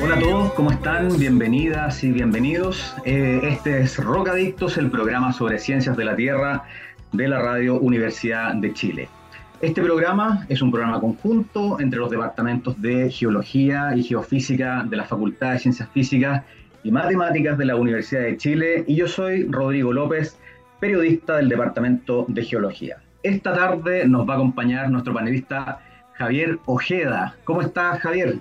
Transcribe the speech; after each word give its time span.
Hola 0.00 0.14
a 0.14 0.20
todos, 0.20 0.52
¿cómo 0.52 0.70
están? 0.70 1.18
Bienvenidas 1.18 2.04
y 2.04 2.12
bienvenidos. 2.12 2.94
Eh, 3.04 3.40
este 3.42 3.80
es 3.80 3.96
Rocadictos, 3.96 4.78
el 4.78 4.92
programa 4.92 5.32
sobre 5.32 5.58
ciencias 5.58 5.96
de 5.96 6.04
la 6.04 6.14
Tierra 6.14 6.62
de 7.10 7.26
la 7.26 7.40
Radio 7.40 7.80
Universidad 7.80 8.54
de 8.54 8.72
Chile. 8.72 9.08
Este 9.60 9.82
programa 9.82 10.46
es 10.48 10.62
un 10.62 10.70
programa 10.70 11.00
conjunto 11.00 11.80
entre 11.80 11.98
los 11.98 12.10
departamentos 12.10 12.80
de 12.80 13.10
Geología 13.10 13.96
y 13.96 14.04
Geofísica 14.04 14.84
de 14.88 14.96
la 14.96 15.04
Facultad 15.04 15.54
de 15.54 15.58
Ciencias 15.58 15.88
Físicas 15.88 16.44
y 16.84 16.92
Matemáticas 16.92 17.58
de 17.58 17.64
la 17.64 17.74
Universidad 17.74 18.22
de 18.22 18.36
Chile 18.36 18.84
y 18.86 18.94
yo 18.94 19.08
soy 19.08 19.48
Rodrigo 19.50 19.92
López, 19.92 20.38
periodista 20.78 21.38
del 21.38 21.48
Departamento 21.48 22.24
de 22.28 22.44
Geología. 22.44 22.98
Esta 23.24 23.52
tarde 23.52 24.06
nos 24.06 24.28
va 24.28 24.34
a 24.34 24.36
acompañar 24.36 24.88
nuestro 24.90 25.12
panelista 25.12 25.80
Javier 26.12 26.60
Ojeda. 26.66 27.34
¿Cómo 27.42 27.62
estás, 27.62 27.98
Javier? 27.98 28.38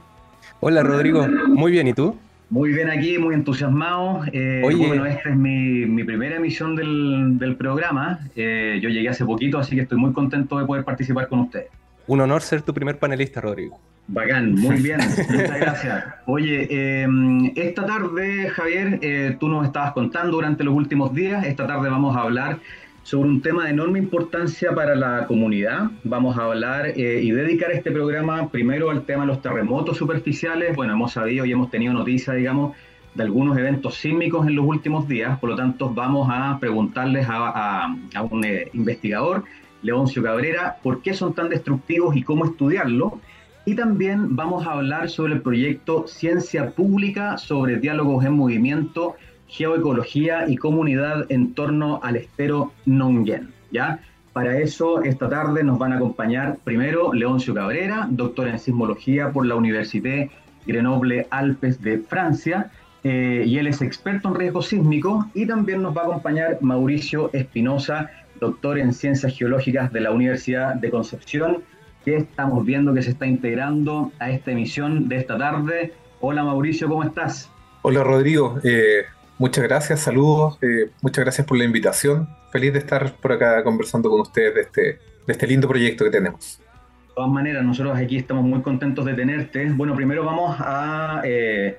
Hola 0.60 0.84
Rodrigo, 0.84 1.28
muy 1.48 1.72
bien, 1.72 1.88
¿y 1.88 1.94
tú? 1.94 2.18
Muy 2.50 2.72
bien 2.72 2.90
aquí, 2.90 3.18
muy 3.18 3.36
entusiasmado. 3.36 4.22
Eh, 4.32 4.62
bueno, 4.64 5.06
esta 5.06 5.30
es 5.30 5.36
mi, 5.36 6.04
primera 6.04 6.38
emisión 6.38 6.76
del, 6.76 7.56
programa. 7.58 8.20
Eh, 8.36 8.80
yo 8.82 8.90
llegué 8.90 9.10
hace 9.10 9.26
poquito, 9.26 9.58
así 9.60 9.76
que 9.76 9.82
estoy 9.82 9.98
muy 9.98 10.14
contento 10.14 10.58
de 10.58 10.66
poder 10.66 10.86
participar 10.86 11.28
con 11.28 11.40
ustedes. 11.42 11.68
Un 12.08 12.22
honor 12.22 12.42
ser 12.42 12.62
tu 12.62 12.74
primer 12.74 12.98
panelista, 12.98 13.42
Rodrigo. 13.42 13.78
Bacán, 14.08 14.56
muy 14.56 14.78
bien, 14.78 15.00
muchas 15.02 15.60
gracias. 15.60 16.06
Oye, 16.26 17.02
em, 17.02 17.52
esta 17.58 17.86
tarde, 17.86 18.50
Javier, 18.50 19.00
eh, 19.02 19.36
tú 19.38 19.50
nos 19.50 19.66
estabas 19.66 19.92
contando 19.92 20.38
durante 20.38 20.64
los 20.64 20.74
últimos 20.74 21.14
días, 21.14 21.46
esta 21.46 21.68
tarde 21.68 21.90
vamos 21.90 22.16
a 22.16 22.22
hablar 22.22 22.60
sobre 23.08 23.30
un 23.30 23.42
tema 23.42 23.64
de 23.64 23.70
enorme 23.70 24.00
importancia 24.00 24.76
para 24.76 24.94
la 24.94 25.28
comunidad. 25.28 25.92
Vamos 26.04 26.38
a 26.38 26.44
hablar 26.44 26.88
eh, 26.88 27.22
y 27.24 27.32
dedicar 27.32 27.72
este 27.72 27.90
programa 27.90 28.50
primero 28.50 28.90
al 28.90 29.06
tema 29.06 29.22
de 29.22 29.28
los 29.28 29.42
terremotos 29.42 29.96
superficiales. 29.96 30.76
Bueno, 30.76 30.92
hemos 30.92 31.14
sabido 31.14 31.46
y 31.46 31.54
hemos 31.54 31.72
tenido 31.72 31.94
noticias, 31.94 32.36
digamos, 32.36 32.76
de 33.16 33.24
algunos 33.24 33.58
eventos 33.58 33.96
sísmicos 33.96 34.46
en 34.46 34.58
los 34.58 34.66
últimos 34.66 35.08
días, 35.08 35.40
por 35.40 35.52
lo 35.52 35.56
tanto 35.56 35.90
vamos 35.90 36.28
a 36.30 36.58
preguntarles 36.60 37.26
a, 37.30 37.96
un 38.30 38.44
eh, 38.44 38.70
investigador, 38.74 39.46
Leoncio 39.84 40.22
Cabrera, 40.22 40.76
por 40.84 41.02
qué 41.02 41.14
son 41.14 41.34
tan 41.34 41.48
destructivos 41.48 42.14
y 42.18 42.24
cómo 42.24 42.44
estudiarlo. 42.44 43.22
Y 43.64 43.76
también 43.76 44.36
vamos 44.36 44.68
a 44.68 44.72
hablar 44.72 45.10
sobre 45.10 45.36
el 45.36 45.42
proyecto 45.42 46.08
Ciencia 46.08 46.72
Pública 46.72 47.38
sobre 47.38 47.78
diálogos 47.78 48.26
en 48.26 48.34
movimiento 48.34 49.16
geoecología 49.48 50.48
y 50.48 50.58
comunidad 50.58 51.26
en 51.30 51.54
torno 51.54 52.00
al 52.04 52.16
estero 52.18 52.74
Nongen. 52.86 53.54
¿ya? 53.72 54.00
Para 54.34 54.60
eso, 54.60 55.02
esta 55.02 55.30
tarde 55.30 55.64
nos 55.64 55.80
van 55.80 55.94
a 55.94 55.96
acompañar 55.96 56.58
primero 56.64 57.14
Leoncio 57.14 57.54
Cabrera, 57.54 58.08
doctor 58.10 58.48
en 58.48 58.60
sismología 58.60 59.32
por 59.32 59.46
la 59.46 59.56
Université 59.56 60.30
Grenoble 60.68 61.28
Alpes 61.32 61.82
de 61.82 62.00
Francia, 62.00 62.72
eh, 63.04 63.46
y 63.48 63.58
él 63.58 63.68
es 63.68 63.82
experto 63.82 64.28
en 64.28 64.36
riesgo 64.36 64.62
sísmico, 64.62 65.26
y 65.34 65.48
también 65.48 65.82
nos 65.82 65.98
va 65.98 66.02
a 66.02 66.06
acompañar 66.06 66.58
Mauricio 66.62 67.32
Espinosa, 67.34 68.12
doctor 68.40 68.78
en 68.78 68.94
ciencias 68.94 69.36
geológicas 69.36 69.92
de 69.92 70.02
la 70.02 70.12
Universidad 70.12 70.76
de 70.76 70.90
Concepción, 70.92 71.64
que 72.06 72.18
estamos 72.18 72.64
viendo 72.66 72.94
que 72.94 73.02
se 73.02 73.12
está 73.12 73.26
integrando 73.26 74.12
a 74.20 74.30
esta 74.30 74.52
emisión 74.52 75.10
de 75.10 75.18
esta 75.18 75.38
tarde. 75.38 75.94
Hola 76.22 76.44
Mauricio, 76.44 76.88
¿cómo 76.88 77.04
estás? 77.04 77.50
Hola 77.82 78.04
Rodrigo, 78.04 78.60
eh, 78.64 79.06
Muchas 79.40 79.64
gracias, 79.66 80.00
saludos, 80.00 80.58
eh, 80.64 80.90
muchas 81.02 81.24
gracias 81.24 81.46
por 81.46 81.60
la 81.60 81.64
invitación. 81.64 82.28
Feliz 82.52 82.74
de 82.74 82.80
estar 82.80 83.14
por 83.18 83.34
acá 83.34 83.64
conversando 83.64 84.10
con 84.10 84.22
ustedes 84.22 84.56
de 84.56 84.62
este, 84.62 84.82
de 84.82 85.34
este 85.34 85.46
lindo 85.46 85.68
proyecto 85.68 86.04
que 86.06 86.10
tenemos. 86.10 86.60
De 86.60 87.14
todas 87.14 87.30
maneras, 87.30 87.64
nosotros 87.64 87.96
aquí 87.96 88.18
estamos 88.18 88.44
muy 88.44 88.62
contentos 88.62 89.06
de 89.06 89.14
tenerte. 89.14 89.70
Bueno, 89.70 89.96
primero 89.96 90.26
vamos 90.26 90.58
a 90.60 91.22
eh, 91.24 91.78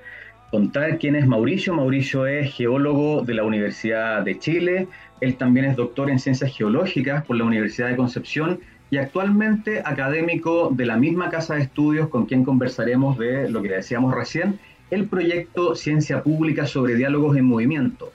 contar 0.51 0.97
quién 0.99 1.17
es 1.17 1.27
Mauricio. 1.27 1.73
Mauricio 1.73 2.25
es 2.27 2.53
geólogo 2.53 3.23
de 3.23 3.33
la 3.33 3.43
Universidad 3.43 4.21
de 4.23 4.39
Chile. 4.39 4.87
Él 5.19 5.35
también 5.35 5.65
es 5.65 5.75
doctor 5.75 6.09
en 6.09 6.19
ciencias 6.19 6.55
geológicas 6.55 7.25
por 7.25 7.35
la 7.35 7.43
Universidad 7.43 7.89
de 7.89 7.97
Concepción 7.97 8.61
y 8.89 8.97
actualmente 8.97 9.81
académico 9.85 10.69
de 10.71 10.85
la 10.85 10.97
misma 10.97 11.29
casa 11.29 11.55
de 11.55 11.61
estudios 11.61 12.07
con 12.07 12.25
quien 12.25 12.43
conversaremos 12.43 13.17
de 13.17 13.49
lo 13.49 13.61
que 13.61 13.69
decíamos 13.69 14.15
recién, 14.15 14.59
el 14.91 15.07
proyecto 15.07 15.75
Ciencia 15.75 16.23
Pública 16.23 16.65
sobre 16.65 16.95
Diálogos 16.95 17.37
en 17.37 17.45
Movimiento, 17.45 18.11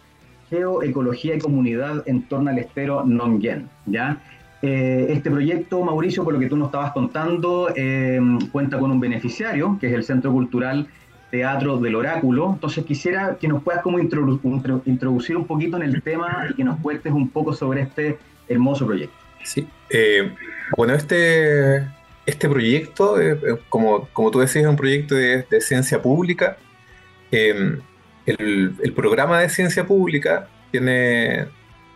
Geoecología 0.50 1.36
y 1.36 1.38
Comunidad 1.38 2.02
en 2.06 2.22
torno 2.22 2.50
al 2.50 2.58
estero 2.58 3.04
Nongen. 3.04 3.68
¿ya? 3.86 4.20
Eh, 4.62 5.06
este 5.10 5.30
proyecto, 5.30 5.82
Mauricio, 5.82 6.24
por 6.24 6.32
lo 6.32 6.40
que 6.40 6.48
tú 6.48 6.56
nos 6.56 6.68
estabas 6.68 6.92
contando, 6.92 7.68
eh, 7.76 8.20
cuenta 8.50 8.78
con 8.78 8.90
un 8.90 9.00
beneficiario, 9.00 9.76
que 9.80 9.88
es 9.88 9.92
el 9.92 10.04
Centro 10.04 10.32
Cultural 10.32 10.86
Teatro 11.30 11.78
del 11.78 11.94
Oráculo. 11.96 12.52
Entonces 12.54 12.84
quisiera 12.84 13.36
que 13.40 13.48
nos 13.48 13.62
puedas 13.62 13.82
como 13.82 13.98
introducir 13.98 15.36
un 15.36 15.46
poquito 15.46 15.76
en 15.76 15.82
el 15.82 16.02
tema 16.02 16.46
y 16.48 16.54
que 16.54 16.64
nos 16.64 16.78
cuentes 16.80 17.12
un 17.12 17.28
poco 17.28 17.52
sobre 17.52 17.82
este 17.82 18.18
hermoso 18.48 18.86
proyecto. 18.86 19.16
Sí, 19.42 19.66
eh, 19.90 20.32
bueno, 20.76 20.94
este, 20.94 21.86
este 22.26 22.48
proyecto, 22.48 23.16
como, 23.68 24.08
como 24.12 24.30
tú 24.30 24.40
decías, 24.40 24.64
es 24.64 24.70
un 24.70 24.76
proyecto 24.76 25.14
de 25.14 25.60
ciencia 25.60 26.00
pública 26.00 26.58
Em, 27.34 27.80
el, 28.26 28.92
programa 28.94 29.40
de 29.40 29.48
ciencia 29.48 29.84
pública 29.86 30.48
tiene, 30.70 31.46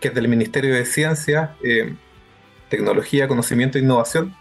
que 0.00 0.08
es 0.08 0.14
del 0.14 0.26
Ministerio 0.26 0.74
de 0.74 0.84
Ciencia, 0.84 1.54
em, 1.62 1.96
Tecnología, 2.68 3.28
Conocimiento 3.28 3.78
e 3.78 3.82
Innovación, 3.82 4.34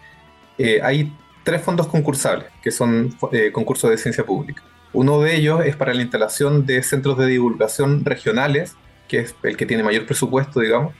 eh, 0.58 0.80
hay 0.82 1.12
tres 1.44 1.62
fondos 1.62 1.86
concursables, 1.86 2.48
que 2.62 2.72
son 2.72 3.16
eh, 3.32 3.52
concursos 3.52 3.90
de 3.90 3.96
ciencia 3.96 4.24
pública. 4.26 4.62
Uno 4.92 5.20
de 5.20 5.36
ellos 5.36 5.64
es 5.64 5.76
para 5.76 5.94
la 5.94 6.02
instalación 6.02 6.66
de 6.66 6.82
centros 6.82 7.16
de 7.16 7.26
divulgación 7.26 8.04
regionales, 8.04 8.74
que 9.06 9.20
es 9.20 9.36
el 9.44 9.56
que 9.56 9.66
tiene 9.66 9.84
mayor 9.84 10.04
presupuesto, 10.04 10.60
digamos. 10.60 10.94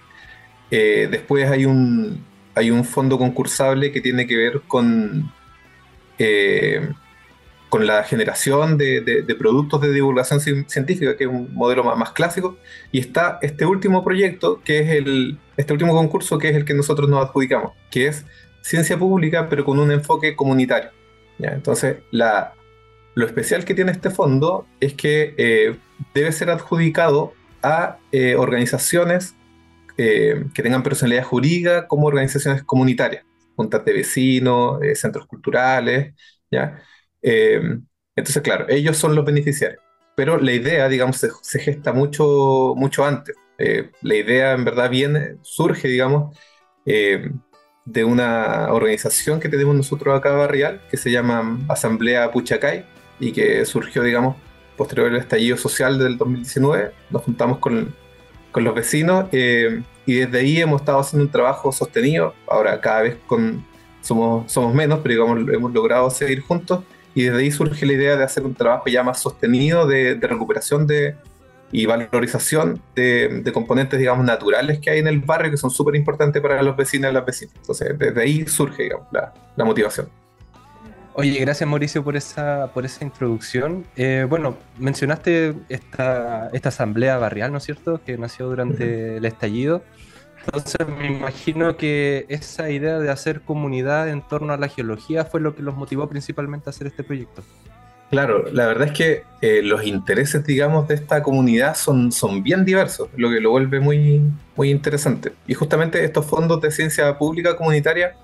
Eh, 0.70 1.08
después 1.10 1.50
hay 1.50 1.64
un, 1.66 2.24
hay 2.58 2.70
un 2.70 2.84
fondo 2.84 3.18
concursable 3.18 3.92
que 3.92 4.00
tiene 4.00 4.26
que 4.26 4.36
ver 4.36 4.62
con 4.66 5.32
con 7.68 7.86
la 7.86 8.02
generación 8.02 8.78
de, 8.78 9.24
productos 9.38 9.80
de 9.80 9.92
divulgación 9.92 10.40
científica, 10.40 11.16
que 11.16 11.24
es 11.24 11.30
un 11.30 11.52
modelo 11.54 11.84
más, 11.84 12.12
clásico, 12.12 12.56
y 12.90 12.98
está 12.98 13.38
este 13.42 13.66
último 13.66 14.04
proyecto, 14.04 14.60
que 14.64 14.80
es 14.80 14.90
el, 14.90 15.38
este 15.56 15.72
último 15.72 15.94
concurso, 15.94 16.38
que 16.38 16.48
es 16.48 16.56
el 16.56 16.64
que 16.64 16.74
nosotros 16.74 17.08
nos 17.08 17.24
adjudicamos, 17.24 17.72
que 17.90 18.06
es 18.06 18.24
ciencia 18.62 18.98
pública, 18.98 19.48
pero 19.48 19.64
con 19.64 19.78
un 19.78 19.92
enfoque 19.92 20.34
comunitario. 20.34 20.90
Entonces, 21.38 21.98
la, 22.10 22.54
lo 23.14 23.26
especial 23.26 23.64
que 23.64 23.74
tiene 23.74 23.92
este 23.92 24.10
fondo 24.10 24.66
es 24.80 24.94
que 24.94 25.34
eh, 25.36 25.76
debe 26.14 26.32
ser 26.32 26.50
adjudicado 26.50 27.32
a 27.62 27.98
eh, 28.12 28.34
organizaciones 28.34 29.34
eh, 29.98 30.46
que 30.54 30.62
tengan 30.62 30.82
personalidad 30.82 31.24
jurídica 31.24 31.86
como 31.86 32.06
organizaciones 32.06 32.62
comunitarias, 32.62 33.24
juntas 33.56 33.84
de 33.84 33.92
vecinos, 33.92 34.78
centros 34.94 35.26
culturales, 35.26 36.14
¿ya? 36.50 36.80
Eh, 37.22 37.60
entonces, 38.16 38.42
claro, 38.42 38.66
ellos 38.68 38.96
son 38.96 39.14
los 39.14 39.24
beneficiarios. 39.24 39.80
Pero 40.16 40.38
la 40.38 40.52
idea, 40.52 40.88
digamos, 40.88 41.18
se, 41.18 41.58
gesta 41.60 41.92
mucho, 41.92 42.74
mucho 42.76 43.04
antes. 43.04 43.36
Eh, 43.58 43.90
la 44.02 44.16
idea, 44.16 44.52
en 44.52 44.64
verdad, 44.64 44.90
viene, 44.90 45.36
surge, 45.42 45.88
digamos, 45.88 46.36
eh, 46.86 47.30
de 47.84 48.04
una 48.04 48.72
organización 48.72 49.40
que 49.40 49.48
tenemos 49.48 49.74
nosotros 49.76 50.16
acá 50.16 50.32
barrial, 50.32 50.82
que 50.90 50.96
se 50.96 51.10
llama 51.10 51.60
Asamblea 51.68 52.30
Puchacay, 52.32 52.84
y 53.20 53.32
que 53.32 53.64
surgió, 53.64 54.02
digamos, 54.02 54.36
posterior 54.76 55.10
al 55.10 55.16
estallido 55.16 55.56
social 55.56 55.98
del 55.98 56.18
2019. 56.18 56.92
Nos 57.10 57.22
juntamos 57.22 57.58
con, 57.58 57.94
con 58.52 58.64
los 58.64 58.74
vecinos 58.74 59.26
y 59.32 60.14
desde 60.14 60.38
ahí 60.38 60.58
hemos 60.58 60.80
estado 60.80 61.00
haciendo 61.00 61.26
un 61.26 61.30
trabajo 61.30 61.70
sostenido. 61.70 62.34
Ahora 62.46 62.80
cada 62.80 63.02
vez 63.02 63.18
con, 63.26 63.64
somos, 64.00 64.50
somos 64.50 64.74
menos, 64.74 65.00
pero 65.02 65.26
digamos, 65.26 65.54
hemos 65.54 65.72
logrado 65.72 66.08
seguir 66.10 66.40
juntos 66.40 66.82
y 67.14 67.24
desde 67.24 67.38
ahí 67.38 67.50
surge 67.50 67.84
la 67.84 67.92
idea 67.92 68.16
de 68.16 68.24
hacer 68.24 68.44
un 68.44 68.54
trabajo 68.54 68.84
ya 68.86 69.02
más 69.02 69.20
sostenido 69.20 69.86
de, 69.86 70.18
recuperación 70.20 70.86
de, 70.86 71.16
y 71.72 71.84
valorización 71.84 72.80
de, 72.94 73.50
componentes, 73.52 73.98
digamos, 73.98 74.24
naturales 74.24 74.78
que 74.78 74.90
hay 74.90 75.00
en 75.00 75.08
el 75.08 75.20
barrio 75.20 75.50
que 75.50 75.56
son 75.56 75.70
súper 75.70 75.96
importantes 75.96 76.40
para 76.40 76.62
los 76.62 76.76
vecinos 76.76 77.10
y 77.10 77.14
las 77.14 77.26
vecinas. 77.26 77.54
Entonces, 77.56 77.98
desde 77.98 78.22
ahí 78.22 78.46
surge, 78.46 78.84
digamos, 78.84 79.08
la, 79.12 79.64
motivación. 79.64 80.08
Oye, 81.20 81.40
gracias 81.40 81.68
Mauricio 81.68 82.04
por 82.04 82.16
esa, 82.16 82.70
por 82.72 82.84
esa 82.84 83.04
introducción. 83.04 83.84
Eh, 83.96 84.24
bueno, 84.28 84.56
mencionaste 84.78 85.52
esta, 85.68 86.48
esta 86.52 86.68
asamblea 86.68 87.18
barrial, 87.18 87.50
¿no 87.50 87.58
es 87.58 87.64
cierto?, 87.64 88.00
que 88.06 88.16
nació 88.16 88.46
durante 88.46 89.16
el 89.16 89.24
estallido. 89.24 89.82
Entonces 90.44 90.86
me 90.86 91.08
imagino 91.08 91.76
que 91.76 92.24
esa 92.28 92.70
idea 92.70 93.00
de 93.00 93.10
hacer 93.10 93.40
comunidad 93.40 94.08
en 94.08 94.22
torno 94.22 94.52
a 94.52 94.58
la 94.58 94.68
geología 94.68 95.24
fue 95.24 95.40
lo 95.40 95.56
que 95.56 95.62
los 95.64 95.74
motivó 95.74 96.08
principalmente 96.08 96.68
a 96.68 96.70
hacer 96.70 96.86
este 96.86 97.02
proyecto. 97.02 97.42
Claro, 98.12 98.44
la 98.52 98.66
verdad 98.66 98.86
es 98.86 98.92
que 98.92 99.24
eh, 99.40 99.60
los 99.64 99.84
intereses, 99.84 100.46
digamos, 100.46 100.86
de 100.86 100.94
esta 100.94 101.24
comunidad 101.24 101.74
son, 101.74 102.12
son 102.12 102.44
bien 102.44 102.64
diversos, 102.64 103.08
lo 103.16 103.28
que 103.28 103.40
lo 103.40 103.50
vuelve 103.50 103.80
muy, 103.80 104.22
muy 104.54 104.70
interesante. 104.70 105.32
Y 105.48 105.54
justamente 105.54 106.04
estos 106.04 106.26
fondos 106.26 106.60
de 106.60 106.70
ciencia 106.70 107.18
pública 107.18 107.56
comunitaria, 107.56 108.14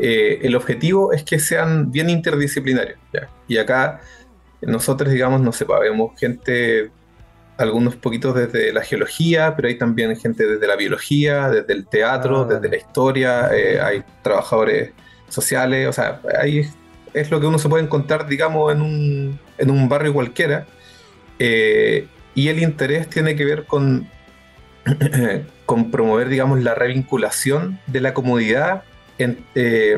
eh, 0.00 0.40
el 0.42 0.56
objetivo 0.56 1.12
es 1.12 1.22
que 1.22 1.38
sean 1.38 1.90
bien 1.92 2.10
interdisciplinarios. 2.10 2.98
Y 3.48 3.58
acá 3.58 4.00
nosotros, 4.62 5.10
digamos, 5.10 5.40
no 5.40 5.52
sé, 5.52 5.66
vemos 5.80 6.18
gente, 6.18 6.90
algunos 7.56 7.96
poquitos 7.96 8.34
desde 8.34 8.72
la 8.72 8.82
geología, 8.82 9.54
pero 9.56 9.68
hay 9.68 9.76
también 9.76 10.16
gente 10.16 10.46
desde 10.46 10.66
la 10.66 10.76
biología, 10.76 11.48
desde 11.48 11.72
el 11.72 11.86
teatro, 11.86 12.42
ah. 12.42 12.54
desde 12.54 12.68
la 12.68 12.76
historia, 12.76 13.50
eh, 13.54 13.80
hay 13.80 14.02
trabajadores 14.22 14.92
sociales, 15.28 15.88
o 15.88 15.92
sea, 15.92 16.20
hay 16.40 16.68
es 17.14 17.30
lo 17.30 17.40
que 17.40 17.46
uno 17.46 17.58
se 17.58 17.68
puede 17.68 17.82
encontrar, 17.84 18.26
digamos, 18.28 18.72
en 18.72 18.82
un, 18.82 19.40
en 19.58 19.70
un 19.70 19.88
barrio 19.88 20.12
cualquiera. 20.12 20.66
Eh, 21.38 22.06
y 22.34 22.48
el 22.48 22.62
interés 22.62 23.08
tiene 23.08 23.34
que 23.34 23.44
ver 23.44 23.66
con, 23.66 24.08
con 25.66 25.90
promover, 25.90 26.28
digamos, 26.28 26.62
la 26.62 26.74
revinculación 26.74 27.80
de 27.86 28.00
la 28.00 28.14
comunidad 28.14 28.84
en, 29.24 29.44
eh, 29.54 29.96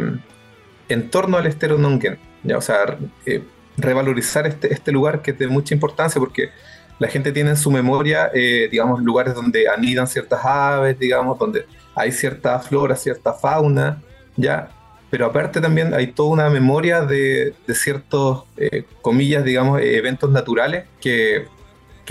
en 0.88 1.10
torno 1.10 1.36
al 1.36 1.46
estero 1.46 1.78
Nongen. 1.78 2.18
¿ya? 2.42 2.58
O 2.58 2.60
sea, 2.60 2.98
eh, 3.26 3.42
revalorizar 3.76 4.46
este, 4.46 4.72
este 4.72 4.92
lugar 4.92 5.22
que 5.22 5.32
es 5.32 5.38
de 5.38 5.48
mucha 5.48 5.74
importancia 5.74 6.20
porque 6.20 6.50
la 6.98 7.08
gente 7.08 7.32
tiene 7.32 7.50
en 7.50 7.56
su 7.56 7.70
memoria, 7.70 8.30
digamos, 8.70 9.02
lugares 9.02 9.34
donde 9.34 9.68
anidan 9.68 10.06
ciertas 10.06 10.44
aves, 10.44 10.96
digamos, 10.98 11.36
donde 11.36 11.66
hay 11.96 12.12
cierta 12.12 12.60
flora, 12.60 12.94
cierta 12.94 13.32
fauna, 13.32 14.00
¿ya? 14.36 14.70
pero 15.12 15.26
aparte 15.26 15.60
también 15.60 15.92
hay 15.92 16.06
toda 16.06 16.30
una 16.30 16.48
memoria 16.48 17.02
de, 17.02 17.52
ciertos, 17.74 18.44
eh, 18.56 18.84
comillas, 19.02 19.44
digamos, 19.44 19.78
eventos 19.82 20.30
naturales 20.30 20.86
que, 21.02 21.48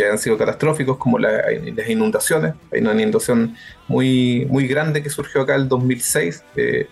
han 0.08 0.20
sido 0.20 0.38
catastróficos, 0.38 0.98
como 0.98 1.18
las 1.18 1.44
inundaciones. 1.88 2.54
Hay 2.72 2.82
una 2.82 2.94
inundación 2.94 3.56
muy, 3.88 4.46
muy 4.52 4.68
grande 4.68 5.02
que 5.02 5.10
surgió 5.10 5.42
acá 5.42 5.56
en 5.56 5.62
el 5.62 5.68
2006. 5.68 6.44
Eh, 6.56 6.88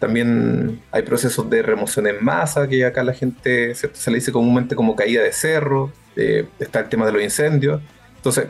también 0.00 0.80
hay 0.90 1.02
procesos 1.02 1.48
de 1.50 1.62
remoción 1.62 2.06
en 2.06 2.24
masa, 2.24 2.66
que 2.66 2.84
acá 2.86 3.04
la 3.04 3.12
gente 3.12 3.74
se, 3.74 4.10
le 4.10 4.16
dice 4.16 4.32
comúnmente 4.32 4.74
como 4.74 4.96
caída 4.96 5.22
de 5.22 5.30
cerro. 5.30 5.92
Eh, 6.16 6.46
está 6.58 6.80
el 6.80 6.88
tema 6.88 7.06
de 7.06 7.12
los 7.12 7.22
incendios. 7.22 7.82
Entonces, 8.16 8.46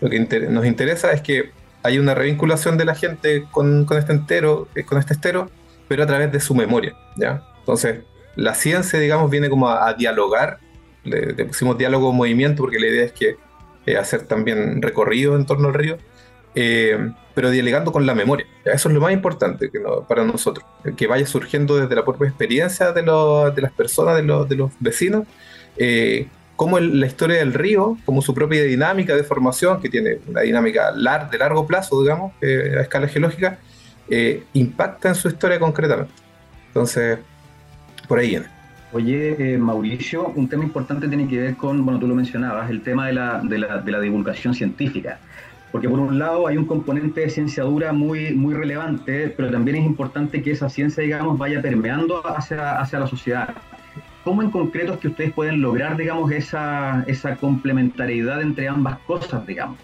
lo 0.00 0.10
que 0.10 0.20
nos 0.48 0.66
interesa 0.66 1.10
es 1.12 1.22
que 1.22 1.50
hay 1.82 1.98
una 1.98 2.14
revinculación 2.14 2.76
de 2.76 2.84
la 2.84 2.94
gente 2.94 3.46
con, 3.50 3.86
con 3.86 3.96
este 3.96 4.12
entero, 4.12 4.68
con 4.86 4.98
este 4.98 5.14
estero, 5.14 5.50
pero 5.88 6.04
a 6.04 6.06
través 6.06 6.30
de 6.30 6.38
su 6.38 6.54
memoria, 6.54 6.94
¿ya? 7.16 7.42
Entonces, 7.60 8.00
la 8.36 8.54
ciencia, 8.54 8.98
digamos, 8.98 9.30
viene 9.30 9.48
como 9.48 9.70
a, 9.70 9.92
dialogar, 9.94 10.58
le, 11.04 11.32
pusimos 11.46 11.78
diálogo 11.78 12.12
movimiento 12.12 12.62
porque 12.62 12.78
la 12.78 12.88
idea 12.88 13.04
es 13.04 13.12
que 13.12 13.36
eh, 13.86 13.96
hacer 13.96 14.24
también 14.26 14.82
recorrido 14.82 15.34
en 15.34 15.46
torno 15.46 15.68
al 15.68 15.74
río, 15.74 15.96
eh, 16.54 17.10
pero 17.40 17.50
dialogando 17.50 17.90
con 17.90 18.04
la 18.04 18.14
memoria. 18.14 18.44
Eso 18.66 18.90
es 18.90 18.94
lo 18.94 19.00
más 19.00 19.14
importante 19.14 19.70
que 19.70 19.80
para 20.06 20.24
nosotros, 20.24 20.62
que 20.94 21.06
vaya 21.06 21.24
surgiendo 21.24 21.74
desde 21.78 21.94
la 21.94 22.04
propia 22.04 22.28
experiencia 22.28 22.92
de, 22.92 23.00
de 23.00 23.62
las 23.62 23.72
personas, 23.72 24.16
de 24.16 24.22
los, 24.22 24.46
de 24.46 24.56
los 24.56 24.70
vecinos, 24.78 25.26
eh, 25.78 26.26
como 26.54 26.78
la 26.78 27.06
historia 27.06 27.38
del 27.38 27.54
río, 27.54 27.96
como 28.04 28.20
su 28.20 28.34
propia 28.34 28.62
dinámica 28.64 29.16
de 29.16 29.24
formación, 29.24 29.80
que 29.80 29.88
tiene 29.88 30.18
una 30.28 30.42
dinámica 30.42 30.92
de 30.92 31.38
largo 31.38 31.66
plazo, 31.66 32.02
digamos, 32.02 32.34
a 32.42 32.82
escala 32.82 33.08
geológica, 33.08 33.58
eh, 34.10 34.42
impacta 34.52 35.08
en 35.08 35.14
su 35.14 35.28
historia 35.28 35.58
concretamente. 35.58 36.12
Entonces, 36.66 37.20
por 38.06 38.18
ahí 38.18 38.28
viene. 38.28 38.46
Oye, 38.92 39.54
eh, 39.54 39.56
Mauricio, 39.56 40.30
un 40.36 40.46
tema 40.46 40.64
importante 40.64 41.08
tiene 41.08 41.26
que 41.26 41.40
ver 41.40 41.56
con, 41.56 41.86
bueno, 41.86 41.98
tú 41.98 42.06
lo 42.06 42.14
mencionabas, 42.14 42.68
el 42.68 42.82
tema 42.82 43.06
de 43.06 43.14
la, 43.14 43.40
de 43.42 43.56
la, 43.56 43.78
de 43.78 43.92
la 43.92 44.00
divulgación 44.00 44.52
científica. 44.52 45.20
Porque 45.72 45.88
por 45.88 46.00
un 46.00 46.18
lado 46.18 46.46
hay 46.46 46.56
un 46.56 46.66
componente 46.66 47.20
de 47.20 47.30
ciencia 47.30 47.62
dura 47.62 47.92
muy, 47.92 48.32
muy 48.34 48.54
relevante, 48.54 49.28
pero 49.36 49.50
también 49.50 49.76
es 49.76 49.84
importante 49.84 50.42
que 50.42 50.50
esa 50.50 50.68
ciencia, 50.68 51.02
digamos, 51.02 51.38
vaya 51.38 51.62
permeando 51.62 52.26
hacia, 52.26 52.80
hacia 52.80 52.98
la 52.98 53.06
sociedad. 53.06 53.54
¿Cómo 54.24 54.42
en 54.42 54.50
concreto 54.50 54.94
es 54.94 54.98
que 54.98 55.08
ustedes 55.08 55.32
pueden 55.32 55.62
lograr, 55.62 55.96
digamos, 55.96 56.30
esa, 56.32 57.04
esa 57.06 57.36
complementariedad 57.36 58.42
entre 58.42 58.68
ambas 58.68 58.98
cosas, 59.06 59.46
digamos? 59.46 59.78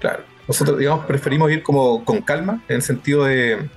Claro. 0.00 0.22
Nosotros, 0.48 0.78
digamos, 0.78 1.06
preferimos 1.06 1.50
ir 1.52 1.62
como 1.62 2.04
con 2.04 2.22
calma, 2.22 2.60
en 2.68 2.76
el 2.76 2.82
sentido 2.82 3.24
de, 3.24 3.68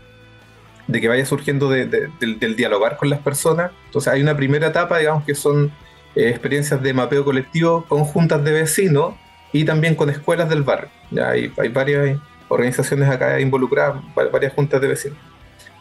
que 0.92 1.08
vaya 1.08 1.26
surgiendo 1.26 1.70
del, 1.70 2.56
dialogar 2.58 2.98
con 2.98 3.12
las 3.12 3.20
personas. 3.20 3.72
Entonces 3.86 4.12
hay 4.12 4.24
una 4.24 4.36
primera 4.36 4.68
etapa, 4.68 4.98
digamos, 4.98 5.24
que 5.24 5.36
son 5.36 5.72
eh, 6.16 6.30
experiencias 6.30 6.82
de 6.82 6.94
mapeo 6.94 7.24
colectivo 7.24 7.86
con 7.88 8.04
juntas 8.06 8.44
de 8.44 8.54
vecinos 8.54 9.14
y 9.54 9.64
también 9.64 9.96
con 9.96 10.10
escuelas 10.10 10.50
del 10.50 10.64
barrio. 10.64 10.90
Ya 11.12 11.30
hay, 11.30 11.48
varias 11.72 12.18
organizaciones 12.50 13.08
acá 13.08 13.40
involucradas, 13.40 14.04
varias 14.32 14.54
juntas 14.54 14.82
de 14.82 14.88
vecinos. 14.88 15.18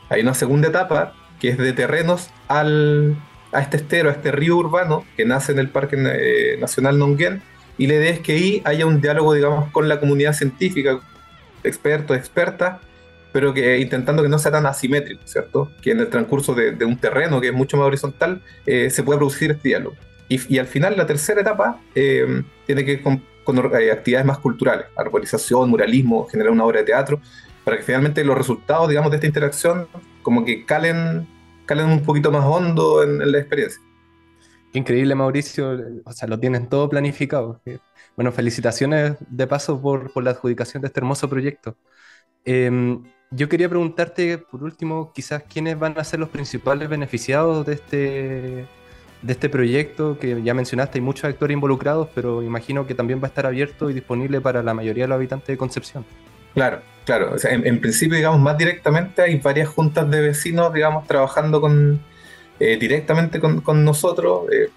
Hay 0.08 0.20
una 0.20 0.34
segunda 0.34 0.68
etapa 0.68 1.14
que 1.40 1.48
es 1.48 1.58
de 1.58 1.72
terrenos 1.72 2.30
al, 2.46 3.16
a 3.50 3.60
este 3.62 3.78
estero, 3.78 4.10
a 4.10 4.12
este 4.12 4.30
río 4.30 4.56
urbano 4.56 5.04
que 5.16 5.24
nace 5.24 5.52
en 5.52 5.58
el 5.58 5.70
Parque 5.70 5.96
eh, 5.98 6.58
Nacional 6.60 6.98
Nonguén 6.98 7.42
y 7.78 7.86
la 7.86 7.94
idea 7.94 8.10
es 8.10 8.20
que 8.20 8.32
ahí 8.32 8.62
haya 8.64 8.86
un 8.86 9.00
diálogo, 9.00 9.32
digamos, 9.32 9.70
con 9.72 9.88
la 9.88 9.98
comunidad 9.98 10.34
científica, 10.34 11.00
expertos, 11.64 12.16
expertas, 12.16 12.78
pero 13.32 13.54
que 13.54 13.78
intentando 13.78 14.22
que 14.22 14.28
no 14.28 14.38
sea 14.38 14.52
tan 14.52 14.66
asimétrico, 14.66 15.22
¿cierto? 15.24 15.72
Que 15.80 15.92
en 15.92 16.00
el 16.00 16.08
transcurso 16.08 16.54
de, 16.54 16.84
un 16.84 16.98
terreno 16.98 17.40
que 17.40 17.48
es 17.48 17.54
mucho 17.54 17.78
más 17.78 17.86
horizontal 17.86 18.42
eh, 18.66 18.90
se 18.90 19.02
pueda 19.02 19.18
producir 19.18 19.52
este 19.52 19.70
diálogo. 19.70 19.96
Y, 20.28 20.58
al 20.58 20.66
final, 20.66 20.96
la 20.96 21.06
tercera 21.06 21.42
etapa 21.42 21.78
eh, 21.94 22.42
tiene 22.66 22.86
que 22.86 23.02
con, 23.44 23.58
eh, 23.58 23.90
actividades 23.90 24.26
más 24.26 24.38
culturales, 24.38 24.86
arborización, 24.96 25.70
muralismo, 25.70 26.26
generar 26.26 26.52
una 26.52 26.64
obra 26.64 26.80
de 26.80 26.86
teatro, 26.86 27.20
para 27.64 27.76
que 27.76 27.82
finalmente 27.82 28.24
los 28.24 28.36
resultados, 28.36 28.88
digamos, 28.88 29.10
de 29.10 29.16
esta 29.16 29.26
interacción 29.26 29.86
como 30.22 30.44
que 30.44 30.64
calen, 30.64 31.26
calen 31.66 31.86
un 31.86 32.02
poquito 32.02 32.30
más 32.32 32.44
hondo 32.44 33.02
en 33.02 33.30
la 33.30 33.38
experiencia. 33.38 33.80
Increíble, 34.72 35.14
Mauricio. 35.14 35.78
O 36.04 36.12
sea, 36.12 36.28
lo 36.28 36.38
tienen 36.38 36.68
todo 36.68 36.88
planificado. 36.88 37.60
Bueno, 38.16 38.32
felicitaciones 38.32 39.16
de 39.28 39.46
paso 39.46 39.80
por, 39.80 40.10
la 40.22 40.30
adjudicación 40.30 40.80
de 40.82 40.88
este 40.88 41.00
hermoso 41.00 41.28
proyecto. 41.28 41.76
Em, 42.44 43.04
yo 43.30 43.48
quería 43.48 43.68
preguntarte, 43.68 44.38
por 44.38 44.62
último, 44.64 45.12
quizás 45.14 45.44
quiénes 45.44 45.78
van 45.78 45.98
a 45.98 46.04
ser 46.04 46.20
los 46.20 46.28
principales 46.30 46.88
beneficiados 46.88 47.66
de 47.66 47.74
este, 47.74 48.68
de 49.22 49.32
este 49.32 49.48
proyecto 49.48 50.18
que 50.18 50.42
ya 50.42 50.52
mencionaste, 50.52 50.98
hay 50.98 51.02
muchos 51.02 51.24
actores 51.24 51.54
involucrados, 51.54 52.08
pero 52.14 52.42
imagino 52.42 52.86
que 52.86 52.94
también 52.94 53.20
va 53.20 53.24
a 53.24 53.28
estar 53.28 53.46
abierto 53.46 53.88
y 53.88 53.94
disponible 53.94 54.40
para 54.40 54.62
la 54.62 54.74
mayoría 54.74 55.04
de 55.04 55.08
los 55.08 55.16
habitantes 55.16 55.46
de 55.46 55.56
Concepción. 55.56 56.04
Claro, 56.54 56.80
claro. 57.04 57.34
En, 57.44 57.80
principio, 57.80 58.16
digamos, 58.16 58.40
más 58.40 58.58
directamente 58.58 59.22
hay 59.22 59.36
varias 59.36 59.68
juntas 59.68 60.10
de 60.10 60.20
vecinos, 60.20 60.72
digamos, 60.72 61.06
trabajando 61.06 61.60
con, 61.60 62.00
eh, 62.58 62.76
directamente 62.78 63.40
con, 63.40 63.84
nosotros. 63.84 64.50
Eh, 64.52 64.68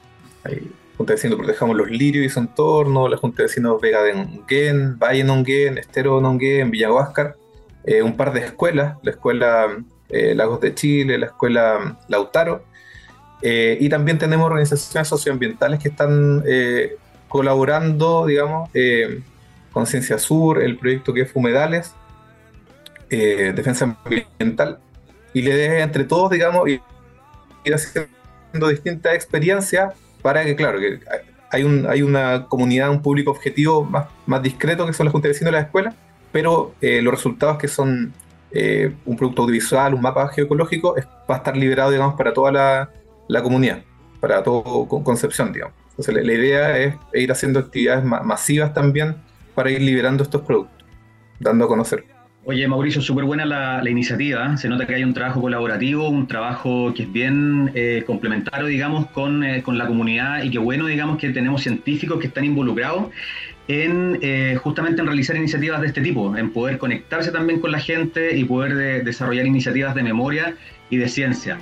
hay 0.43 0.71
Junta 0.95 1.11
de 1.11 1.17
Vecinos 1.17 1.37
Protejamos 1.37 1.75
los 1.75 1.89
Lirios 1.89 2.25
y 2.25 2.29
su 2.29 2.39
entorno, 2.39 3.09
la 3.09 3.17
Junta 3.17 3.37
de 3.37 3.47
Vecinos 3.47 3.81
Vega 3.81 4.01
de 4.03 4.13
Nonguén, 4.13 4.97
Valle 4.97 5.23
Nonguén, 5.25 5.77
Estero 5.77 6.21
Nonguén, 6.21 6.71
Villahuáscar, 6.71 7.35
eh, 7.83 8.01
un 8.01 8.15
par 8.15 8.31
de 8.31 8.41
escuelas, 8.41 8.97
la 9.01 9.11
Escuela 9.11 9.67
Lagos 10.07 10.61
de 10.61 10.73
Chile, 10.73 11.17
la 11.17 11.25
Escuela 11.25 11.97
Lautaro, 12.07 12.63
y 13.47 13.89
también 13.89 14.17
tenemos 14.17 14.47
organizaciones 14.47 15.07
socioambiental 15.07 15.77
que 15.77 15.89
están 15.89 16.43
colaborando, 17.27 18.25
digamos, 18.25 18.69
con 19.71 19.85
Ciencia 19.85 20.17
Sur, 20.17 20.63
el 20.63 20.77
proyecto 20.77 21.13
que 21.13 21.21
es 21.21 21.31
Humedales, 21.33 21.93
Defensa 23.09 23.95
Ambiental, 24.03 24.79
y 25.33 25.43
le 25.43 25.81
entre 25.81 26.05
todos, 26.05 26.31
digamos, 26.31 26.67
ir 26.67 26.81
haciendo 27.73 28.67
distintas 28.69 29.13
experiencias 29.13 29.93
para 30.21 30.43
que, 30.43 30.55
claro, 30.55 30.79
que 30.79 30.99
hay, 31.51 31.63
un, 31.63 31.85
hay 31.87 32.01
una 32.01 32.47
comunidad, 32.47 32.89
un 32.89 33.01
público 33.01 33.31
objetivo 33.31 33.83
más, 33.83 34.07
más 34.25 34.41
discreto 34.41 34.85
que 34.85 34.93
son 34.93 35.05
las 35.05 35.11
juntas 35.11 35.29
de 35.29 35.33
vecinos 35.33 35.51
de 35.51 35.59
la 35.59 35.65
escuela, 35.65 35.95
pero 36.31 36.73
eh, 36.81 37.01
los 37.01 37.13
resultados 37.13 37.57
que 37.57 37.67
son 37.67 38.13
eh, 38.51 38.93
un 39.05 39.15
producto 39.17 39.43
audiovisual, 39.43 39.93
un 39.93 40.01
mapa 40.01 40.27
geoecológico, 40.29 40.95
va 41.29 41.35
a 41.35 41.37
estar 41.37 41.55
liberado, 41.55 41.91
digamos, 41.91 42.15
para 42.15 42.33
toda 42.33 42.51
la, 42.51 42.89
la 43.27 43.41
comunidad, 43.41 43.83
para 44.19 44.43
todo 44.43 44.87
Concepción, 44.87 45.53
digamos. 45.53 45.75
Entonces 45.91 46.25
la, 46.25 46.33
idea 46.33 46.77
es 46.77 46.95
ir 47.13 47.31
haciendo 47.31 47.59
actividades 47.59 48.03
masivas 48.03 48.73
también 48.73 49.15
para 49.53 49.71
ir 49.71 49.81
liberando 49.81 50.23
estos 50.23 50.41
productos, 50.41 50.85
dando 51.39 51.65
a 51.65 51.67
conocer. 51.67 52.03
Oye, 52.47 52.67
Mauricio, 52.67 53.01
súper 53.01 53.23
buena 53.23 53.43
la, 53.43 53.89
iniciativa. 53.89 54.53
¿eh? 54.53 54.57
Se 54.57 54.69
nota 54.69 54.85
que 54.85 54.93
hay 54.93 55.03
un 55.03 55.15
trabajo 55.15 55.41
colaborativo, 55.41 56.07
un 56.09 56.27
trabajo 56.27 56.93
que 56.93 57.03
es 57.03 57.11
bien 57.11 57.71
eh, 57.73 58.03
complementario, 58.05 58.67
digamos, 58.67 59.07
con, 59.07 59.43
eh, 59.43 59.63
con, 59.63 59.79
la 59.79 59.87
comunidad 59.87 60.43
y 60.43 60.51
que 60.51 60.59
bueno, 60.59 60.85
digamos, 60.85 61.17
que 61.17 61.29
tenemos 61.29 61.63
científicos 61.63 62.19
que 62.19 62.27
están 62.27 62.45
involucrados 62.45 63.07
en 63.67 64.19
justamente 64.59 65.01
en 65.01 65.07
realizar 65.07 65.35
iniciativas 65.35 65.81
de 65.81 65.87
este 65.87 65.99
tipo, 65.99 66.37
en 66.37 66.51
poder 66.51 66.77
conectarse 66.77 67.31
también 67.31 67.59
con 67.59 67.71
la 67.71 67.79
gente 67.79 68.37
y 68.37 68.43
poder 68.43 69.03
desarrollar 69.03 69.47
iniciativas 69.47 69.95
de 69.95 70.03
memoria 70.03 70.55
y 70.91 70.97
de 70.97 71.07
ciencia. 71.09 71.57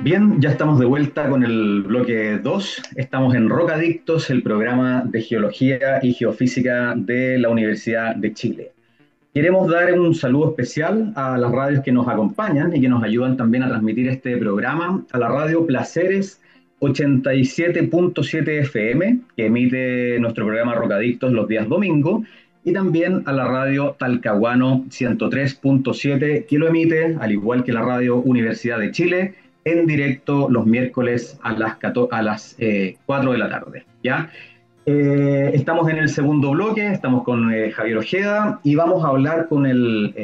Bien, 0.00 0.40
ya 0.40 0.50
estamos 0.50 0.78
de 0.78 0.86
vuelta 0.86 1.28
con 1.28 1.42
el 1.42 1.82
bloque 1.82 2.38
2. 2.38 2.82
Estamos 2.94 3.34
en 3.34 3.48
Rocadictos, 3.48 4.30
el 4.30 4.44
programa 4.44 5.02
de 5.04 5.20
geología 5.20 5.98
y 6.02 6.14
geofísica 6.14 6.94
de 6.96 7.36
la 7.36 7.48
Universidad 7.48 8.14
de 8.14 8.32
Chile. 8.32 8.72
Queremos 9.34 9.68
dar 9.68 9.92
un 9.98 10.14
saludo 10.14 10.50
especial 10.50 11.12
a 11.16 11.36
las 11.36 11.50
radios 11.50 11.82
que 11.82 11.90
nos 11.90 12.06
acompañan 12.06 12.74
y 12.74 12.80
que 12.80 12.88
nos 12.88 13.02
ayudan 13.02 13.36
también 13.36 13.64
a 13.64 13.68
transmitir 13.68 14.08
este 14.08 14.36
programa, 14.36 15.04
a 15.10 15.18
la 15.18 15.28
radio 15.28 15.66
Placeres 15.66 16.40
87.7 16.80 18.60
FM, 18.60 19.18
que 19.36 19.46
emite 19.46 20.20
nuestro 20.20 20.46
programa 20.46 20.74
Rocadictos 20.74 21.32
los 21.32 21.48
días 21.48 21.68
domingo, 21.68 22.22
y 22.64 22.72
también 22.72 23.22
a 23.26 23.32
la 23.32 23.46
radio 23.48 23.96
Talcahuano 23.98 24.84
103.7, 24.90 26.46
que 26.46 26.58
lo 26.58 26.68
emite, 26.68 27.16
al 27.18 27.32
igual 27.32 27.64
que 27.64 27.72
la 27.72 27.82
radio 27.82 28.16
Universidad 28.16 28.78
de 28.78 28.92
Chile, 28.92 29.34
en 29.72 29.86
directo 29.86 30.48
los 30.50 30.66
miércoles 30.66 31.38
a 31.42 31.52
las, 31.52 31.76
a 32.10 32.22
las 32.22 32.56
4 32.56 32.58
eh, 32.58 33.32
de 33.32 33.38
la 33.38 33.48
tarde. 33.48 33.84
¿ya? 34.02 34.30
Eh, 34.86 35.50
estamos 35.54 35.88
en 35.90 35.98
el 35.98 36.08
segundo 36.08 36.50
bloque, 36.52 36.86
estamos 36.86 37.22
con 37.24 37.52
eh, 37.52 37.70
Javier 37.70 37.98
Ojeda 37.98 38.60
y 38.62 38.74
vamos 38.74 39.04
a 39.04 39.08
hablar 39.08 39.48
con, 39.48 39.66
el, 39.66 40.14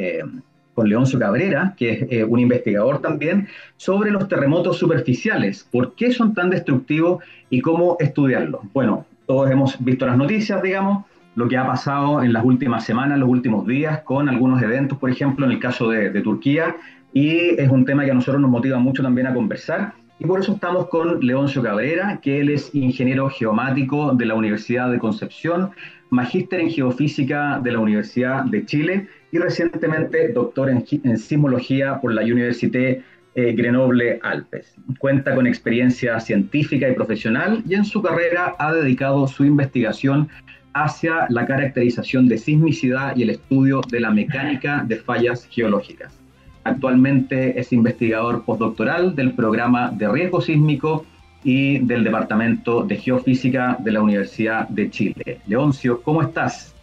con 0.73 0.89
Cabrera, 1.19 1.73
que 1.77 2.07
es 2.09 2.25
un 2.27 2.39
investigador 2.39 3.01
también, 3.01 3.47
sobre 3.77 4.11
los 4.11 4.27
terremotos 4.27 4.77
superficiales, 4.77 5.67
por 5.71 5.95
qué 5.95 6.11
son 6.11 6.33
tan 6.33 6.49
destructivos 6.49 7.23
y 7.49 7.61
cómo 7.61 7.97
estudiarlos. 7.99 8.61
Bueno, 8.73 9.05
todos 9.27 9.51
hemos 9.51 9.83
visto 9.83 10.05
las 10.05 10.17
noticias, 10.17 10.61
digamos, 10.61 11.05
lo 11.35 11.47
que 11.49 11.57
ha 11.57 11.67
pasado 11.67 12.23
en 12.23 12.31
las 12.31 12.45
últimas 12.45 12.85
semanas, 12.85 13.19
los 13.19 13.27
últimos 13.27 13.67
días, 13.67 13.99
con 14.01 14.29
algunos 14.29 14.61
eventos, 14.61 14.97
por 14.97 15.09
ejemplo, 15.09 15.45
en 15.45 15.51
el 15.51 15.59
caso 15.59 15.89
de 15.89 16.21
Turquía, 16.21 16.75
y 17.15 17.57
es 17.57 17.69
un 17.69 17.85
tema 17.85 18.03
que 18.03 18.11
a 18.11 18.13
nosotros 18.13 18.41
nos 18.41 18.51
motiva 18.51 18.77
mucho 18.77 19.01
también 19.01 19.25
a 19.25 19.33
conversar 19.33 19.93
y 20.19 20.25
por 20.25 20.41
eso 20.41 20.53
estamos 20.53 20.89
con 20.89 21.25
Leoncio 21.25 21.63
Cabrera, 21.63 22.19
que 22.21 22.41
él 22.41 22.49
es 22.49 22.75
ingeniero 22.75 23.29
geomático 23.29 24.13
de 24.13 24.25
la 24.25 24.35
Universidad 24.35 24.91
de 24.91 24.99
Concepción, 24.99 25.71
magíster 26.09 26.59
en 26.59 26.69
geofísica 26.69 27.59
de 27.63 27.71
la 27.71 27.79
Universidad 27.79 28.43
de 28.43 28.65
Chile 28.65 29.07
y 29.31 29.37
recientemente 29.37 30.29
doctor 30.33 30.69
en, 30.69 31.17
sismología 31.17 32.01
por 32.01 32.13
la 32.13 32.21
Université 32.21 33.01
eh, 33.35 33.53
Grenoble 33.53 34.19
Alpes. 34.21 34.75
Cuenta 34.99 35.35
con 35.35 35.47
experiencia 35.47 36.19
científica 36.19 36.89
y 36.89 36.95
profesional 36.95 37.63
y 37.67 37.75
en 37.75 37.85
su 37.85 38.01
carrera 38.01 38.55
ha 38.59 38.73
dedicado 38.73 39.25
su 39.27 39.45
investigación 39.45 40.27
hacia 40.73 41.27
la 41.29 41.45
caracterización 41.45 42.27
de 42.27 42.37
sismicidad 42.37 43.15
y 43.15 43.23
el 43.23 43.29
estudio 43.29 43.79
de 43.89 44.01
la 44.01 44.11
mecánica 44.11 44.83
de 44.85 44.97
fallas 44.97 45.47
geológicas. 45.49 46.24
Actualmente 46.65 47.59
es 47.59 47.71
investigador 47.71 48.43
postdoctoral 48.43 49.15
del 49.15 49.33
programa 49.33 49.91
de 49.91 50.07
riesgo 50.07 50.41
sísmico 50.41 51.05
y 51.43 51.77
del 51.77 52.03
Departamento 52.03 52.83
de 52.83 52.97
Geofísica 52.97 53.77
de 53.79 53.91
la 53.91 54.01
Universidad 54.01 54.67
de 54.69 54.89
Chile. 54.89 55.41
Leoncio, 55.45 56.01
¿cómo 56.01 56.23
estás? 56.23 56.73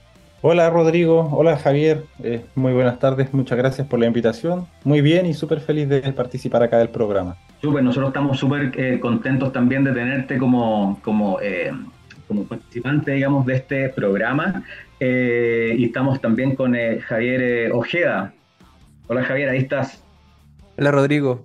Hola 0.41 0.71
Rodrigo, 0.71 1.29
hola 1.33 1.57
Javier, 1.57 2.05
eh, 2.23 2.45
muy 2.55 2.73
buenas 2.73 3.01
tardes, 3.01 3.35
muchas 3.35 3.59
gracias 3.59 3.85
por 3.89 3.99
la 3.99 4.07
invitación. 4.07 4.69
Muy 4.85 5.01
bien 5.01 5.27
y 5.27 5.35
súper 5.35 5.59
feliz 5.59 5.89
de 5.89 6.01
participar 6.13 6.63
acá 6.63 6.79
del 6.79 6.91
programa. 6.91 7.37
Súper, 7.61 7.83
nosotros 7.83 8.11
estamos 8.11 8.39
súper 8.39 8.71
eh, 8.77 9.01
contentos 9.01 9.53
también 9.53 9.83
de 9.83 9.93
tenerte 9.93 10.39
como, 10.39 11.01
como, 11.03 11.41
eh, 11.41 11.73
como 12.29 12.45
participante, 12.45 13.11
digamos, 13.15 13.45
de 13.47 13.55
este 13.57 13.89
programa. 13.89 14.63
y 15.01 15.85
estamos 15.85 16.21
también 16.21 16.55
con 16.55 16.77
Javier 17.09 17.73
Ojeda, 17.73 18.33
Hola 19.13 19.25
Javier, 19.25 19.51
ahí 19.51 19.59
estás. 19.59 20.03
Hola 20.79 20.91
Rodrigo. 20.91 21.45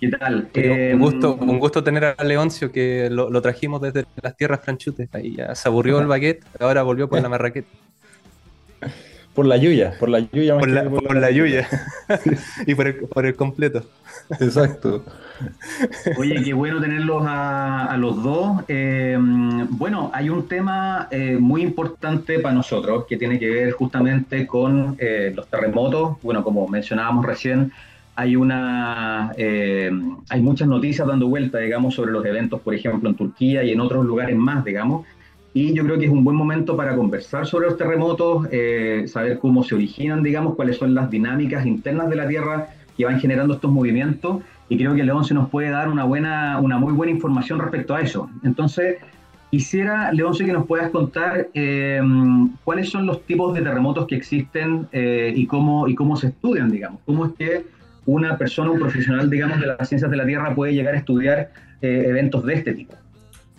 ¿Qué 0.00 0.08
tal? 0.08 0.36
un, 0.44 0.50
eh, 0.54 0.96
gusto, 0.98 1.34
un 1.34 1.58
gusto 1.58 1.84
tener 1.84 2.06
a 2.16 2.24
Leoncio, 2.24 2.72
que 2.72 3.10
lo, 3.10 3.42
trajimos 3.42 3.82
desde 3.82 4.06
las 4.22 4.34
tierras 4.34 4.60
franchutes. 4.64 5.10
Ahí 5.12 5.36
ya 5.36 5.54
se 5.54 5.68
aburrió 5.68 6.00
el 6.00 6.06
baguette, 6.08 6.42
ahora 6.58 6.84
volvió 6.84 7.06
por 7.06 7.20
la 7.20 7.28
marraqueta. 7.28 7.68
Por 9.34 9.46
la 9.46 9.56
Yuya, 9.56 9.94
por 9.98 10.10
la 10.10 10.20
Yuya. 10.20 10.58
Por 10.58 10.68
la, 10.68 10.90
por, 10.90 11.16
la, 11.16 11.30
Yuya. 11.30 11.66
y 12.66 12.74
por 12.74 12.86
el, 12.86 12.96
por 12.96 13.24
el 13.24 13.34
completo. 13.34 13.82
Exacto. 14.40 15.02
Oye, 16.18 16.42
qué 16.42 16.52
bueno 16.52 16.80
tenerlos 16.80 17.22
a, 17.26 17.96
los 17.98 18.22
dos. 18.22 18.62
Eh, 18.68 19.16
bueno, 19.70 20.10
hay 20.12 20.28
un 20.28 20.46
tema 20.48 21.08
eh, 21.10 21.38
muy 21.40 21.62
importante 21.62 22.40
para 22.40 22.54
nosotros 22.54 23.06
que 23.08 23.16
tiene 23.16 23.38
que 23.38 23.48
ver 23.48 23.72
justamente 23.72 24.46
con 24.46 24.96
eh, 24.98 25.32
los 25.34 25.48
terremotos. 25.48 26.18
Bueno, 26.22 26.44
como 26.44 26.68
mencionábamos 26.68 27.24
recién, 27.24 27.72
hay 28.14 28.36
una 28.36 29.30
hay 29.30 30.40
muchas 30.42 30.68
noticias 30.68 31.08
dando 31.08 31.28
vuelta, 31.28 31.58
digamos, 31.58 31.94
sobre 31.94 32.12
los 32.12 32.24
eventos, 32.26 32.60
por 32.60 32.74
ejemplo, 32.74 33.08
en 33.08 33.16
Turquía 33.16 33.64
y 33.64 33.72
en 33.72 33.80
otros 33.80 34.04
lugares 34.04 34.36
más, 34.36 34.62
digamos. 34.62 35.06
Y 35.54 35.74
yo 35.74 35.84
creo 35.84 35.98
que 35.98 36.06
es 36.06 36.10
un 36.10 36.24
buen 36.24 36.36
momento 36.36 36.76
para 36.76 36.96
conversar 36.96 37.46
sobre 37.46 37.66
los 37.66 37.76
terremotos, 37.76 38.48
saber 39.06 39.38
cómo 39.38 39.62
se 39.62 39.74
originan, 39.74 40.22
digamos, 40.22 40.54
cuáles 40.54 40.78
son 40.78 40.94
las 40.94 41.10
dinámicas 41.10 41.66
internas 41.66 42.08
de 42.08 42.16
la 42.16 42.26
Tierra 42.26 42.68
que 42.96 43.04
van 43.04 43.20
generando 43.20 43.54
estos 43.54 43.70
movimientos 43.70 44.42
y 44.72 44.78
creo 44.78 44.94
que 44.94 45.02
León 45.02 45.24
se 45.24 45.34
nos 45.34 45.50
puede 45.50 45.68
dar 45.68 45.90
una, 45.90 46.04
buena, 46.04 46.58
una 46.58 46.78
muy 46.78 46.94
buena 46.94 47.12
información 47.12 47.58
respecto 47.58 47.94
a 47.94 48.00
eso. 48.00 48.30
Entonces, 48.42 48.96
quisiera, 49.50 50.10
Leonce, 50.12 50.46
que 50.46 50.52
nos 50.54 50.66
puedas 50.66 50.90
contar 50.90 51.48
eh, 51.52 52.00
cuáles 52.64 52.88
son 52.88 53.04
los 53.04 53.22
tipos 53.26 53.54
de 53.54 53.60
terremotos 53.60 54.06
que 54.06 54.16
existen 54.16 54.88
eh, 54.92 55.30
y, 55.36 55.46
cómo, 55.46 55.88
y 55.88 55.94
cómo 55.94 56.16
se 56.16 56.28
estudian, 56.28 56.70
digamos. 56.70 57.00
¿Cómo 57.04 57.26
es 57.26 57.32
que 57.32 57.66
una 58.06 58.38
persona, 58.38 58.70
un 58.70 58.78
profesional, 58.78 59.28
digamos, 59.28 59.60
de 59.60 59.66
las 59.66 59.86
ciencias 59.86 60.10
de 60.10 60.16
la 60.16 60.24
Tierra 60.24 60.54
puede 60.54 60.72
llegar 60.72 60.94
a 60.94 60.98
estudiar 60.98 61.50
eh, 61.82 62.04
eventos 62.06 62.42
de 62.46 62.54
este 62.54 62.72
tipo? 62.72 62.94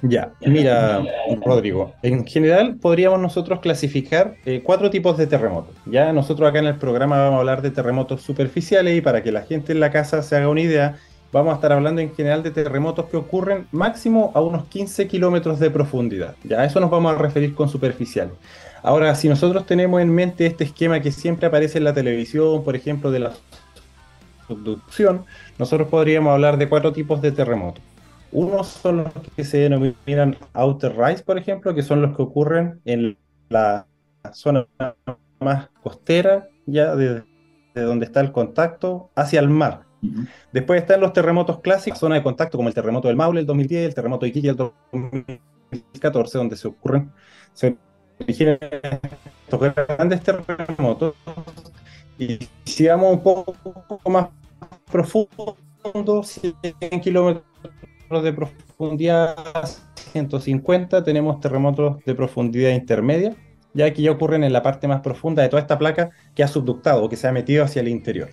Ya, 0.06 0.34
mira, 0.42 1.02
Rodrigo, 1.46 1.94
en 2.02 2.28
general 2.28 2.76
podríamos 2.76 3.22
nosotros 3.22 3.62
clasificar 3.62 4.36
cuatro 4.64 4.90
tipos 4.90 5.18
de 5.18 5.28
terremotos. 5.28 5.74
Ya 5.86 6.12
nosotros 6.12 6.50
acá 6.50 6.60
en 6.60 6.66
el 6.66 6.76
programa 6.76 7.20
vamos 7.20 7.38
a 7.38 7.40
hablar 7.40 7.62
de 7.62 7.72
terremotos 7.72 8.22
superficiales 8.22 8.98
y 8.98 9.02
para 9.02 9.24
que 9.24 9.32
la 9.32 9.44
gente 9.44 9.72
en 9.72 9.80
la 9.80 9.92
casa 9.92 10.22
se 10.22 10.36
haga 10.36 10.50
una 10.50 10.60
idea, 10.60 10.98
vamos 11.32 11.54
a 11.54 11.56
estar 11.56 11.72
hablando 11.72 12.02
en 12.02 12.14
general 12.14 12.44
de 12.44 12.52
terremotos 12.52 13.06
que 13.06 13.16
ocurren 13.16 13.66
máximo 13.72 14.34
a 14.36 14.42
unos 14.42 14.66
15 14.66 15.08
kilómetros 15.08 15.58
de 15.60 15.70
profundidad. 15.70 16.36
Ya 16.44 16.60
a 16.60 16.66
eso 16.66 16.82
nos 16.82 16.92
vamos 16.92 17.16
a 17.16 17.18
referir 17.18 17.56
con 17.56 17.70
superficial. 17.70 18.30
Ahora, 18.82 19.16
si 19.16 19.30
nosotros 19.30 19.66
tenemos 19.66 20.02
en 20.02 20.14
mente 20.14 20.46
este 20.46 20.66
esquema 20.66 21.00
que 21.00 21.14
siempre 21.14 21.48
aparece 21.48 21.78
en 21.78 21.86
la 21.86 21.94
televisión, 21.94 22.62
por 22.66 22.76
ejemplo, 22.76 23.10
de 23.10 23.20
la 23.20 23.32
subducción, 24.50 25.24
nosotros 25.58 25.88
podríamos 25.88 26.34
hablar 26.34 26.58
de 26.58 26.68
cuatro 26.68 26.92
tipos 26.92 27.22
de 27.22 27.32
terremotos. 27.32 27.82
Unos 28.34 28.68
son 28.68 28.98
los 28.98 29.14
que 29.36 29.44
se 29.44 29.58
denominan 29.60 30.36
outer 30.54 30.98
rise, 30.98 31.24
por 31.24 31.38
ejemplo, 31.38 31.74
que 31.76 31.84
son 31.84 32.02
los 32.02 32.16
que 32.16 32.24
ocurren 32.24 32.82
en 32.84 33.18
la 33.50 33.86
zona 34.34 34.68
más 35.40 35.70
costera, 35.84 36.48
ya 36.66 36.96
de, 36.96 37.24
de 37.76 37.82
donde 37.82 38.06
está 38.06 38.22
el 38.22 38.32
contacto, 38.32 39.12
hacia 39.16 39.40
el 39.40 39.50
mar. 39.50 39.84
Después 40.52 40.82
están 40.82 41.00
los 41.00 41.14
terremotos 41.14 41.62
clásicos, 41.62 42.00
zona 42.00 42.16
de 42.16 42.24
contacto 42.24 42.58
como 42.58 42.68
el 42.68 42.74
terremoto 42.76 43.08
del 43.08 43.18
Maule 43.18 43.40
del 43.40 43.46
2010, 43.46 43.86
el 43.86 43.96
terremoto 43.96 44.26
de 44.26 44.30
Iquique 44.30 44.48
del 44.48 44.58
2014, 44.58 46.38
donde 46.38 46.58
se 46.58 46.68
ocurren, 46.68 47.12
se 47.54 47.78
originan 48.20 48.58
estos 49.46 49.74
grandes 49.88 50.22
terremotos. 50.22 51.14
Y 52.18 52.40
si 52.66 52.88
vamos 52.88 53.14
un 53.14 53.24
poco 53.24 54.10
más 54.10 54.28
profundo, 54.92 55.56
100 56.24 57.02
kilómetros 57.02 57.53
de 58.22 58.34
profundidad, 58.34 59.36
150, 60.12 61.04
tenemos 61.04 61.40
terremotos 61.40 62.04
de 62.06 62.14
profundidad 62.14 62.72
intermedia, 62.72 63.36
ya 63.74 63.92
que 63.94 64.02
ya 64.02 64.12
ocurren 64.12 64.44
en 64.44 64.54
la 64.54 64.62
parte 64.62 64.88
más 64.88 65.02
profunda 65.02 65.42
de 65.42 65.50
toda 65.50 65.62
esta 65.62 65.80
placa 65.80 66.12
que 66.36 66.44
ha 66.44 66.48
subductado 66.48 67.04
o 67.04 67.10
que 67.10 67.16
se 67.16 67.28
ha 67.28 67.32
metido 67.32 67.64
hacia 67.64 67.82
el 67.82 67.88
interior. 67.88 68.30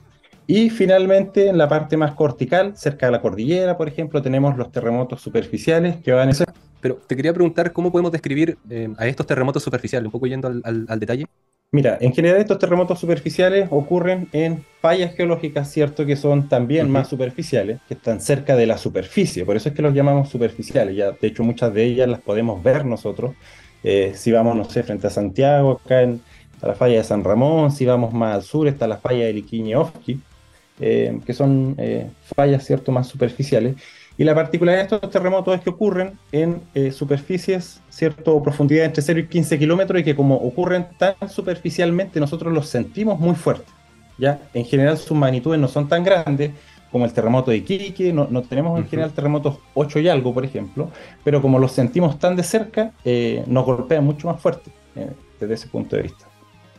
Y 0.46 0.68
finalmente, 0.68 1.48
en 1.48 1.58
la 1.58 1.68
parte 1.68 1.96
más 1.96 2.14
cortical, 2.14 2.76
cerca 2.76 3.06
de 3.06 3.12
la 3.12 3.20
cordillera, 3.20 3.76
por 3.76 3.86
ejemplo, 3.86 4.20
tenemos 4.20 4.56
los 4.56 4.72
terremotos 4.72 5.20
superficiales 5.20 5.98
que 5.98 6.10
van 6.10 6.28
a 6.28 6.34
ser... 6.34 6.48
Pero 6.80 6.96
te 6.96 7.14
quería 7.14 7.32
preguntar 7.32 7.72
cómo 7.72 7.92
podemos 7.92 8.10
describir 8.10 8.58
eh, 8.68 8.92
a 8.98 9.06
estos 9.06 9.26
terremotos 9.26 9.62
superficiales, 9.62 10.06
un 10.06 10.10
poco 10.10 10.26
yendo 10.26 10.48
al, 10.48 10.98
detalle. 10.98 11.26
Mira, 11.72 11.98
en 12.00 12.12
general 12.12 12.40
estos 12.40 12.58
terremotos 12.58 12.98
superficiales 12.98 13.68
ocurren 13.70 14.28
en 14.32 14.64
fallas 14.80 15.14
geológicas, 15.14 15.70
cierto, 15.70 16.04
que 16.04 16.16
son 16.16 16.48
también 16.48 16.90
más 16.90 17.06
superficiales, 17.08 17.78
que 17.86 17.94
están 17.94 18.20
cerca 18.20 18.56
de 18.56 18.66
la 18.66 18.76
superficie, 18.76 19.44
por 19.44 19.54
eso 19.56 19.68
es 19.68 19.74
que 19.76 19.82
los 19.82 19.94
llamamos 19.94 20.28
superficiales. 20.28 20.96
Ya, 20.96 21.12
de 21.12 21.28
hecho, 21.28 21.44
muchas 21.44 21.72
de 21.72 21.84
ellas 21.84 22.08
las 22.08 22.20
podemos 22.20 22.60
ver 22.60 22.84
nosotros. 22.84 23.36
Eh, 23.84 24.14
si 24.16 24.32
vamos, 24.32 24.56
no 24.56 24.64
sé, 24.64 24.82
frente 24.82 25.06
a 25.06 25.10
Santiago, 25.10 25.80
acá 25.84 26.02
en, 26.02 26.20
está 26.52 26.66
la 26.66 26.74
falla 26.74 26.96
de 26.96 27.04
San 27.04 27.22
Ramón, 27.22 27.70
si 27.70 27.86
vamos 27.86 28.12
más 28.12 28.34
al 28.34 28.42
sur 28.42 28.66
está 28.66 28.88
la 28.88 28.98
falla 28.98 29.26
de 29.26 29.32
Liquiñe-Ofki, 29.34 30.20
eh, 30.80 31.20
que 31.24 31.32
son 31.32 31.76
eh, 31.78 32.10
fallas 32.34 32.64
cierto 32.64 32.90
más 32.90 33.06
superficiales. 33.06 33.76
Y 34.18 34.24
la 34.24 34.34
particularidad 34.34 34.88
de 34.88 34.96
estos 34.96 35.10
terremotos 35.10 35.54
es 35.54 35.62
que 35.62 35.70
ocurren 35.70 36.18
en 36.30 36.60
eh, 36.74 36.92
superficies, 36.92 37.80
cierto 37.88 38.42
profundidad 38.42 38.84
entre 38.84 39.02
0 39.02 39.20
y 39.20 39.26
15 39.26 39.58
kilómetros 39.58 40.00
y 40.00 40.04
que 40.04 40.14
como 40.14 40.36
ocurren 40.36 40.86
tan 40.98 41.14
superficialmente 41.28 42.20
nosotros 42.20 42.52
los 42.52 42.68
sentimos 42.68 43.18
muy 43.18 43.34
fuertes. 43.34 43.72
¿ya? 44.18 44.40
En 44.52 44.64
general 44.64 44.98
sus 44.98 45.16
magnitudes 45.16 45.58
no 45.58 45.68
son 45.68 45.88
tan 45.88 46.04
grandes 46.04 46.52
como 46.92 47.04
el 47.04 47.12
terremoto 47.12 47.50
de 47.50 47.58
Iquique, 47.58 48.12
no, 48.12 48.26
no 48.28 48.42
tenemos 48.42 48.78
en 48.78 48.88
general 48.88 49.12
terremotos 49.12 49.58
8 49.74 50.00
y 50.00 50.08
algo, 50.08 50.34
por 50.34 50.44
ejemplo, 50.44 50.90
pero 51.22 51.40
como 51.40 51.58
los 51.58 51.70
sentimos 51.70 52.18
tan 52.18 52.34
de 52.34 52.42
cerca, 52.42 52.92
nos 53.46 53.64
golpean 53.64 54.04
mucho 54.04 54.26
más 54.26 54.40
fuerte 54.40 54.72
desde 55.38 55.54
ese 55.54 55.68
punto 55.68 55.94
de 55.94 56.02
vista. 56.02 56.29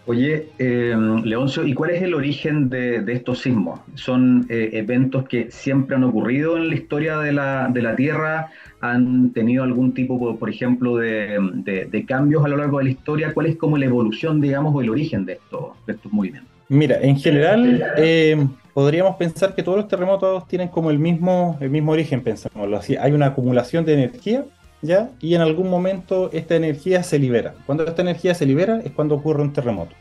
Oye, 0.07 0.47
eh, 0.57 0.95
Leoncio, 1.23 1.65
¿y 1.65 1.75
cuál 1.75 1.91
es 1.91 2.01
el 2.01 2.15
origen 2.15 2.69
de, 2.69 3.03
estos 3.07 3.41
sismos? 3.41 3.81
¿Son 3.93 4.47
eh, 4.49 4.71
eventos 4.73 5.27
que 5.27 5.51
siempre 5.51 5.95
han 5.95 6.03
ocurrido 6.03 6.57
en 6.57 6.69
la 6.69 6.75
historia 6.75 7.19
de 7.19 7.31
la, 7.31 7.69
de 7.71 7.81
la 7.83 7.95
Tierra? 7.95 8.49
¿Han 8.81 9.31
tenido 9.31 9.63
algún 9.63 9.93
tipo, 9.93 10.37
por 10.37 10.49
ejemplo, 10.49 10.97
de, 10.97 12.05
cambios 12.07 12.43
a 12.43 12.47
lo 12.47 12.57
largo 12.57 12.79
de 12.79 12.85
la 12.85 12.89
historia? 12.89 13.33
¿Cuál 13.33 13.45
es 13.45 13.57
como 13.57 13.77
la 13.77 13.85
evolución, 13.85 14.41
digamos, 14.41 14.73
o 14.73 14.81
el 14.81 14.89
origen 14.89 15.25
de 15.25 15.33
estos, 15.33 15.73
estos 15.85 16.11
movimientos? 16.11 16.51
Mira, 16.67 16.97
en 16.99 17.17
general 17.17 17.83
eh, 17.97 18.43
podríamos 18.73 19.17
pensar 19.17 19.53
que 19.53 19.61
todos 19.61 19.77
los 19.77 19.87
terremotos 19.87 20.47
tienen 20.47 20.69
como 20.69 20.89
el 20.89 20.97
mismo, 20.97 21.57
el 21.61 21.69
mismo 21.69 21.91
origen, 21.91 22.21
pensámoslo 22.21 22.77
así. 22.77 22.95
Hay 22.95 23.11
una 23.11 23.27
acumulación 23.27 23.85
de 23.85 23.93
energía 23.93 24.45
Y 24.83 25.35
en 25.35 25.41
algún 25.41 25.69
momento 25.69 26.29
esta 26.33 26.55
energía 26.55 27.03
se 27.03 27.19
libera. 27.19 27.53
Cuando 27.65 27.85
esta 27.85 28.01
energía 28.01 28.33
se 28.33 28.45
libera 28.45 28.81
es 28.83 28.91
cuando 28.91 29.15
ocurre 29.15 29.41
un 29.41 29.53
terremoto. 29.53 29.95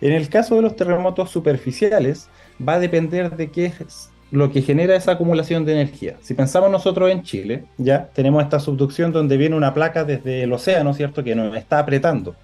En 0.00 0.12
el 0.12 0.28
caso 0.28 0.56
de 0.56 0.62
los 0.62 0.76
terremotos 0.76 1.30
superficiales, 1.30 2.28
va 2.66 2.74
a 2.74 2.78
depender 2.78 3.36
de 3.36 3.50
qué 3.50 3.66
es 3.66 4.10
lo 4.30 4.50
que 4.50 4.60
genera 4.60 4.96
esa 4.96 5.12
acumulación 5.12 5.64
de 5.64 5.72
energía. 5.72 6.16
Si 6.20 6.34
pensamos 6.34 6.70
nosotros 6.70 7.10
en 7.10 7.22
Chile, 7.22 7.64
ya 7.78 8.08
tenemos 8.12 8.42
esta 8.42 8.60
subducción 8.60 9.12
donde 9.12 9.36
viene 9.36 9.56
una 9.56 9.72
placa 9.72 10.04
desde 10.04 10.42
el 10.42 10.52
océano, 10.52 10.92
¿cierto? 10.92 11.24
Que 11.24 11.34
nos 11.34 11.56
está 11.56 11.78
apretando. 11.78 12.34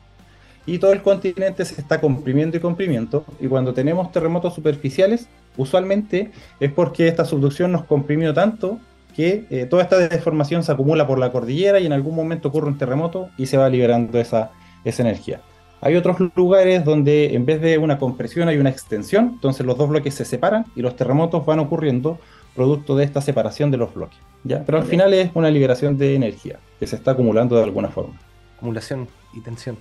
Y 0.64 0.78
todo 0.78 0.92
el 0.92 1.02
continente 1.02 1.64
se 1.64 1.80
está 1.80 2.00
comprimiendo 2.00 2.56
y 2.56 2.60
comprimiendo. 2.60 3.24
Y 3.40 3.48
cuando 3.48 3.74
tenemos 3.74 4.12
terremotos 4.12 4.54
superficiales, 4.54 5.28
usualmente 5.56 6.30
es 6.60 6.72
porque 6.72 7.08
esta 7.08 7.24
subducción 7.24 7.72
nos 7.72 7.84
comprimió 7.84 8.32
tanto 8.32 8.78
que 9.12 9.46
eh, 9.50 9.66
toda 9.66 9.82
esta 9.82 9.98
deformación 9.98 10.62
se 10.62 10.72
acumula 10.72 11.06
por 11.06 11.18
la 11.18 11.30
cordillera 11.30 11.80
y 11.80 11.86
en 11.86 11.92
algún 11.92 12.14
momento 12.14 12.48
ocurre 12.48 12.68
un 12.68 12.78
terremoto 12.78 13.28
y 13.36 13.46
se 13.46 13.56
va 13.56 13.68
liberando 13.68 14.18
esa, 14.18 14.50
esa 14.84 15.02
energía. 15.02 15.40
Hay 15.80 15.96
otros 15.96 16.16
lugares 16.36 16.84
donde 16.84 17.34
en 17.34 17.44
vez 17.44 17.60
de 17.60 17.76
una 17.76 17.98
compresión 17.98 18.48
hay 18.48 18.56
una 18.58 18.70
extensión, 18.70 19.32
entonces 19.34 19.66
los 19.66 19.76
dos 19.76 19.88
bloques 19.88 20.14
se 20.14 20.24
separan 20.24 20.64
y 20.76 20.82
los 20.82 20.94
terremotos 20.94 21.44
van 21.44 21.58
ocurriendo 21.58 22.18
producto 22.54 22.96
de 22.96 23.04
esta 23.04 23.20
separación 23.20 23.70
de 23.70 23.78
los 23.78 23.92
bloques. 23.92 24.18
¿ya? 24.44 24.62
Pero 24.64 24.78
al 24.78 24.84
final 24.84 25.12
es 25.12 25.30
una 25.34 25.50
liberación 25.50 25.98
de 25.98 26.14
energía 26.14 26.58
que 26.78 26.86
se 26.86 26.96
está 26.96 27.12
acumulando 27.12 27.56
de 27.56 27.64
alguna 27.64 27.88
forma. 27.88 28.14
Acumulación 28.56 29.08
y 29.32 29.40
tensión. 29.40 29.76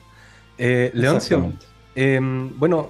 Eh, 0.58 0.92
Leoncio, 0.94 1.54
em, 1.96 2.58
bueno, 2.58 2.90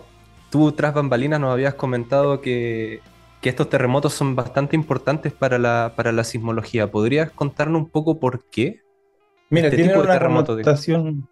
tú 0.50 0.72
tras 0.72 0.94
bambalinas 0.94 1.40
nos 1.40 1.52
habías 1.52 1.74
comentado 1.74 2.42
que 2.42 3.02
que 3.42 3.50
estos 3.50 3.70
terremotos 3.70 4.14
son 4.14 4.36
bastante 4.36 4.76
importantes 4.76 5.34
para 5.34 5.58
la, 5.58 5.94
para 5.96 6.12
la 6.12 6.24
sismología. 6.24 6.92
¿Podrías 6.92 7.32
contarnos 7.32 7.82
un 7.82 7.90
poco 7.90 8.20
por 8.20 8.46
qué? 8.46 8.82
Mira, 9.50 9.68
este 9.68 9.84
tiene 9.84 9.98
una 9.98 10.20
connotación. 10.20 11.28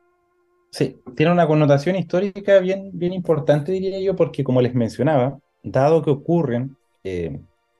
Sí, 0.71 0.99
tiene 1.15 1.31
una 1.31 1.47
connotación 1.47 1.95
histórica 1.95 2.59
bien, 2.59 2.91
bien 2.93 3.13
importante, 3.13 3.71
diría 3.71 3.99
yo, 4.01 4.15
porque 4.15 4.43
como 4.43 4.61
les 4.61 4.75
mencionaba, 4.75 5.39
dado 5.63 6.03
que 6.03 6.11
ocurren 6.11 6.77
eh, 7.03 7.39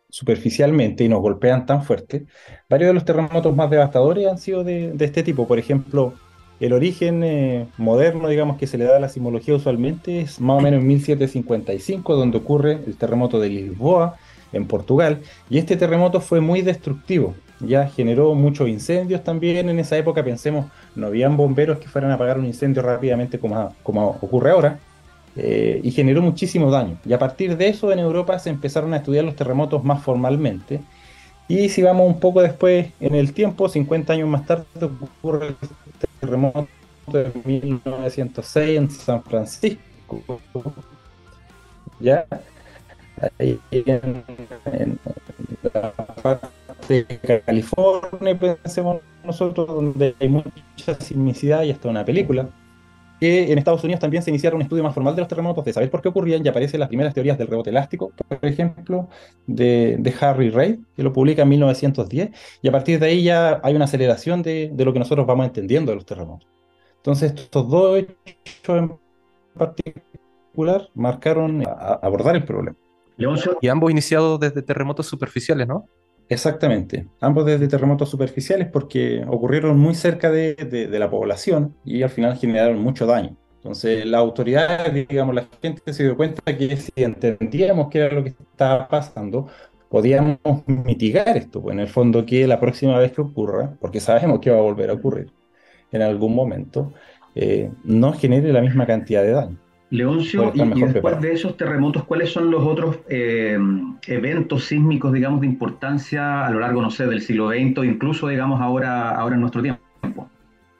superficialmente 0.09 1.03
y 1.03 1.09
nos 1.09 1.21
golpean 1.21 1.65
tan 1.65 1.83
fuerte, 1.83 2.25
varios 2.67 2.89
de 2.89 2.93
los 2.95 3.05
terremotos 3.05 3.55
más 3.55 3.69
devastadores 3.69 4.27
han 4.27 4.38
sido 4.38 4.63
de, 4.63 4.95
este 5.00 5.24
tipo. 5.24 5.47
Por 5.47 5.60
ejemplo, 5.60 6.13
el 6.60 6.74
origen 6.74 7.24
eh, 7.24 7.67
moderno, 7.78 8.28
digamos, 8.28 8.58
que 8.58 8.67
se 8.67 8.78
le 8.78 8.86
da 8.86 8.98
a 8.98 9.00
la 9.00 9.10
sismología 9.10 9.56
usualmente 9.56 10.22
es 10.22 10.41
más 10.41 10.58
o 10.58 10.62
menos 10.62 10.82
en 10.82 10.88
1755, 10.88 12.15
donde 12.15 12.38
ocurre 12.38 12.80
el 12.86 12.98
terremoto 12.98 13.39
de 13.39 13.50
Lisboa, 13.50 14.17
en 14.52 14.65
Portugal, 14.65 15.22
y 15.50 15.58
este 15.58 15.78
terremoto 15.78 16.22
fue 16.22 16.41
muy 16.41 16.62
destructivo, 16.62 17.36
ya 17.60 17.88
generó 17.88 18.34
muchos 18.34 18.67
incendios 18.67 19.24
también 19.24 19.69
en 19.69 19.80
esa 19.80 19.98
época, 19.98 20.24
pensemos, 20.24 20.65
no 20.95 21.08
habían 21.08 21.38
bomberos 21.38 21.78
que 21.78 21.88
fueran 21.88 22.12
a 22.12 22.15
apagar 22.15 22.39
un 22.39 22.45
incendio 22.45 22.82
rápidamente 22.82 23.38
como, 23.38 23.76
como 23.84 24.08
ocurre 24.22 24.52
ahora, 24.52 24.80
eh, 25.36 25.80
y 25.84 25.91
generó 25.91 26.22
muchísimo 26.22 26.72
daño. 26.72 26.98
Y 27.06 27.13
a 27.13 27.19
partir 27.19 27.56
de 27.56 27.67
eso 27.67 27.91
en 27.91 28.00
Europa 28.00 28.39
se 28.39 28.50
empezaron 28.50 28.93
a 28.93 28.98
estudiar 28.98 29.24
los 29.24 29.36
terremotos 29.36 29.84
más 29.84 30.02
formalmente, 30.02 30.82
y 31.48 31.69
si 31.69 31.82
vamos 31.82 32.08
un 32.08 32.19
poco 32.19 32.41
después 32.41 32.91
en 33.00 33.15
el 33.15 33.34
tiempo, 33.34 33.69
50 33.69 34.13
años 34.13 34.30
más 34.30 34.45
tarde, 34.45 34.65
ocurre 34.82 35.56
terremoto 36.19 36.67
de 37.08 37.32
1906 37.45 38.77
en 38.77 38.89
San 38.89 39.23
Francisco. 39.23 40.21
¿Ya? 41.99 42.25
Ahí 43.38 43.60
en, 43.71 44.99
la 45.73 45.91
parte 45.91 46.47
de 46.88 47.41
California, 47.45 48.38
pensemos 48.39 49.01
nosotros, 49.23 49.67
donde 49.67 50.15
hay 50.19 50.29
mucha 50.29 50.95
sismicidad 50.99 51.63
y 51.63 51.71
hasta 51.71 51.89
una 51.89 52.05
película. 52.05 52.49
Que 53.19 53.51
en 53.51 53.58
Estados 53.58 53.84
Unidos 53.84 53.99
también 53.99 54.23
se 54.23 54.29
iniciaron 54.29 54.58
un 54.58 54.62
estudio 54.63 54.84
más 54.84 54.93
formal 54.93 55.15
de 55.15 55.21
los 55.21 55.27
terremotos, 55.27 55.65
de 55.65 55.73
saber 55.73 55.89
por 55.89 56.01
qué 56.01 56.10
ocurrían, 56.10 56.45
y 56.45 56.49
aparecen 56.49 56.79
las 56.79 56.89
primeras 56.89 57.13
teorías 57.13 57.38
del 57.38 57.47
rebote 57.47 57.69
elástico, 57.69 58.12
por 58.27 58.45
ejemplo, 58.45 59.10
de, 59.47 59.97
de 59.99 60.13
Harry 60.21 60.49
Reid, 60.49 60.79
que 60.95 61.03
lo 61.03 61.12
publica 61.12 61.43
en 61.43 61.49
1910, 61.49 62.29
y 62.62 62.67
a 62.67 62.71
partir 62.71 62.99
de 62.99 63.08
ahí 63.08 63.23
ya 63.23 63.60
hay 63.63 63.75
una 63.75 63.86
aceleración 63.86 64.41
de, 64.41 64.71
de 64.73 64.86
lo 64.86 64.93
que 64.93 64.99
nosotros 64.99 65.25
vamos 65.25 65.45
entendiendo 65.45 65.91
de 65.91 65.95
los 65.95 66.05
terremotos. 66.05 66.47
Entonces, 66.97 67.34
estos 67.34 67.69
dos 67.69 67.97
hechos 67.97 68.77
en 68.77 68.91
particular 69.58 70.89
marcaron 70.93 71.63
abordar 72.01 72.36
el 72.36 72.43
problema. 72.43 72.77
Y 73.62 73.67
ambos 73.67 73.91
iniciados 73.91 74.39
desde 74.39 74.62
terremotos 74.62 75.05
superficiales, 75.05 75.67
¿no? 75.67 75.86
Exactamente, 76.30 77.08
ambos 77.22 77.44
desde 77.48 77.68
terremotos 77.68 78.08
superficiales 78.08 78.68
porque 78.72 79.26
ocurrieron 79.28 79.80
muy 79.80 79.96
cerca 79.96 80.30
de, 80.30 80.88
la 80.92 81.10
población 81.10 81.76
y 81.84 82.04
al 82.04 82.12
final 82.12 82.38
generaron 82.38 82.80
mucho 82.80 83.08
daño. 83.08 83.36
Entonces 83.56 84.06
la 84.06 84.20
autoridad, 84.20 84.92
digamos, 84.92 85.34
la 85.34 85.48
gente 85.60 85.92
se 85.92 86.04
dio 86.04 86.15
cuenta 86.15 86.42
que 86.56 86.78
si 86.78 86.92
entendíamos 86.98 87.89
qué 87.89 88.00
era 88.00 88.13
lo 88.13 88.24
que 88.24 88.30
estaba 88.30 88.88
pasando, 88.88 89.48
podíamos 89.89 90.38
mitigar 90.68 91.36
esto, 91.36 91.63
pues 91.63 91.74
en 91.74 91.80
el 91.80 91.88
fondo 91.88 92.24
que 92.28 92.46
la 92.46 92.60
próxima 92.60 93.00
vez 93.00 93.12
que 93.12 93.22
ocurra, 93.22 93.76
porque 93.82 94.00
sabemos 94.00 94.39
que 94.39 94.52
va 94.52 94.60
a 94.60 94.62
volver 94.62 94.92
a 94.92 94.94
ocurrir 94.94 95.32
en 95.92 96.04
algún 96.04 96.36
momento, 96.36 96.94
eh, 97.34 97.72
no 97.84 98.13
genere 98.13 98.54
la 98.54 98.62
misma 98.62 98.86
cantidad 98.86 99.24
de 99.24 99.32
daño. 99.32 99.58
Leoncio, 99.91 100.52
y, 100.54 100.82
después 100.82 101.19
de 101.19 101.34
esos 101.34 101.58
terremotos, 101.58 102.04
¿cuáles 102.04 102.32
son 102.32 102.52
los 102.52 102.63
otros 102.63 102.99
eh, 103.10 103.58
eventos 104.06 104.65
sísmicos, 104.65 105.12
digamos, 105.12 105.41
de 105.41 105.47
importancia 105.47 106.45
a 106.45 106.49
lo 106.52 106.60
largo, 106.60 106.82
no 106.82 106.91
sé, 106.91 107.08
del 107.08 107.21
siglo 107.21 107.49
XX, 107.49 107.84
incluso, 107.86 108.28
digamos, 108.28 108.62
ahora, 108.62 109.10
ahora 109.10 109.36
en 109.36 109.41
nuestro 109.41 109.63
tiempo? 109.63 109.82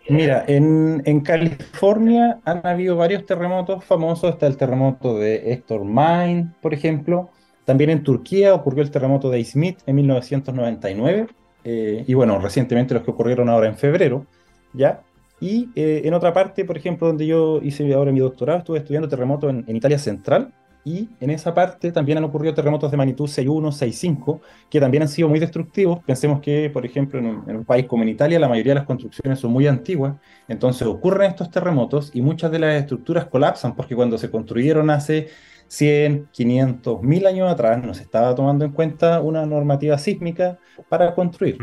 Mira, 0.10 0.44
en, 0.48 1.04
en, 1.06 1.22
California 1.22 2.40
han 2.44 2.66
habido 2.66 2.96
varios 2.96 3.26
terremotos 3.26 3.84
famosos. 3.84 4.32
Está 4.32 4.48
el 4.48 4.58
terremoto 4.58 5.20
de 5.20 5.54
Héctor 5.54 5.86
Mine, 5.86 6.52
por 6.62 6.74
ejemplo. 6.74 7.30
También 7.66 7.92
en 7.92 8.04
Turquía 8.04 8.56
ocurrió 8.56 8.82
el 8.82 8.90
terremoto 8.90 9.30
de 9.30 9.40
Izmit 9.40 9.78
en 9.86 9.96
1999. 9.98 11.28
Eh, 11.64 12.04
y 12.08 12.14
bueno, 12.16 12.40
recientemente 12.40 12.96
los 12.96 13.04
que 13.04 13.12
ocurrieron 13.12 13.50
ahora 13.50 13.68
en 13.68 13.78
febrero, 13.78 14.26
¿ya? 14.74 15.02
Y 15.42 15.70
eh, 15.76 16.02
en 16.04 16.14
otra 16.14 16.34
parte, 16.34 16.66
por 16.66 16.78
ejemplo, 16.78 17.08
donde 17.08 17.26
yo 17.26 17.60
hice 17.62 17.92
ahora 17.94 18.12
mi 18.12 18.20
doctorado, 18.20 18.60
estuve 18.60 18.80
estudiando 18.80 19.08
terremotos 19.08 19.50
en, 19.50 19.76
Italia 19.76 19.98
Central, 19.98 20.54
y 20.86 21.10
en 21.20 21.30
esa 21.30 21.54
parte 21.54 21.92
también 21.92 22.18
han 22.18 22.24
ocurrido 22.24 22.54
terremotos 22.54 22.90
de 22.90 22.98
magnitud 22.98 23.26
6.1, 23.26 23.72
6.5, 23.72 24.40
que 24.70 24.80
también 24.80 25.04
han 25.04 25.10
sido 25.10 25.28
muy 25.28 25.40
destructivos. 25.40 26.00
Pensemos 26.06 26.40
que, 26.40 26.70
por 26.70 26.86
ejemplo, 26.86 27.20
en 27.20 27.58
un, 27.58 27.66
país 27.66 27.86
como 27.86 28.04
en 28.04 28.10
Italia, 28.10 28.40
la 28.40 28.48
mayoría 28.48 28.72
de 28.72 28.80
las 28.80 28.88
construcciones 28.88 29.40
son 29.40 29.52
muy 29.52 29.68
antiguas, 29.68 30.16
entonces 30.48 30.88
ocurren 30.88 31.32
estos 31.32 31.52
terremotos 31.52 32.12
y 32.14 32.22
muchas 32.22 32.52
de 32.52 32.60
las 32.60 32.82
estructuras 32.82 33.26
colapsan, 33.26 33.76
porque 33.76 33.96
cuando 33.96 34.18
se 34.18 34.32
construyeron 34.32 34.90
hace 34.90 35.28
100, 35.68 36.30
500, 36.32 37.02
1000 37.04 37.28
años 37.28 37.52
atrás, 37.52 37.84
no 37.84 37.94
se 37.94 38.04
estaba 38.04 38.34
tomando 38.34 38.66
en 38.66 38.72
cuenta 38.72 39.22
una 39.22 39.46
normativa 39.46 39.98
sísmica 39.98 40.58
para 40.88 41.14
construir. 41.14 41.58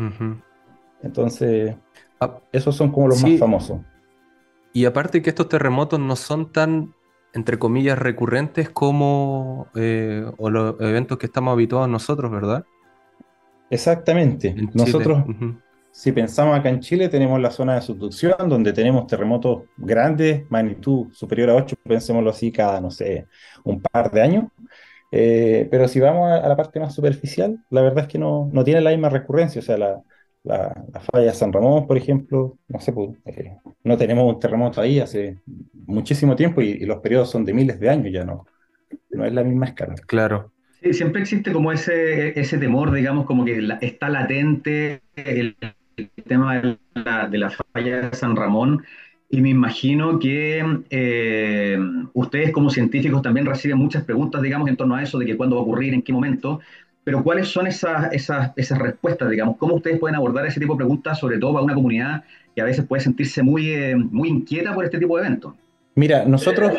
Entonces, 1.01 1.75
Ah, 2.19 2.39
esos 2.51 2.75
son 2.75 2.91
como 2.91 3.07
los 3.07 3.21
más 3.21 3.37
famosos. 3.37 3.79
Y 4.73 4.85
aparte 4.85 5.21
que 5.21 5.29
estos 5.29 5.49
terremotos 5.49 5.99
no 5.99 6.15
son 6.15 6.51
tan, 6.51 6.93
entre 7.33 7.57
comillas, 7.57 7.97
recurrentes 7.97 8.69
como 8.69 9.67
eh, 9.75 10.25
los 10.39 10.75
eventos 10.79 11.17
que 11.17 11.25
estamos 11.25 11.53
habituados 11.53 11.89
nosotros, 11.89 12.31
¿verdad? 12.31 12.65
Exactamente. 13.69 14.55
nosotros, 14.73 15.23
si 15.91 16.11
pensamos 16.11 16.57
acá 16.57 16.69
en 16.69 16.79
Chile, 16.79 17.09
tenemos 17.09 17.41
la 17.41 17.51
zona 17.51 17.75
de 17.75 17.81
subducción, 17.81 18.35
donde 18.47 18.71
tenemos 18.71 19.07
terremotos 19.07 19.63
grandes, 19.77 20.49
magnitud 20.49 21.07
superior 21.11 21.49
a 21.49 21.55
8, 21.55 21.75
pensémoslo 21.83 22.29
así, 22.29 22.51
cada, 22.51 22.79
no 22.79 22.91
sé, 22.91 23.27
un 23.63 23.81
par 23.81 24.11
de 24.11 24.21
años. 24.21 24.45
Eh, 25.11 25.67
pero 25.71 25.87
si 25.87 25.99
vamos 25.99 26.31
a, 26.31 26.47
la 26.47 26.55
parte 26.55 26.79
más 26.79 26.93
superficial, 26.93 27.57
la 27.69 27.81
verdad 27.81 28.03
es 28.03 28.07
que 28.07 28.19
no, 28.19 28.49
no 28.51 28.63
tiene 28.63 28.81
la 28.81 28.91
misma 28.91 29.09
recurrencia. 29.09 29.59
O 29.59 29.63
sea, 29.63 29.77
la, 29.77 30.03
la, 30.47 31.01
falla 31.11 31.27
de 31.27 31.33
San 31.33 31.51
Ramón, 31.53 31.87
por 31.87 31.97
ejemplo, 31.97 32.57
no 32.67 32.79
sé, 32.79 32.91
pues, 32.93 33.17
eh, 33.25 33.57
no 33.83 33.97
tenemos 33.97 34.33
un 34.33 34.39
terremoto 34.39 34.81
ahí 34.81 34.99
hace 34.99 35.39
muchísimo 35.85 36.35
tiempo 36.35 36.61
y, 36.61 36.85
los 36.85 36.99
periodos 36.99 37.29
son 37.29 37.45
de 37.45 37.53
miles 37.53 37.79
de 37.79 37.89
años 37.89 38.13
ya, 38.13 38.23
¿no? 38.23 38.45
No 39.11 39.25
es 39.25 39.33
la 39.33 39.43
misma 39.43 39.67
escala. 39.67 39.95
Claro. 40.05 40.51
Sí, 40.81 40.93
siempre 40.93 41.21
existe 41.21 41.51
como 41.51 41.71
ese, 41.71 42.39
ese 42.39 42.57
temor, 42.57 42.91
digamos, 42.91 43.25
como 43.25 43.43
que 43.43 43.59
está 43.81 44.09
latente 44.09 45.01
el 45.15 45.55
el 45.97 46.11
tema 46.27 46.61
de 46.61 47.37
la, 47.37 47.49
falla 47.49 48.09
de 48.09 48.15
San 48.15 48.35
Ramón 48.35 48.83
y 49.29 49.41
me 49.41 49.49
imagino 49.49 50.19
que 50.19 50.63
eh, 50.89 51.77
ustedes 52.13 52.51
como 52.51 52.69
científicos 52.69 53.21
también 53.21 53.45
reciben 53.45 53.77
muchas 53.79 54.03
preguntas, 54.03 54.41
digamos, 54.41 54.69
en 54.69 54.77
torno 54.77 54.95
a 54.95 55.03
eso, 55.03 55.17
de 55.17 55.25
que 55.25 55.35
cuándo 55.35 55.55
va 55.55 55.61
a 55.61 55.65
ocurrir, 55.65 55.93
en 55.93 56.03
qué 56.03 56.13
momento, 56.13 56.61
pero 57.07 57.23
¿cuáles 57.23 57.47
son 57.47 57.67
esas, 57.67 58.11
esas, 58.11 58.51
esas 58.57 58.77
respuestas, 58.79 59.29
digamos? 59.29 59.55
¿Cómo 59.55 59.75
ustedes 59.75 59.97
pueden 59.97 60.17
abordar 60.17 60.45
ese 60.45 60.59
tipo 60.59 60.73
de 60.73 60.79
preguntas, 60.79 61.17
sobre 61.17 61.39
todo 61.39 61.53
para 61.53 61.63
una 61.63 61.73
comunidad 61.73 62.25
que 62.53 62.59
a 62.59 62.65
veces 62.65 62.85
puede 62.85 63.01
sentirse 63.01 63.41
muy, 63.41 63.69
eh, 63.69 63.95
muy 63.95 64.27
inquieta 64.27 64.75
por 64.75 64.83
este 64.83 64.99
tipo 64.99 65.15
de 65.15 65.25
eventos? 65.25 65.53
Mira, 65.95 66.25
nosotros 66.25 66.73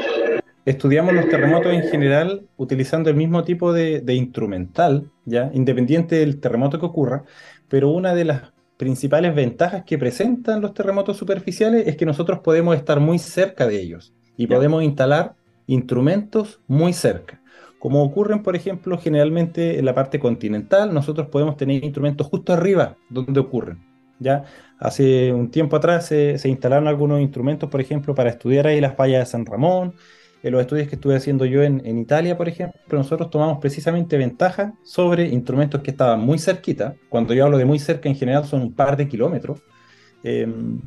estudiamos 0.66 1.14
los 1.14 1.30
terremotos 1.30 1.72
en 1.72 1.84
general 1.84 2.42
utilizando 2.58 3.08
el 3.08 3.16
mismo 3.16 3.42
tipo 3.42 3.72
de, 3.72 4.02
de 4.02 4.14
instrumental, 4.16 5.10
¿ya? 5.24 5.50
independiente 5.54 6.16
del 6.16 6.40
terremoto 6.40 6.78
que 6.78 6.84
ocurra, 6.84 7.24
pero 7.70 7.88
una 7.88 8.14
de 8.14 8.26
las 8.26 8.52
principales 8.76 9.34
ventajas 9.34 9.84
que 9.86 9.96
presentan 9.96 10.60
los 10.60 10.74
terremotos 10.74 11.16
superficiales 11.16 11.86
es 11.86 11.96
que 11.96 12.04
nosotros 12.04 12.40
podemos 12.40 12.76
estar 12.76 13.00
muy 13.00 13.18
cerca 13.18 13.66
de 13.66 13.80
ellos 13.80 14.12
y 14.36 14.46
podemos 14.46 14.82
instalar 14.82 15.36
instrumentos 15.66 16.60
muy 16.66 16.92
cerca. 16.92 17.40
Como 17.78 18.02
ocurren, 18.02 18.42
por 18.42 18.56
ejemplo, 18.56 18.98
generalmente 18.98 19.78
en 19.78 19.84
la 19.84 19.94
parte 19.94 20.18
continental, 20.18 20.92
nosotros 20.92 21.28
podemos 21.28 21.56
tener 21.56 21.84
instrumentos 21.84 22.26
justo 22.26 22.52
arriba 22.52 22.96
donde 23.08 23.38
ocurren. 23.38 23.78
¿ya? 24.18 24.44
Hace 24.78 25.32
un 25.32 25.50
tiempo 25.50 25.76
atrás 25.76 26.06
se, 26.06 26.40
instalaron 26.44 26.88
algunos 26.88 27.20
instrumentos, 27.20 27.68
por 27.68 27.80
ejemplo, 27.80 28.14
para 28.14 28.30
estudiar 28.30 28.66
ahí 28.66 28.80
las 28.80 28.96
fallas 28.96 29.20
de 29.20 29.30
San 29.30 29.46
Ramón, 29.46 29.94
en 30.42 30.52
los 30.52 30.60
estudios 30.60 30.88
que 30.88 30.94
estuve 30.94 31.16
haciendo 31.16 31.44
yo 31.44 31.62
en, 31.62 31.98
Italia, 31.98 32.36
por 32.36 32.48
ejemplo, 32.48 32.98
nosotros 32.98 33.28
tomamos 33.28 33.58
precisamente 33.58 34.16
ventaja 34.16 34.72
sobre 34.84 35.28
instrumentos 35.28 35.82
que 35.82 35.90
estaban 35.90 36.20
muy 36.20 36.38
cerquita. 36.38 36.94
Cuando 37.08 37.34
yo 37.34 37.44
hablo 37.44 37.58
de 37.58 37.64
muy 37.64 37.80
cerca, 37.80 38.08
en 38.08 38.14
general 38.14 38.44
son 38.44 38.62
un 38.62 38.72
par 38.72 38.96
de 38.96 39.08
kilómetros. 39.08 39.60
Em, 40.22 40.80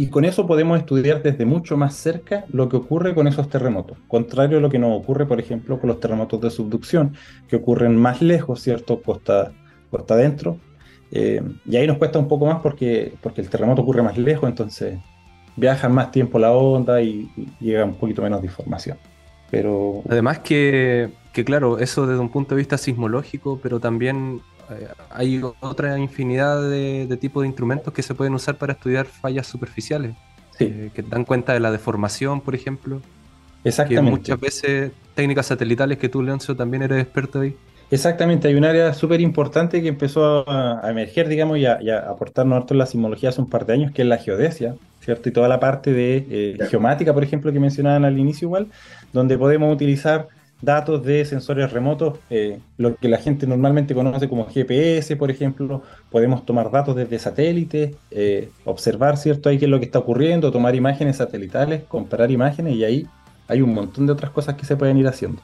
y 0.00 0.10
con 0.10 0.24
eso 0.24 0.46
podemos 0.46 0.78
estudiar 0.78 1.24
desde 1.24 1.44
mucho 1.44 1.76
más 1.76 1.92
cerca 1.96 2.44
lo 2.52 2.68
que 2.68 2.76
ocurre 2.76 3.16
con 3.16 3.26
esos 3.26 3.50
terremotos. 3.50 3.98
Contrario 4.06 4.58
a 4.58 4.60
lo 4.60 4.70
que 4.70 4.78
nos 4.78 4.96
ocurre, 4.96 5.26
por 5.26 5.40
ejemplo, 5.40 5.80
con 5.80 5.88
los 5.88 5.98
terremotos 5.98 6.40
de 6.40 6.50
subducción, 6.50 7.16
que 7.48 7.56
ocurren 7.56 7.96
más 7.96 8.22
lejos, 8.22 8.62
¿cierto? 8.62 9.02
Costa, 9.02 9.50
costa 9.90 10.14
adentro. 10.14 10.56
Em, 11.10 11.58
y 11.66 11.76
ahí 11.76 11.86
nos 11.88 11.98
cuesta 11.98 12.20
un 12.20 12.28
poco 12.28 12.46
más 12.46 12.60
porque, 12.62 13.14
porque 13.20 13.40
el 13.40 13.50
terremoto 13.50 13.82
ocurre 13.82 14.02
más 14.04 14.16
lejos, 14.16 14.48
entonces 14.48 15.00
viaja 15.56 15.88
más 15.88 16.12
tiempo 16.12 16.38
la 16.38 16.52
onda 16.52 17.02
y, 17.02 17.28
llega 17.58 17.84
un 17.84 17.96
poquito 17.96 18.22
menos 18.22 18.40
de 18.40 18.46
información. 18.46 18.98
Pero... 19.50 20.04
Además 20.08 20.38
que, 20.38 21.10
que, 21.32 21.44
claro, 21.44 21.80
eso 21.80 22.06
desde 22.06 22.20
un 22.20 22.28
punto 22.28 22.54
de 22.54 22.60
vista 22.60 22.78
sismológico, 22.78 23.58
pero 23.60 23.80
también 23.80 24.42
eh, 24.70 24.88
hay 25.10 25.40
otra 25.60 25.98
infinidad 25.98 26.68
de, 26.68 27.18
tipos 27.20 27.42
de 27.42 27.48
instrumentos 27.48 27.92
que 27.92 28.02
se 28.02 28.14
pueden 28.14 28.34
usar 28.34 28.56
para 28.56 28.72
estudiar 28.72 29.06
fallas 29.06 29.46
superficiales, 29.46 30.14
eh, 30.58 30.90
que 30.94 31.02
dan 31.02 31.24
cuenta 31.24 31.52
de 31.52 31.60
la 31.60 31.70
deformación, 31.70 32.40
por 32.40 32.54
ejemplo. 32.54 33.00
Exactamente. 33.64 34.04
Que 34.04 34.10
muchas 34.10 34.40
veces 34.40 34.92
técnicas 35.14 35.46
satelitales 35.46 35.98
que 35.98 36.08
tú, 36.08 36.22
Leoncio, 36.22 36.56
también 36.56 36.82
eres 36.82 37.02
experto 37.02 37.40
ahí. 37.40 37.56
Exactamente, 37.90 38.48
hay 38.48 38.54
un 38.54 38.66
área 38.66 38.92
súper 38.92 39.20
importante 39.22 39.80
que 39.80 39.88
empezó 39.88 40.48
a, 40.48 40.82
emerger, 40.90 41.26
digamos, 41.26 41.58
y 41.58 41.64
a, 41.64 41.78
aportarnos 42.08 42.56
harto 42.56 42.74
en 42.74 42.78
la 42.78 42.86
sismología 42.86 43.30
hace 43.30 43.40
un 43.40 43.48
par 43.48 43.64
de 43.64 43.72
años, 43.72 43.92
que 43.92 44.02
es 44.02 44.08
la 44.08 44.18
geodesia. 44.18 44.74
¿cierto? 45.00 45.30
Y 45.30 45.32
toda 45.32 45.48
la 45.48 45.58
parte 45.58 45.92
de 45.94 46.26
eh, 46.28 46.58
geomática, 46.68 47.14
por 47.14 47.24
ejemplo, 47.24 47.50
que 47.50 47.58
mencionaban 47.58 48.04
al 48.04 48.18
inicio 48.18 48.46
igual, 48.46 48.66
donde 49.14 49.38
podemos 49.38 49.72
utilizar 49.72 50.28
datos 50.60 51.04
de 51.04 51.24
sensores 51.24 51.72
remotos, 51.72 52.18
eh, 52.30 52.58
lo 52.76 52.96
que 52.96 53.08
la 53.08 53.18
gente 53.18 53.46
normalmente 53.46 53.94
conoce 53.94 54.28
como 54.28 54.46
GPS, 54.46 55.16
por 55.16 55.30
ejemplo, 55.30 55.82
podemos 56.10 56.44
tomar 56.44 56.70
datos 56.70 56.96
desde 56.96 57.18
satélites, 57.18 57.96
eh, 58.10 58.50
observar, 58.64 59.16
¿cierto? 59.16 59.48
Ahí 59.48 59.58
qué 59.58 59.66
es 59.66 59.70
lo 59.70 59.78
que 59.78 59.86
está 59.86 59.98
ocurriendo, 60.00 60.50
tomar 60.50 60.74
imágenes 60.74 61.16
satelitales, 61.16 61.82
comparar 61.84 62.30
imágenes 62.30 62.74
y 62.74 62.84
ahí 62.84 63.06
hay 63.46 63.62
un 63.62 63.72
montón 63.72 64.06
de 64.06 64.12
otras 64.12 64.30
cosas 64.30 64.56
que 64.56 64.66
se 64.66 64.76
pueden 64.76 64.98
ir 64.98 65.06
haciendo. 65.06 65.40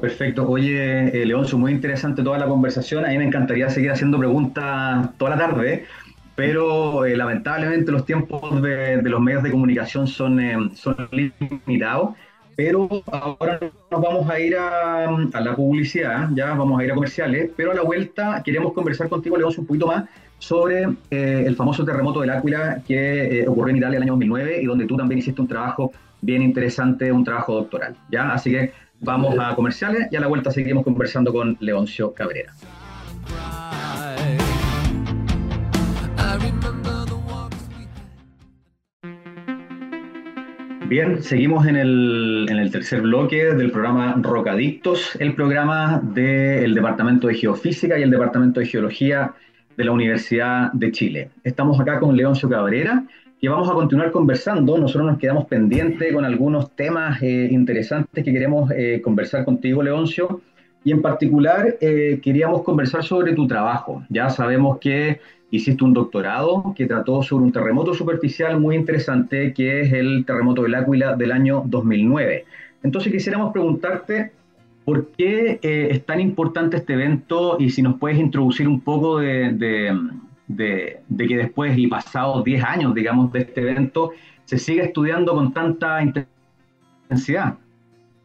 Perfecto. 0.00 0.48
Oye, 0.48 1.24
Leoncio, 1.26 1.58
muy 1.58 1.72
interesante 1.72 2.22
toda 2.22 2.38
la 2.38 2.46
conversación. 2.46 3.04
A 3.04 3.08
mí 3.08 3.18
me 3.18 3.24
encantaría 3.24 3.68
seguir 3.68 3.90
haciendo 3.90 4.18
preguntas 4.18 5.08
toda 5.18 5.32
la 5.32 5.38
tarde, 5.38 5.86
pero 6.34 7.04
eh, 7.04 7.16
lamentablemente 7.16 7.92
los 7.92 8.04
tiempos 8.04 8.60
de, 8.60 9.00
los 9.02 9.20
medios 9.20 9.42
de 9.42 9.50
comunicación 9.50 10.06
son, 10.06 10.40
eh, 10.40 10.56
son 10.74 10.96
limitados. 11.12 12.10
Pero 12.56 12.88
ahora 13.10 13.58
nos 13.90 14.00
vamos 14.00 14.28
a 14.30 14.38
ir 14.38 14.56
a, 14.56 15.10
la 15.40 15.56
publicidad, 15.56 16.28
ya 16.34 16.54
vamos 16.54 16.80
a 16.80 16.84
ir 16.84 16.92
a 16.92 16.94
comerciales, 16.94 17.50
pero 17.56 17.72
a 17.72 17.74
la 17.74 17.82
vuelta 17.82 18.42
queremos 18.44 18.72
conversar 18.72 19.08
contigo, 19.08 19.36
León, 19.36 19.52
un 19.56 19.66
poquito 19.66 19.86
más 19.86 20.04
sobre 20.38 20.82
eh, 21.10 21.44
el 21.46 21.56
famoso 21.56 21.84
terremoto 21.84 22.20
del 22.20 22.30
Áquila 22.30 22.82
que 22.86 23.44
ocurrió 23.48 23.70
en 23.70 23.76
Italia 23.78 23.96
el 23.96 24.02
año 24.02 24.12
2009 24.12 24.62
y 24.62 24.66
donde 24.66 24.86
tú 24.86 24.96
también 24.96 25.18
hiciste 25.18 25.40
un 25.40 25.48
trabajo 25.48 25.92
bien 26.20 26.42
interesante, 26.42 27.10
un 27.10 27.24
trabajo 27.24 27.54
doctoral. 27.54 27.96
¿ya? 28.10 28.32
Así 28.32 28.50
que 28.50 28.72
vamos 29.00 29.36
a 29.38 29.54
comerciales 29.54 30.08
y 30.10 30.16
a 30.16 30.20
la 30.20 30.26
vuelta 30.26 30.50
seguimos 30.50 30.84
conversando 30.84 31.32
con 31.32 31.56
Leoncio 31.60 32.12
Cabrera. 32.12 32.52
Bien, 40.96 41.24
seguimos 41.24 41.66
en 41.66 41.74
el, 41.74 42.68
tercer 42.70 43.00
bloque 43.00 43.52
del 43.52 43.72
programa 43.72 44.14
Rocadictos, 44.22 45.16
el 45.18 45.34
programa 45.34 46.00
del 46.00 46.72
Departamento 46.72 47.26
de 47.26 47.34
Geofísica 47.34 47.98
y 47.98 48.04
el 48.04 48.12
Departamento 48.12 48.60
de 48.60 48.66
Geología 48.66 49.34
de 49.76 49.84
la 49.84 49.90
Universidad 49.90 50.70
de 50.72 50.92
Chile. 50.92 51.30
Estamos 51.42 51.80
acá 51.80 51.98
con 51.98 52.16
Leoncio 52.16 52.48
Cabrera, 52.48 53.04
que 53.40 53.48
vamos 53.48 53.68
a 53.68 53.72
continuar 53.72 54.12
conversando. 54.12 54.78
Nosotros 54.78 55.10
nos 55.10 55.18
quedamos 55.18 55.46
pendientes 55.46 56.12
con 56.12 56.24
algunos 56.24 56.76
temas 56.76 57.20
eh, 57.20 57.48
interesantes 57.50 58.24
que 58.24 58.32
queremos 58.32 58.70
eh, 58.70 59.00
conversar 59.02 59.44
contigo, 59.44 59.82
Leoncio. 59.82 60.42
Y 60.84 60.92
en 60.92 61.02
particular 61.02 61.76
eh, 61.80 62.20
queríamos 62.22 62.62
conversar 62.62 63.02
sobre 63.02 63.32
tu 63.32 63.48
trabajo. 63.48 64.04
Ya 64.10 64.30
sabemos 64.30 64.78
que 64.78 65.18
hiciste 65.56 65.84
un 65.84 65.92
doctorado 65.92 66.74
que 66.76 66.86
trató 66.86 67.22
sobre 67.22 67.44
un 67.44 67.52
terremoto 67.52 67.94
superficial 67.94 68.58
muy 68.58 68.76
interesante, 68.76 69.52
que 69.52 69.82
es 69.82 69.92
el 69.92 70.24
terremoto 70.26 70.62
del 70.62 70.74
Áquila 70.74 71.14
del 71.14 71.32
año 71.32 71.62
2009. 71.66 72.44
Entonces 72.82 73.12
quisiéramos 73.12 73.52
preguntarte 73.52 74.32
por 74.84 75.12
qué 75.12 75.60
eh, 75.62 75.88
es 75.90 76.04
tan 76.04 76.20
importante 76.20 76.76
este 76.76 76.94
evento 76.94 77.56
y 77.58 77.70
si 77.70 77.82
nos 77.82 77.98
puedes 77.98 78.18
introducir 78.18 78.68
un 78.68 78.80
poco 78.80 79.18
de, 79.18 79.52
de, 80.48 80.98
de 81.08 81.26
que 81.28 81.36
después 81.36 81.78
y 81.78 81.86
pasados 81.86 82.44
10 82.44 82.64
años, 82.64 82.94
digamos, 82.94 83.32
de 83.32 83.40
este 83.40 83.60
evento, 83.60 84.10
se 84.44 84.58
sigue 84.58 84.82
estudiando 84.82 85.34
con 85.34 85.52
tanta 85.52 86.02
intensidad. 86.02 87.58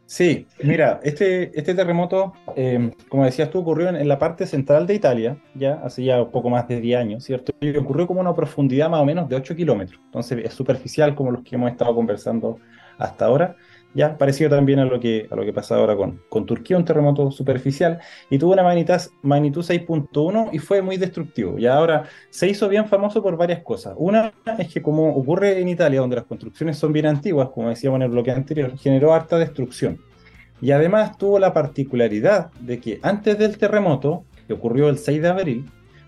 Sí, 0.09 0.47
mira, 0.63 0.99
este, 1.03 1.51
este 1.55 1.75
terremoto, 1.75 2.33
em, 2.55 2.89
como 3.09 3.25
decías 3.25 3.51
tú, 3.51 3.59
ocurrió 3.59 3.89
en, 3.89 4.07
la 4.07 4.17
parte 4.17 4.47
central 4.47 4.87
de 4.87 4.95
Italia, 4.95 5.37
ya 5.53 5.75
hace 5.83 6.03
ya 6.03 6.25
poco 6.31 6.49
más 6.49 6.67
de 6.67 6.81
10 6.81 6.99
años, 6.99 7.23
¿cierto? 7.23 7.53
Y 7.59 7.77
ocurrió 7.77 8.07
como 8.07 8.19
una 8.19 8.33
profundidad 8.33 8.89
más 8.89 9.01
o 9.01 9.05
menos 9.05 9.29
de 9.29 9.35
8 9.35 9.55
kilómetros. 9.55 10.01
Entonces 10.05 10.45
es 10.45 10.53
superficial 10.55 11.13
como 11.13 11.29
los 11.29 11.43
que 11.43 11.55
hemos 11.55 11.69
estado 11.69 11.93
conversando 11.93 12.57
hasta 12.97 13.25
ahora 13.25 13.55
ya 13.93 14.17
parecido 14.17 14.49
también 14.49 14.79
a 14.79 14.85
lo 14.85 14.99
que, 14.99 15.27
a 15.29 15.35
lo 15.35 15.43
que 15.43 15.53
pasa 15.53 15.75
ahora 15.75 15.95
con, 15.95 16.21
con 16.29 16.45
Turquía, 16.45 16.77
un 16.77 16.85
terremoto 16.85 17.31
superficial, 17.31 17.99
y 18.29 18.37
tuvo 18.37 18.53
una 18.53 18.63
magnitud, 18.63 18.95
magnitud 19.21 19.63
6.1 19.63 20.49
y 20.51 20.59
fue 20.59 20.81
muy 20.81 20.97
destructivo. 20.97 21.57
Y 21.57 21.65
ahora 21.65 22.03
se 22.29 22.47
hizo 22.47 22.69
bien 22.69 22.87
famoso 22.87 23.21
por 23.21 23.37
varias 23.37 23.61
cosas. 23.63 23.93
Una 23.97 24.31
es 24.57 24.71
que 24.71 24.81
como 24.81 25.09
ocurre 25.15 25.59
en 25.59 25.67
Italia, 25.67 26.01
donde 26.01 26.17
las 26.17 26.25
construcciones 26.25 26.77
son 26.77 26.93
bien 26.93 27.07
antiguas, 27.07 27.49
como 27.49 27.69
decíamos 27.69 27.97
en 27.97 28.03
el 28.03 28.09
bloque 28.09 28.31
anterior, 28.31 28.77
generó 28.77 29.13
harta 29.13 29.37
destrucción. 29.37 29.99
Y 30.61 30.71
además 30.71 31.17
tuvo 31.17 31.39
la 31.39 31.53
particularidad 31.53 32.51
de 32.59 32.79
que 32.79 32.99
antes 33.01 33.37
del 33.37 33.57
terremoto, 33.57 34.25
que 34.47 34.53
ocurrió 34.53 34.89
el 34.89 34.97
6 34.97 35.21
de 35.21 35.27
abril, 35.27 35.65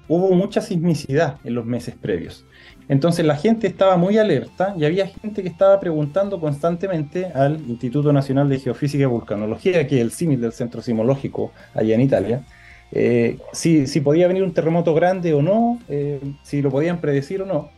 hubo 0.07 0.31
mucha 0.31 0.61
sismicidad 0.61 1.37
en 1.43 1.55
los 1.55 1.65
meses 1.65 1.95
previos. 1.95 2.45
Entonces 2.91 3.25
la 3.25 3.37
gente 3.37 3.67
estaba 3.67 3.95
muy 3.95 4.17
alerta 4.17 4.75
y 4.77 4.83
había 4.83 5.07
gente 5.07 5.41
que 5.41 5.47
estaba 5.47 5.79
preguntando 5.79 6.41
constantemente 6.41 7.27
al 7.27 7.61
Instituto 7.69 8.11
Nacional 8.11 8.49
de 8.49 8.59
Geofísica 8.59 9.03
y 9.03 9.05
Vulcanología, 9.05 9.87
que 9.87 9.95
es 9.95 10.01
el 10.01 10.11
símil 10.11 10.41
del 10.41 10.51
Centro 10.51 10.81
Sismológico 10.81 11.53
allá 11.73 11.95
en 11.95 12.01
Italia, 12.01 12.43
eh, 12.91 13.37
si, 13.53 13.87
si, 13.87 14.01
podía 14.01 14.27
venir 14.27 14.43
un 14.43 14.53
terremoto 14.53 14.93
grande 14.93 15.33
o 15.33 15.41
no, 15.41 15.79
eh, 15.87 16.19
si 16.43 16.61
lo 16.61 16.69
podían 16.69 16.99
predecir 16.99 17.41
o 17.41 17.45
no. 17.45 17.69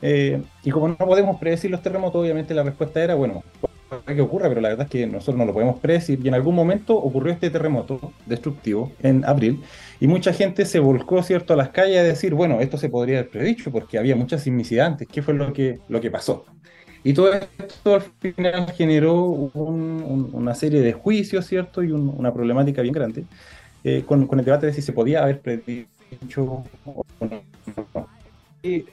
Eh, 0.00 0.40
y 0.62 0.70
como 0.70 0.88
no 0.88 0.96
podemos 0.96 1.38
predecir 1.38 1.70
los 1.70 1.82
terremotos, 1.82 2.22
obviamente 2.22 2.54
la 2.54 2.62
respuesta 2.62 3.04
era, 3.04 3.14
bueno, 3.16 3.44
que 4.06 4.20
ocurra, 4.20 4.48
pero 4.48 4.60
la 4.60 4.70
verdad 4.70 4.86
es 4.86 4.90
que 4.90 5.06
nosotros 5.06 5.36
no 5.36 5.44
lo 5.44 5.52
podemos 5.52 5.78
predecir. 5.80 6.20
Y 6.22 6.28
en 6.28 6.34
algún 6.34 6.54
momento 6.54 6.96
ocurrió 6.96 7.32
este 7.32 7.50
terremoto 7.50 8.12
destructivo 8.26 8.92
en 9.02 9.24
abril, 9.24 9.62
y 10.00 10.06
mucha 10.06 10.32
gente 10.32 10.66
se 10.66 10.80
volcó, 10.80 11.22
¿cierto?, 11.22 11.54
a 11.54 11.56
las 11.56 11.70
calles 11.70 11.98
a 11.98 12.02
decir, 12.02 12.34
bueno, 12.34 12.60
esto 12.60 12.76
se 12.76 12.88
podría 12.88 13.18
haber 13.18 13.30
predicho 13.30 13.70
porque 13.70 13.98
había 13.98 14.16
muchas 14.16 14.42
sismicidad 14.42 14.86
antes. 14.86 15.08
¿Qué 15.08 15.22
fue 15.22 15.34
lo 15.34 15.52
que, 15.52 15.78
lo 15.88 16.00
que 16.00 16.10
pasó? 16.10 16.44
Y 17.02 17.12
todo 17.12 17.32
esto 17.34 17.94
al 17.94 18.02
final 18.02 18.72
generó 18.72 19.22
una 19.24 20.54
serie 20.54 20.80
de 20.80 20.94
juicios, 20.94 21.46
¿cierto? 21.46 21.82
Y 21.82 21.92
una 21.92 22.32
problemática 22.32 22.80
bien 22.80 22.94
grande 22.94 23.24
eh, 23.84 24.02
con, 24.06 24.26
el 24.30 24.44
debate 24.44 24.66
de 24.66 24.72
si 24.72 24.80
se 24.80 24.94
podía 24.94 25.22
haber 25.22 25.40
predicho 25.40 26.64
o 26.86 27.04
no. 27.20 27.42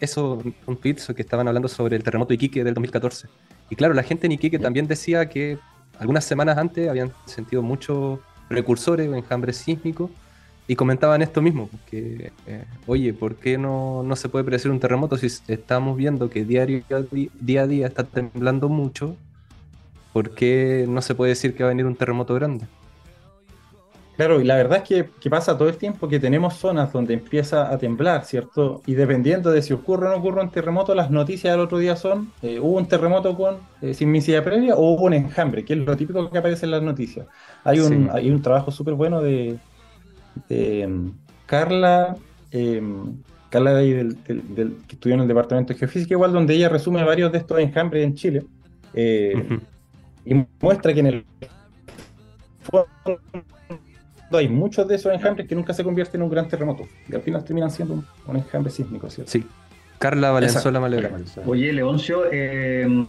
Eso, 0.01 0.43
un 0.65 0.75
tweet 0.75 0.97
que 1.15 1.21
estaban 1.21 1.47
hablando 1.47 1.69
sobre 1.69 1.95
el 1.95 2.03
terremoto 2.03 2.29
de 2.29 2.35
Iquique 2.35 2.61
del 2.63 2.73
2014. 2.73 3.29
Y 3.69 3.75
claro, 3.77 3.93
la 3.93 4.03
gente 4.03 4.25
en 4.25 4.33
Iquique 4.33 4.59
también 4.59 4.85
decía 4.85 5.29
que 5.29 5.57
algunas 5.97 6.25
semanas 6.25 6.57
antes 6.57 6.89
habían 6.89 7.13
sentido 7.25 7.61
muchos 7.61 8.19
precursores 8.49 9.07
o 9.07 9.15
enjambres 9.15 9.55
sísmicos 9.55 10.11
y 10.67 10.75
comentaban 10.75 11.21
esto 11.21 11.41
mismo, 11.41 11.69
que, 11.89 12.33
eh, 12.47 12.65
oye, 12.85 13.13
¿por 13.13 13.35
qué 13.35 13.57
no, 13.57 14.03
no, 14.03 14.15
se 14.17 14.27
puede 14.27 14.43
predecir 14.43 14.71
un 14.71 14.79
terremoto 14.79 15.15
si 15.15 15.27
estamos 15.47 15.95
viendo 15.95 16.29
que 16.29 16.43
diario, 16.43 16.83
día 17.39 17.61
a 17.61 17.67
día 17.67 17.87
está 17.87 18.03
temblando 18.03 18.67
mucho? 18.67 19.15
¿Por 20.11 20.35
qué 20.35 20.85
no 20.87 21.01
se 21.01 21.15
puede 21.15 21.29
decir 21.29 21.55
que 21.55 21.63
va 21.63 21.69
a 21.69 21.73
venir 21.73 21.85
un 21.85 21.95
terremoto 21.95 22.35
grande? 22.35 22.67
Claro, 24.17 24.39
y 24.39 24.43
la 24.43 24.55
verdad 24.55 24.83
es 24.83 25.09
que, 25.19 25.29
pasa 25.29 25.57
todo 25.57 25.69
el 25.69 25.77
tiempo 25.77 26.07
que 26.07 26.19
tenemos 26.19 26.55
zonas 26.55 26.91
donde 26.93 27.13
empieza 27.13 27.71
a 27.71 27.77
temblar, 27.77 28.25
¿cierto? 28.25 28.81
Y 28.85 28.93
dependiendo 28.93 29.49
de 29.51 29.61
si 29.61 29.73
ocurre 29.73 30.07
o 30.07 30.09
no 30.09 30.17
ocurre 30.17 30.41
un 30.41 30.51
terremoto, 30.51 30.93
las 30.93 31.09
noticias 31.09 31.53
del 31.53 31.61
otro 31.61 31.79
día 31.79 31.95
son, 31.95 32.31
eh, 32.41 32.59
hubo 32.59 32.77
un 32.77 32.85
terremoto 32.85 33.35
con 33.35 33.57
eh, 33.81 33.93
sismicidad 33.93 34.43
previa 34.43 34.75
o 34.75 34.91
hubo 34.91 35.05
un 35.05 35.13
enjambre, 35.13 35.65
que 35.65 35.73
es 35.73 35.79
lo 35.79 35.97
típico 35.97 36.29
que 36.29 36.37
aparece 36.37 36.65
en 36.65 36.71
las 36.71 36.83
noticias. 36.83 37.25
Hay 37.63 37.79
un, 37.79 38.09
hay 38.11 38.29
un 38.29 38.41
trabajo 38.41 38.69
súper 38.69 38.93
bueno 38.93 39.21
de, 39.21 39.57
Em, 40.49 41.13
Carla, 41.45 42.15
em, 42.51 43.21
Carla 43.49 43.73
del, 43.73 44.17
que 44.25 44.95
estudió 44.95 45.15
en 45.15 45.21
el 45.21 45.27
Departamento 45.27 45.73
de 45.73 45.79
Geofísica, 45.79 46.13
igual 46.13 46.31
donde 46.31 46.55
ella 46.55 46.69
resume 46.69 47.03
varios 47.03 47.31
de 47.31 47.39
estos 47.39 47.59
enjambres 47.59 48.03
en 48.03 48.15
Chile 48.15 48.45
eh, 48.93 49.59
y 50.25 50.45
muestra 50.61 50.93
que 50.93 50.99
en 51.01 51.07
el 51.07 51.25
fondo 52.61 53.19
hay 54.37 54.49
muchos 54.49 54.87
de 54.87 54.95
esos 54.95 55.13
enjambres 55.13 55.47
que 55.47 55.55
nunca 55.55 55.73
se 55.73 55.83
convierten 55.83 56.21
en 56.21 56.25
un 56.25 56.31
gran 56.31 56.47
terremoto 56.47 56.87
y 57.07 57.15
al 57.15 57.21
final 57.21 57.43
terminan 57.43 57.71
siendo 57.71 58.03
un, 58.25 58.35
enjambre 58.35 58.71
sísmico, 58.71 59.09
¿cierto? 59.09 59.31
Sí. 59.31 59.45
Carla 59.99 60.31
Valenzuela 60.31 60.79
Malera. 60.79 61.11
Oye, 61.45 61.71
Leoncio, 61.71 62.31
em, 62.31 63.05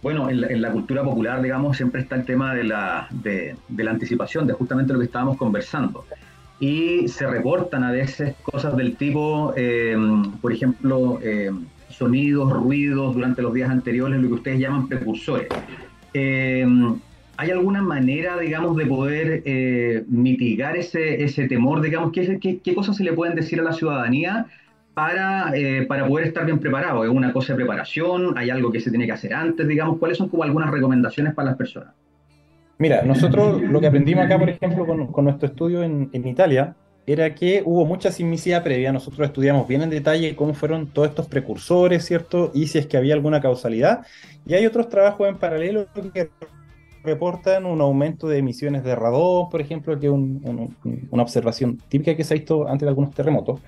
bueno, 0.00 0.30
en 0.30 0.62
la, 0.62 0.70
cultura 0.70 1.02
popular, 1.02 1.42
digamos, 1.42 1.76
siempre 1.76 2.02
está 2.02 2.14
el 2.14 2.24
tema 2.24 2.54
de 2.54 2.62
la, 2.62 3.08
de 3.10 3.56
la 3.76 3.90
anticipación, 3.90 4.46
de 4.46 4.52
justamente 4.52 4.92
lo 4.92 5.00
que 5.00 5.06
estábamos 5.06 5.36
conversando 5.36 6.04
y 6.60 7.08
se 7.08 7.26
reportan 7.26 7.82
a 7.82 7.90
veces 7.90 8.36
cosas 8.42 8.76
del 8.76 8.96
tipo, 8.96 9.54
eh, 9.56 9.96
por 10.42 10.52
ejemplo, 10.52 11.18
eh, 11.22 11.50
sonidos, 11.88 12.52
ruidos 12.52 13.14
durante 13.14 13.40
los 13.40 13.54
días 13.54 13.70
anteriores, 13.70 14.20
lo 14.20 14.28
que 14.28 14.34
ustedes 14.34 14.60
llaman 14.60 14.86
precursores. 14.86 15.48
Eh, 16.12 16.66
¿Hay 17.40 17.50
alguna 17.50 17.80
manera, 17.80 18.38
digamos, 18.38 18.76
de 18.76 18.84
poder 18.84 20.04
mitigar 20.08 20.76
ese, 20.76 21.48
temor? 21.48 21.80
Digamos, 21.80 22.12
¿qué, 22.12 22.60
¿qué, 22.62 22.74
cosas 22.74 22.98
se 22.98 23.02
le 23.02 23.14
pueden 23.14 23.34
decir 23.34 23.58
a 23.60 23.62
la 23.62 23.72
ciudadanía 23.72 24.44
para, 24.92 25.50
para 25.88 26.06
poder 26.06 26.26
estar 26.26 26.44
bien 26.44 26.58
preparado? 26.58 27.02
¿Es 27.02 27.08
una 27.08 27.32
cosa 27.32 27.54
de 27.54 27.56
preparación? 27.56 28.36
¿Hay 28.36 28.50
algo 28.50 28.70
que 28.70 28.78
se 28.78 28.90
tiene 28.90 29.06
que 29.06 29.12
hacer 29.12 29.32
antes? 29.32 29.66
Digamos, 29.66 29.96
¿cuáles 29.96 30.18
son 30.18 30.28
como 30.28 30.42
algunas 30.42 30.70
recomendaciones 30.70 31.32
para 31.32 31.48
las 31.48 31.56
personas? 31.56 31.94
Mira, 32.76 33.00
nosotros 33.04 33.62
lo 33.62 33.80
que 33.80 33.86
aprendimos 33.86 34.26
acá, 34.26 34.38
por 34.38 34.50
ejemplo, 34.50 34.86
con, 34.86 35.24
nuestro 35.24 35.46
estudio 35.48 35.82
en, 35.82 36.10
Italia, 36.12 36.76
era 37.06 37.34
que 37.34 37.62
hubo 37.64 37.86
mucha 37.86 38.12
sismicidad 38.12 38.62
previa. 38.62 38.92
Nosotros 38.92 39.26
estudiamos 39.26 39.66
bien 39.66 39.80
en 39.80 39.88
detalle 39.88 40.36
cómo 40.36 40.52
fueron 40.52 40.88
todos 40.88 41.08
estos 41.08 41.26
precursores, 41.26 42.04
¿cierto? 42.04 42.50
Y 42.52 42.66
si 42.66 42.76
es 42.76 42.86
que 42.86 42.98
había 42.98 43.14
alguna 43.14 43.40
causalidad. 43.40 44.04
Y 44.46 44.52
hay 44.52 44.66
otros 44.66 44.90
trabajos 44.90 45.26
en 45.26 45.38
paralelo 45.38 45.86
que 46.12 46.28
reportan 47.02 47.66
un 47.66 47.80
aumento 47.80 48.28
de 48.28 48.38
emisiones 48.38 48.84
de 48.84 48.94
radón, 48.94 49.48
por 49.50 49.60
ejemplo, 49.60 49.98
que 49.98 50.06
es 50.06 50.12
una 50.12 51.22
observación 51.22 51.78
típica 51.88 52.14
que 52.16 52.24
se 52.24 52.34
ha 52.34 52.36
visto 52.36 52.68
antes 52.68 52.82
de 52.82 52.88
algunos 52.88 53.14
terremotos. 53.14 53.60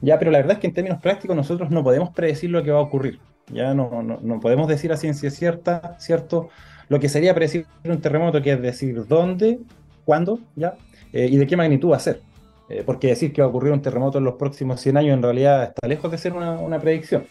Ya, 0.00 0.18
pero 0.18 0.30
la 0.30 0.38
verdad 0.38 0.54
es 0.54 0.58
que 0.58 0.66
en 0.66 0.74
términos 0.74 1.00
prácticos 1.00 1.36
nosotros 1.36 1.70
no 1.70 1.82
podemos 1.84 2.10
predecir 2.10 2.50
lo 2.50 2.62
que 2.62 2.70
va 2.70 2.78
a 2.78 2.82
ocurrir. 2.82 3.18
Ya 3.52 3.74
no, 3.74 4.02
no, 4.02 4.40
podemos 4.40 4.68
decir 4.68 4.92
a 4.92 4.96
ciencia 4.96 5.30
cierta, 5.30 5.96
¿cierto? 5.98 6.50
lo 6.90 6.98
que 6.98 7.08
sería 7.08 7.34
predecir 7.34 7.66
un 7.84 8.00
terremoto, 8.00 8.42
que 8.42 8.52
es 8.52 8.60
decir 8.60 9.06
dónde, 9.06 9.60
cuándo, 10.04 10.40
¿ya? 10.56 10.74
Eh, 11.12 11.28
y 11.30 11.36
de 11.36 11.46
qué 11.46 11.56
magnitud 11.56 11.90
va 11.90 11.96
a 11.96 12.00
ser. 12.00 12.20
Eh, 12.68 12.82
porque 12.84 13.08
decir 13.08 13.32
que 13.32 13.42
va 13.42 13.46
a 13.46 13.48
ocurrir 13.48 13.72
un 13.72 13.80
terremoto 13.80 14.18
en 14.18 14.24
los 14.24 14.34
próximos 14.34 14.80
100 14.80 14.96
años 14.96 15.14
en 15.14 15.22
realidad 15.22 15.64
está 15.64 15.88
lejos 15.88 16.10
de 16.10 16.18
ser 16.18 16.32
una, 16.32 16.78
predicción. 16.80 17.26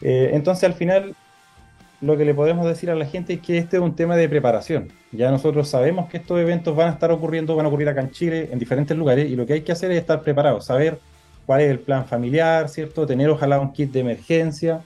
Eh, 0.00 0.30
entonces 0.32 0.64
al 0.64 0.74
final 0.74 1.16
lo 2.00 2.16
que 2.16 2.24
le 2.24 2.34
podemos 2.34 2.66
decir 2.66 2.90
a 2.90 2.94
la 2.94 3.06
gente 3.06 3.34
es 3.34 3.40
que 3.40 3.58
este 3.58 3.76
es 3.76 3.82
un 3.82 3.96
tema 3.96 4.16
de 4.16 4.28
preparación. 4.28 4.92
Ya 5.10 5.30
nosotros 5.30 5.68
sabemos 5.68 6.08
que 6.08 6.18
estos 6.18 6.38
eventos 6.38 6.76
van 6.76 6.88
a 6.88 6.92
estar 6.92 7.10
ocurriendo, 7.10 7.56
van 7.56 7.66
a 7.66 7.68
ocurrir 7.68 7.88
acá 7.88 8.00
en 8.00 8.10
Chile, 8.10 8.48
en 8.52 8.58
diferentes 8.58 8.96
lugares, 8.96 9.28
y 9.28 9.36
lo 9.36 9.46
que 9.46 9.54
hay 9.54 9.60
que 9.62 9.72
hacer 9.72 9.90
es 9.90 9.98
estar 9.98 10.22
preparados, 10.22 10.66
saber 10.66 10.98
cuál 11.46 11.62
es 11.62 11.70
el 11.70 11.80
plan 11.80 12.06
familiar, 12.06 12.68
¿cierto? 12.68 13.06
Tener 13.06 13.28
ojalá 13.30 13.58
un 13.58 13.72
kit 13.72 13.90
de 13.90 14.00
emergencia, 14.00 14.82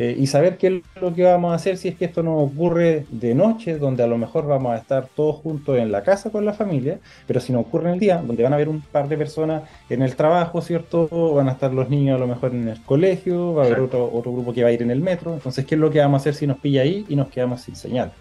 eh, 0.00 0.14
y 0.16 0.28
saber 0.28 0.58
qué 0.58 0.68
es 0.68 1.02
lo 1.02 1.12
que 1.12 1.24
vamos 1.24 1.50
a 1.50 1.56
hacer 1.56 1.76
si 1.76 1.88
es 1.88 1.96
que 1.96 2.04
esto 2.04 2.22
no 2.22 2.36
ocurre 2.36 3.04
de 3.10 3.34
noche, 3.34 3.78
donde 3.78 4.04
a 4.04 4.06
lo 4.06 4.16
mejor 4.16 4.46
vamos 4.46 4.72
a 4.72 4.76
estar 4.76 5.08
todos 5.08 5.34
juntos 5.38 5.76
en 5.76 5.90
la 5.90 6.04
casa 6.04 6.30
con 6.30 6.44
la 6.44 6.52
familia, 6.52 7.00
pero 7.26 7.40
si 7.40 7.52
no 7.52 7.58
ocurre 7.58 7.88
en 7.88 7.94
el 7.94 7.98
día, 7.98 8.22
donde 8.24 8.44
van 8.44 8.52
a 8.52 8.54
haber 8.54 8.68
un 8.68 8.80
par 8.80 9.08
de 9.08 9.18
personas 9.18 9.64
en 9.90 10.02
el 10.02 10.14
trabajo, 10.14 10.60
¿cierto? 10.60 11.08
Van 11.34 11.48
a 11.48 11.52
estar 11.52 11.74
los 11.74 11.90
niños 11.90 12.14
a 12.14 12.20
lo 12.20 12.28
mejor 12.28 12.54
en 12.54 12.68
el 12.68 12.80
colegio, 12.84 13.54
va 13.54 13.64
a 13.64 13.66
haber 13.66 13.80
otro, 13.80 14.08
otro 14.12 14.30
grupo 14.30 14.52
que 14.52 14.62
va 14.62 14.68
a 14.68 14.72
ir 14.72 14.82
en 14.82 14.92
el 14.92 15.00
metro, 15.00 15.34
entonces, 15.34 15.66
¿qué 15.66 15.74
es 15.74 15.80
lo 15.80 15.90
que 15.90 15.98
vamos 15.98 16.20
a 16.20 16.22
hacer 16.22 16.34
si 16.34 16.46
nos 16.46 16.58
pilla 16.58 16.82
ahí 16.82 17.04
y 17.08 17.16
nos 17.16 17.26
quedamos 17.26 17.62
sin 17.62 17.74
señal? 17.74 18.12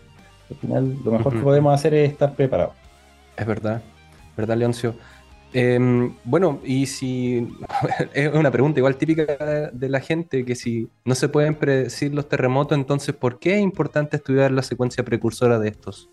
Al 0.50 0.56
final, 0.56 0.96
lo 1.06 1.12
mejor 1.12 1.32
que 1.32 1.42
podemos 1.42 1.76
hacer 1.76 1.94
es 1.94 2.10
estar 2.10 2.34
preparados. 2.34 2.74
Es 3.38 3.46
verdad, 3.46 3.84
¿verdad, 4.36 4.58
Leoncio? 4.58 4.96
Em, 5.60 6.14
bueno, 6.24 6.62
y 6.64 6.86
si 6.86 7.48
es 8.14 8.32
una 8.32 8.52
pregunta 8.52 8.80
igual 8.80 8.96
típica 8.96 9.72
de 9.74 9.90
la 9.90 10.00
gente, 10.02 10.46
que 10.46 10.54
si 10.54 10.88
no 11.04 11.16
se 11.16 11.30
pueden 11.30 11.56
predecir 11.56 12.14
los 12.14 12.30
terremotos, 12.30 12.78
entonces 12.78 13.16
¿por 13.16 13.40
qué 13.40 13.56
es 13.56 13.62
importante 13.62 14.18
estudiar 14.18 14.52
la 14.52 14.62
secuencia 14.62 15.04
precursora 15.04 15.58
de 15.58 15.70
estos? 15.70 16.12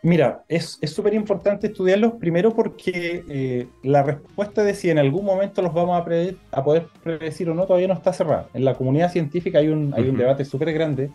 Mira, 0.00 0.44
es 0.46 0.78
súper 0.84 1.14
importante 1.14 1.66
estudiarlos 1.66 2.12
primero 2.20 2.54
porque 2.54 3.24
eh, 3.28 3.66
la 3.82 4.04
respuesta 4.04 4.62
de 4.62 4.72
si 4.74 4.90
en 4.90 5.00
algún 5.00 5.24
momento 5.24 5.60
los 5.60 5.74
vamos 5.74 6.00
a, 6.00 6.56
a 6.56 6.62
poder 6.64 6.86
predecir 7.02 7.50
o 7.50 7.54
no 7.54 7.66
todavía 7.66 7.88
no 7.88 7.94
está 7.94 8.12
cerrada. 8.12 8.48
En 8.54 8.64
la 8.64 8.74
comunidad 8.74 9.10
científica 9.10 9.58
hay 9.58 9.70
un, 9.70 9.92
hay 9.96 10.08
un 10.08 10.16
debate 10.16 10.44
súper 10.44 10.72
grande 10.72 11.10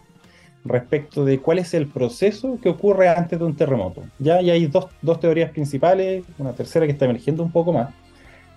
respecto 0.65 1.25
de 1.25 1.39
cuál 1.39 1.59
es 1.59 1.73
el 1.73 1.87
proceso 1.87 2.57
que 2.61 2.69
ocurre 2.69 3.09
antes 3.09 3.37
de 3.37 3.45
un 3.45 3.55
terremoto. 3.55 4.03
Ya, 4.19 4.35
hay 4.35 4.67
dos, 4.67 5.19
teorías 5.19 5.51
principales, 5.51 6.23
una 6.37 6.53
tercera 6.53 6.85
que 6.85 6.93
está 6.93 7.05
emergiendo 7.05 7.43
un 7.43 7.51
poco 7.51 7.73
más. 7.73 7.93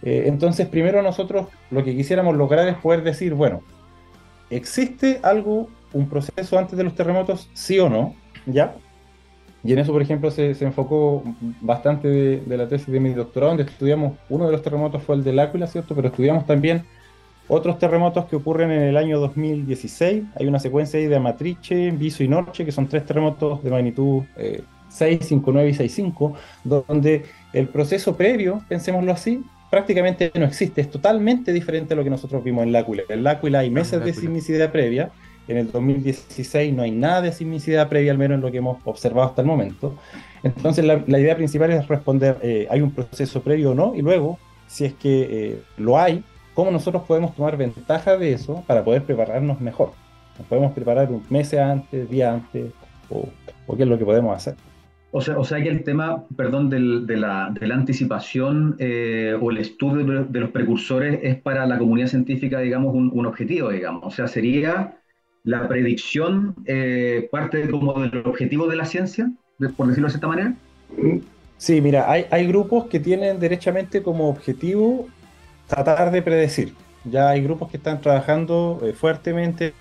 Eh, 0.02 0.24
entonces, 0.26 0.68
primero 0.68 1.02
nosotros 1.02 1.48
lo 1.70 1.82
que 1.82 1.96
quisiéramos 1.96 2.36
lograr 2.36 2.68
es 2.68 2.76
poder 2.76 3.02
decir, 3.02 3.34
bueno, 3.34 3.62
¿existe 4.50 5.18
algo, 5.22 5.68
un 5.92 6.08
proceso 6.08 6.58
antes 6.58 6.76
de 6.76 6.84
los 6.84 6.94
terremotos, 6.94 7.50
sí 7.54 7.78
o 7.78 7.88
no? 7.88 8.14
¿Ya? 8.46 8.76
Y 9.64 9.72
en 9.72 9.80
eso, 9.80 9.92
por 9.92 10.02
ejemplo, 10.02 10.30
se, 10.30 10.52
enfocó 10.64 11.24
bastante 11.60 12.06
de, 12.06 12.40
de, 12.40 12.56
la 12.56 12.68
tesis 12.68 12.86
de 12.86 13.00
mi 13.00 13.10
doctorado, 13.14 13.56
donde 13.56 13.64
estudiamos, 13.64 14.12
uno 14.28 14.46
de 14.46 14.52
los 14.52 14.62
terremotos 14.62 15.02
fue 15.02 15.16
el 15.16 15.24
del 15.24 15.40
Áquila, 15.40 15.66
¿cierto? 15.66 15.96
Pero 15.96 16.08
estudiamos 16.08 16.46
también 16.46 16.84
otros 17.48 17.78
terremotos 17.78 18.26
que 18.26 18.36
ocurren 18.36 18.70
en 18.70 18.82
el 18.82 18.96
año 18.96 19.18
2016, 19.20 20.24
hay 20.38 20.46
una 20.46 20.58
secuencia 20.58 20.98
ahí 20.98 21.06
de 21.06 21.16
Amatrice, 21.16 21.90
Viso 21.92 22.22
y 22.22 22.28
Norche, 22.28 22.64
que 22.64 22.72
son 22.72 22.88
tres 22.88 23.04
terremotos 23.04 23.62
de 23.62 23.70
magnitud 23.70 24.24
6, 24.88 25.20
5, 25.22 25.52
9 25.52 25.68
y 25.68 25.74
6, 25.74 25.94
5, 25.94 26.34
donde 26.64 27.24
el 27.52 27.68
proceso 27.68 28.16
previo, 28.16 28.62
pensémoslo 28.68 29.12
así, 29.12 29.44
prácticamente 29.70 30.30
no 30.34 30.44
existe, 30.44 30.80
es 30.80 30.90
totalmente 30.90 31.52
diferente 31.52 31.94
a 31.94 31.96
lo 31.96 32.04
que 32.04 32.10
nosotros 32.10 32.42
vimos 32.42 32.64
en 32.64 32.72
L'Aquila. 32.72 33.02
En 33.08 33.24
L'Aquila 33.24 33.60
hay 33.60 33.70
meses 33.70 34.04
de 34.04 34.12
sismicidad 34.12 34.70
previa, 34.70 35.10
en 35.48 35.58
el 35.58 35.70
2016 35.70 36.74
no 36.74 36.82
hay 36.82 36.90
nada 36.90 37.22
de 37.22 37.32
sismicidad 37.32 37.88
previa, 37.88 38.10
al 38.12 38.18
menos 38.18 38.36
en 38.36 38.40
lo 38.42 38.50
que 38.50 38.58
hemos 38.58 38.78
observado 38.84 39.28
hasta 39.28 39.42
el 39.42 39.46
momento. 39.46 39.96
Entonces 40.42 40.84
la, 40.84 41.18
idea 41.18 41.36
principal 41.36 41.70
es 41.70 41.86
responder, 41.86 42.38
eh, 42.42 42.66
¿hay 42.70 42.80
un 42.80 42.90
proceso 42.90 43.42
previo 43.42 43.70
o 43.70 43.74
no? 43.74 43.94
Y 43.94 44.02
luego, 44.02 44.38
si 44.66 44.84
es 44.84 44.94
que 44.94 45.28
eh, 45.30 45.62
lo 45.76 45.98
hay, 45.98 46.24
cómo 46.56 46.70
nosotros 46.70 47.02
podemos 47.06 47.36
tomar 47.36 47.56
ventaja 47.58 48.16
de 48.16 48.32
eso 48.32 48.64
para 48.66 48.82
poder 48.82 49.02
prepararnos 49.02 49.60
mejor. 49.60 49.92
Nos 50.38 50.48
podemos 50.48 50.72
preparar 50.72 51.12
un 51.12 51.22
mes 51.28 51.52
antes, 51.52 52.10
día 52.10 52.32
antes, 52.32 52.72
o, 53.10 53.28
qué 53.76 53.82
es 53.82 53.88
lo 53.88 53.98
que 53.98 54.06
podemos 54.06 54.34
hacer. 54.34 54.54
O 55.12 55.20
sea, 55.20 55.38
o 55.38 55.44
sea 55.44 55.62
que 55.62 55.68
el 55.68 55.84
tema, 55.84 56.24
perdón, 56.34 56.70
del, 56.70 57.06
de, 57.06 57.18
la, 57.18 57.50
de, 57.58 57.66
la, 57.66 57.74
anticipación 57.74 58.74
eh, 58.78 59.36
o 59.40 59.50
el 59.50 59.58
estudio 59.58 60.24
de, 60.24 60.40
los 60.40 60.50
precursores 60.50 61.20
es 61.22 61.36
para 61.36 61.66
la 61.66 61.78
comunidad 61.78 62.08
científica, 62.08 62.58
digamos, 62.60 62.94
un, 62.94 63.10
un 63.12 63.26
objetivo, 63.26 63.70
digamos. 63.70 64.02
O 64.04 64.10
sea, 64.10 64.26
sería 64.26 64.98
la 65.44 65.68
predicción 65.68 66.54
eh, 66.64 67.28
parte 67.30 67.68
como 67.70 68.00
del 68.00 68.26
objetivo 68.26 68.66
de 68.66 68.76
la 68.76 68.86
ciencia, 68.86 69.30
por 69.76 69.88
decirlo 69.88 70.08
de 70.08 70.14
esta 70.14 70.26
manera. 70.26 70.54
Sí, 71.58 71.80
mira, 71.80 72.10
hay, 72.10 72.26
hay 72.30 72.46
grupos 72.46 72.86
que 72.86 72.98
tienen 72.98 73.38
derechamente 73.40 74.02
como 74.02 74.28
objetivo 74.28 75.06
tratar 75.66 76.10
de 76.10 76.22
predecir. 76.22 76.74
Ya 77.04 77.30
hay 77.30 77.42
grupos 77.42 77.70
que 77.70 77.76
están 77.76 78.00
trabajando 78.00 78.80
eh, 78.82 78.92
fuertemente 78.92 79.74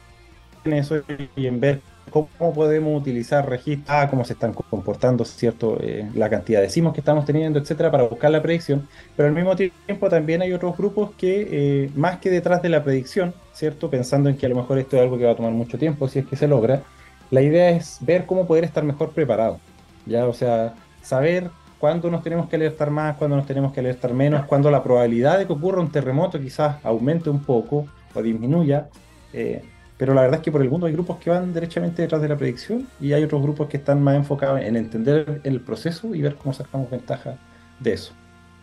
en 0.64 0.74
eso 0.74 1.02
y 1.36 1.48
en 1.48 1.60
ver 1.60 1.82
cómo 2.10 2.54
podemos 2.54 3.00
utilizar 3.02 3.48
registros, 3.50 3.90
ah, 3.90 4.08
cómo 4.10 4.24
se 4.24 4.34
están 4.34 4.54
comportando, 4.54 5.26
¿cierto? 5.26 5.78
Eh, 5.82 6.10
la 6.14 6.30
cantidad 6.30 6.62
de 6.62 6.70
simos 6.70 6.94
que 6.94 7.02
estamos 7.02 7.26
teniendo, 7.26 7.60
etcétera, 7.60 7.92
para 7.92 8.04
buscar 8.04 8.32
la 8.32 8.42
predicción. 8.42 8.88
Pero 9.16 9.28
al 9.28 9.36
mismo 9.36 9.56
tiempo 9.56 10.10
también 10.10 10.42
hay 10.42 10.54
otros 10.54 10.78
grupos 10.78 11.12
que, 11.18 11.48
eh, 11.52 11.92
más 11.96 12.20
que 12.20 12.30
detrás 12.30 12.62
de 12.62 12.70
la 12.70 12.84
predicción, 12.84 13.34
¿cierto? 13.54 13.90
Pensando 13.90 14.30
en 14.30 14.38
que 14.38 14.46
a 14.46 14.50
lo 14.50 14.56
mejor 14.56 14.78
esto 14.78 14.96
es 14.96 15.02
algo 15.02 15.18
que 15.18 15.26
va 15.26 15.32
a 15.32 15.36
tomar 15.36 15.52
mucho 15.52 15.78
tiempo, 15.78 16.08
si 16.08 16.20
es 16.20 16.28
que 16.28 16.36
se 16.36 16.48
logra, 16.48 16.84
la 17.32 17.42
idea 17.42 17.72
es 17.72 17.98
ver 18.02 18.26
cómo 18.26 18.46
poder 18.48 18.64
estar 18.64 18.84
mejor 18.84 19.12
preparado, 19.12 19.60
¿ya? 20.06 20.28
O 20.28 20.34
sea, 20.34 20.76
saber 21.02 21.50
cuándo 21.86 22.10
nos 22.10 22.24
tenemos 22.24 22.50
que 22.50 22.56
alertar 22.56 22.90
más, 22.90 23.16
cuándo 23.16 23.36
nos 23.36 23.46
tenemos 23.46 23.72
que 23.72 23.80
alertar 23.80 24.12
menos, 24.12 24.46
cuándo 24.46 24.72
la 24.72 24.82
probabilidad 24.82 25.38
de 25.38 25.46
que 25.46 25.54
ocurra 25.54 25.80
un 25.80 25.92
terremoto 25.92 26.42
quizás 26.42 26.84
aumente 26.84 27.30
un 27.30 27.44
poco 27.44 27.86
o 28.16 28.22
disminuya. 28.24 28.90
Eh, 29.32 29.62
pero 29.96 30.16
la 30.16 30.22
verdad 30.22 30.40
es 30.40 30.44
que 30.44 30.52
por 30.52 30.64
el 30.64 30.70
mundo 30.72 30.88
hay 30.88 30.94
grupos 30.94 31.20
que 31.20 31.30
van 31.30 31.54
derechamente 31.54 32.02
detrás 32.02 32.24
de 32.24 32.28
la 32.28 32.38
predicción 32.38 32.88
y 33.00 33.14
hay 33.14 33.24
otros 33.24 33.40
grupos 33.40 33.68
que 33.70 33.78
están 33.78 34.02
más 34.02 34.16
enfocados 34.16 34.62
en 34.62 34.76
entender 34.78 35.42
el 35.44 35.62
proceso 35.62 36.16
y 36.16 36.24
ver 36.24 36.38
cómo 36.38 36.56
sacamos 36.56 36.90
ventaja 36.90 37.38
de 37.80 37.94
eso. 37.94 38.14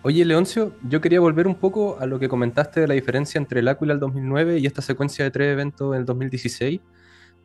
Oye, 0.02 0.24
Leoncio, 0.24 0.72
yo 0.88 1.00
quería 1.00 1.20
volver 1.20 1.46
un 1.46 1.54
poco 1.54 1.98
a 2.00 2.06
lo 2.06 2.18
que 2.18 2.28
comentaste 2.28 2.80
de 2.80 2.88
la 2.88 2.94
diferencia 2.94 3.38
entre 3.38 3.60
el 3.60 3.68
Aquila 3.68 3.92
del 3.92 4.00
2009 4.00 4.58
y 4.58 4.66
esta 4.66 4.82
secuencia 4.82 5.24
de 5.24 5.30
tres 5.30 5.52
eventos 5.52 5.94
en 5.94 6.00
el 6.00 6.06
2016, 6.06 6.80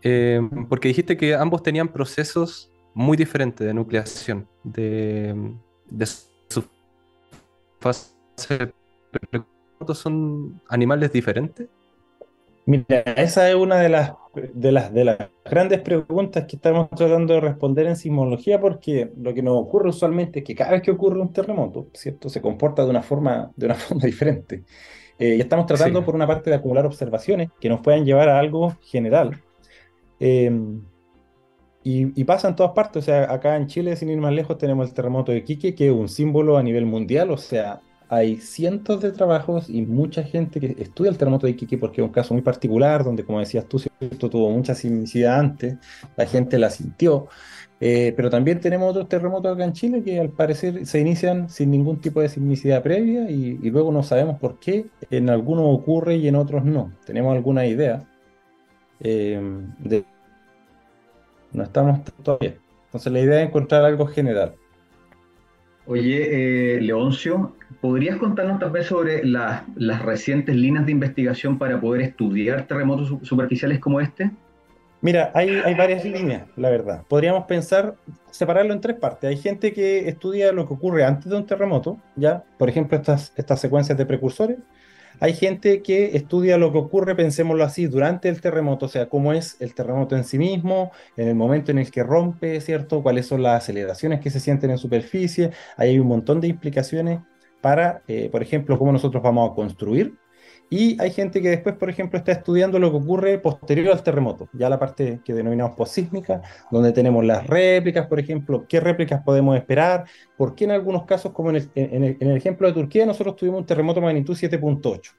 eh, 0.02 0.42
porque 0.70 0.88
dijiste 0.88 1.18
que 1.18 1.36
ambos 1.36 1.62
tenían 1.62 1.88
procesos 1.90 2.72
muy 2.96 3.16
diferentes 3.16 3.68
de 3.68 3.76
nucleación, 3.76 4.48
de, 4.64 5.36
de 5.90 6.06
su 6.06 6.64
fase. 7.80 8.12
¿Son 9.94 10.62
animales 10.70 11.12
diferentes? 11.12 11.68
Mira, 12.66 13.00
esa 13.16 13.50
es 13.50 13.56
una 13.56 13.78
de 13.78 13.88
las, 13.88 14.12
de, 14.54 14.72
las, 14.74 14.94
de 14.94 15.06
las 15.06 15.18
grandes 15.46 15.80
preguntas 15.80 16.46
que 16.46 16.58
estamos 16.58 16.90
tratando 16.90 17.36
de 17.36 17.40
responder 17.40 17.86
en 17.88 17.96
sismología, 17.96 18.60
porque 18.60 19.10
lo 19.18 19.34
que 19.34 19.42
nos 19.42 19.58
ocurre 19.58 19.90
usualmente 19.90 20.40
es 20.40 20.46
que 20.46 20.54
cada 20.54 20.72
vez 20.72 20.82
que 20.82 20.92
ocurre 20.92 21.22
un 21.22 21.32
terremoto, 21.32 21.88
¿cierto? 21.94 22.28
Se 22.28 22.42
comporta 22.42 22.84
de 22.84 22.90
una 22.90 23.04
forma, 23.04 23.52
de 23.56 23.68
una 23.68 23.76
forma 23.76 24.04
diferente. 24.04 24.66
Eh, 25.18 25.36
y 25.38 25.40
estamos 25.40 25.66
tratando, 25.66 26.04
por 26.04 26.14
una 26.14 26.28
parte, 26.28 26.50
de 26.50 26.58
acumular 26.58 26.86
observaciones 26.86 27.50
que 27.60 27.70
nos 27.70 27.80
puedan 27.80 28.04
llevar 28.04 28.28
a 28.28 28.38
algo 28.38 28.76
general. 28.82 29.42
Eh, 30.20 30.52
y, 31.88 32.20
y, 32.20 32.24
pasa 32.26 32.50
en 32.50 32.56
todas 32.56 32.74
partes, 32.74 33.04
o 33.04 33.06
sea, 33.06 33.32
acá 33.32 33.56
en 33.56 33.68
Chile, 33.68 33.96
sin 33.96 34.10
ir 34.10 34.18
más 34.18 34.34
lejos, 34.34 34.58
tenemos 34.58 34.90
el 34.90 34.94
terremoto 34.94 35.32
de 35.32 35.44
Quique, 35.44 35.74
que 35.74 35.88
es 35.88 35.94
un 35.94 36.10
símbolo 36.10 36.58
a 36.58 36.64
nivel 36.64 36.86
mundial, 36.86 37.32
o 37.32 37.38
sea, 37.38 37.80
hay 38.10 38.38
cientos 38.38 39.02
de 39.02 39.12
trabajos 39.12 39.70
y 39.70 39.82
mucha 39.84 40.24
gente 40.24 40.60
que 40.60 40.76
estudia 40.80 41.12
el 41.12 41.18
terremoto 41.18 41.46
de 41.46 41.52
Iquique 41.54 41.78
porque 41.78 42.02
es 42.02 42.06
un 42.06 42.14
caso 42.14 42.34
muy 42.34 42.44
particular, 42.44 43.04
donde, 43.06 43.24
como 43.24 43.40
decías 43.40 43.66
tú, 43.68 43.80
¿cierto? 43.80 44.30
tuvo 44.30 44.50
mucha 44.50 44.76
sismicidad 44.76 45.40
antes, 45.40 45.78
la 46.18 46.26
gente 46.26 46.58
la 46.58 46.70
sintió. 46.70 47.28
Eh, 47.80 48.14
pero 48.18 48.30
también 48.30 48.60
tenemos 48.60 48.90
otros 48.90 49.08
terremotos 49.08 49.54
acá 49.54 49.64
en 49.64 49.74
Chile 49.74 50.04
que 50.04 50.20
al 50.20 50.30
parecer 50.30 50.86
se 50.86 51.00
inician 51.00 51.48
sin 51.50 51.70
ningún 51.70 52.02
tipo 52.02 52.22
de 52.22 52.28
sismicidad 52.28 52.82
previa 52.82 53.30
y, 53.30 53.54
luego 53.70 53.92
no 53.92 54.04
sabemos 54.04 54.40
por 54.40 54.60
qué. 54.60 54.88
En 55.12 55.30
algunos 55.30 55.66
ocurre 55.68 56.16
y 56.18 56.28
en 56.28 56.36
otros 56.36 56.66
no. 56.66 56.92
Tenemos 57.06 57.34
alguna 57.36 57.66
idea. 57.66 58.04
Eh, 59.00 59.40
de... 59.80 60.04
No 61.58 61.64
estamos 61.64 62.02
todavía. 62.22 62.54
Entonces 62.86 63.12
la 63.12 63.20
idea 63.20 63.42
es 63.42 63.48
encontrar 63.48 63.84
algo 63.84 64.06
general. 64.06 64.54
Oye, 65.88 66.76
eh, 66.76 66.82
Leoncio, 66.82 67.56
¿podrías 67.82 68.18
contarnos 68.18 68.60
tal 68.60 68.70
vez 68.70 68.86
sobre 68.86 69.26
las 69.26 69.66
recientes 70.04 70.56
líneas 70.56 70.86
de 70.86 70.92
investigación 70.92 71.58
para 71.58 71.82
poder 71.82 72.02
estudiar 72.02 72.68
terremotos 72.68 73.12
superficiales 73.24 73.80
como 73.80 74.00
este? 74.00 74.30
Mira, 75.02 75.32
hay, 75.34 75.50
hay, 75.50 75.74
varias 75.74 76.06
líneas, 76.06 76.48
la 76.58 76.70
verdad. 76.70 77.04
Podríamos 77.08 77.46
pensar, 77.46 77.96
separarlo 78.30 78.74
en 78.74 78.82
tres 78.82 78.98
partes. 78.98 79.30
Hay 79.30 79.38
gente 79.38 79.74
que 79.74 80.08
estudia 80.08 80.52
lo 80.52 80.68
que 80.68 80.74
ocurre 80.76 81.06
antes 81.06 81.30
de 81.30 81.38
un 81.38 81.46
terremoto, 81.46 81.98
¿ya? 82.16 82.44
Por 82.60 82.70
ejemplo, 82.70 82.98
estas, 82.98 83.34
estas 83.36 83.60
secuencias 83.60 83.98
de 83.98 84.06
precursores. 84.06 84.58
Hay 85.20 85.34
gente 85.34 85.82
que 85.82 86.16
estudia 86.16 86.58
lo 86.58 86.72
que 86.72 86.78
ocurre, 86.78 87.16
pensémoslo 87.16 87.64
así, 87.64 87.88
durante 87.88 88.30
el 88.30 88.40
terremoto, 88.40 88.86
o 88.86 88.90
sea, 88.90 89.10
cómo 89.10 89.34
es 89.34 89.58
el 89.60 89.74
terremoto 89.74 90.16
en 90.16 90.24
sí 90.24 90.38
mismo, 90.38 90.92
en 91.16 91.28
el 91.28 91.36
momento 91.36 91.72
en 91.72 91.80
el 91.80 91.90
que 91.90 92.04
rompe, 92.04 92.62
¿cierto? 92.62 93.02
Cuáles 93.02 93.26
son 93.26 93.42
las 93.42 93.64
aceleraciones 93.64 94.20
que 94.20 94.30
se 94.30 94.40
sienten 94.40 94.72
en 94.72 94.78
superficie. 94.78 95.52
Ahí 95.76 95.90
hay 95.90 96.00
un 96.00 96.08
montón 96.08 96.40
de 96.40 96.48
implicaciones 96.48 97.20
para, 97.62 98.04
eh, 98.08 98.30
por 98.32 98.44
ejemplo, 98.44 98.78
cómo 98.78 98.92
nosotros 98.92 99.24
vamos 99.24 99.52
a 99.52 99.56
construir. 99.56 100.14
Y 100.70 101.02
hay 101.02 101.12
gente 101.12 101.42
que 101.42 101.50
después, 101.50 101.76
por 101.76 101.90
ejemplo, 101.90 102.20
está 102.20 102.34
estudiando 102.34 102.78
lo 102.78 102.92
que 102.92 102.98
ocurre 102.98 103.40
posterior 103.40 103.94
al 103.94 104.04
terremoto, 104.04 104.50
ya 104.52 104.70
la 104.70 104.78
parte 104.78 105.22
que 105.24 105.34
denominamos 105.34 105.78
posísmica, 105.78 106.42
donde 106.70 106.92
tenemos 106.92 107.24
las 107.24 107.48
réplicas, 107.48 108.08
por 108.08 108.20
ejemplo, 108.20 108.66
qué 108.68 108.82
réplicas 108.82 109.24
podemos 109.24 109.56
esperar, 109.56 110.06
por 110.36 110.56
qué 110.56 110.66
en 110.66 110.72
algunos 110.72 111.06
casos, 111.06 111.32
como 111.32 111.52
en 111.52 111.58
el, 111.58 111.70
en 111.76 112.04
el, 112.04 112.18
en 112.20 112.30
el 112.30 112.38
ejemplo 112.38 112.68
de 112.68 112.74
Turquía, 112.74 113.06
nosotros 113.06 113.38
tuvimos 113.38 113.62
un 113.62 113.66
terremoto 113.66 114.02
de 114.02 114.06
magnitud 114.08 114.36
7.8. 114.36 115.12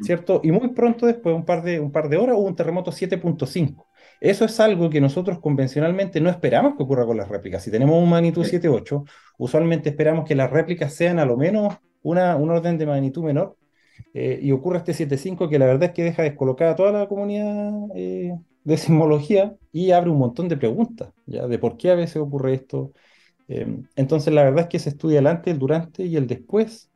¿Cierto? 0.00 0.40
Y 0.42 0.50
muy 0.52 0.68
pronto 0.68 1.06
después, 1.06 1.34
un 1.34 1.44
par 1.44 1.62
de, 1.62 1.78
un 1.78 1.92
par 1.92 2.08
de 2.08 2.16
horas, 2.16 2.36
hubo 2.38 2.46
un 2.46 2.56
terremoto 2.56 2.90
7.5. 2.90 3.84
Eso 4.20 4.44
es 4.44 4.58
algo 4.60 4.88
que 4.88 5.00
nosotros 5.00 5.38
convencionalmente 5.40 6.20
no 6.20 6.30
esperamos 6.30 6.76
que 6.76 6.82
ocurra 6.82 7.04
con 7.04 7.16
las 7.16 7.28
réplicas. 7.28 7.62
Si 7.62 7.70
tenemos 7.70 8.00
un 8.00 8.08
magnitud 8.08 8.44
7.8, 8.44 9.04
usualmente 9.38 9.90
esperamos 9.90 10.24
que 10.24 10.34
las 10.34 10.50
réplicas 10.50 10.94
sean 10.94 11.18
a 11.18 11.24
lo 11.24 11.36
menos 11.36 11.74
una, 12.02 12.36
un 12.36 12.50
orden 12.50 12.78
de 12.78 12.86
magnitud 12.86 13.24
menor. 13.24 13.56
Eh, 14.14 14.40
y 14.42 14.52
ocurre 14.52 14.78
este 14.78 14.92
7.5 14.92 15.48
que 15.48 15.58
la 15.58 15.66
verdad 15.66 15.84
es 15.84 15.92
que 15.92 16.02
deja 16.04 16.22
descolocada 16.22 16.76
toda 16.76 16.92
la 16.92 17.08
comunidad 17.08 17.72
eh, 17.94 18.36
de 18.64 18.76
sismología 18.76 19.56
y 19.72 19.92
abre 19.92 20.10
un 20.10 20.18
montón 20.18 20.48
de 20.48 20.56
preguntas, 20.56 21.12
¿ya? 21.26 21.46
De 21.46 21.58
por 21.58 21.76
qué 21.76 21.90
a 21.90 21.94
veces 21.94 22.16
ocurre 22.16 22.54
esto. 22.54 22.92
Eh, 23.48 23.66
entonces 23.96 24.32
la 24.34 24.44
verdad 24.44 24.60
es 24.64 24.68
que 24.68 24.78
se 24.78 24.90
estudia 24.90 25.20
el 25.20 25.26
antes, 25.26 25.52
el 25.52 25.58
durante 25.58 26.04
y 26.04 26.16
el 26.16 26.26
después 26.26 26.90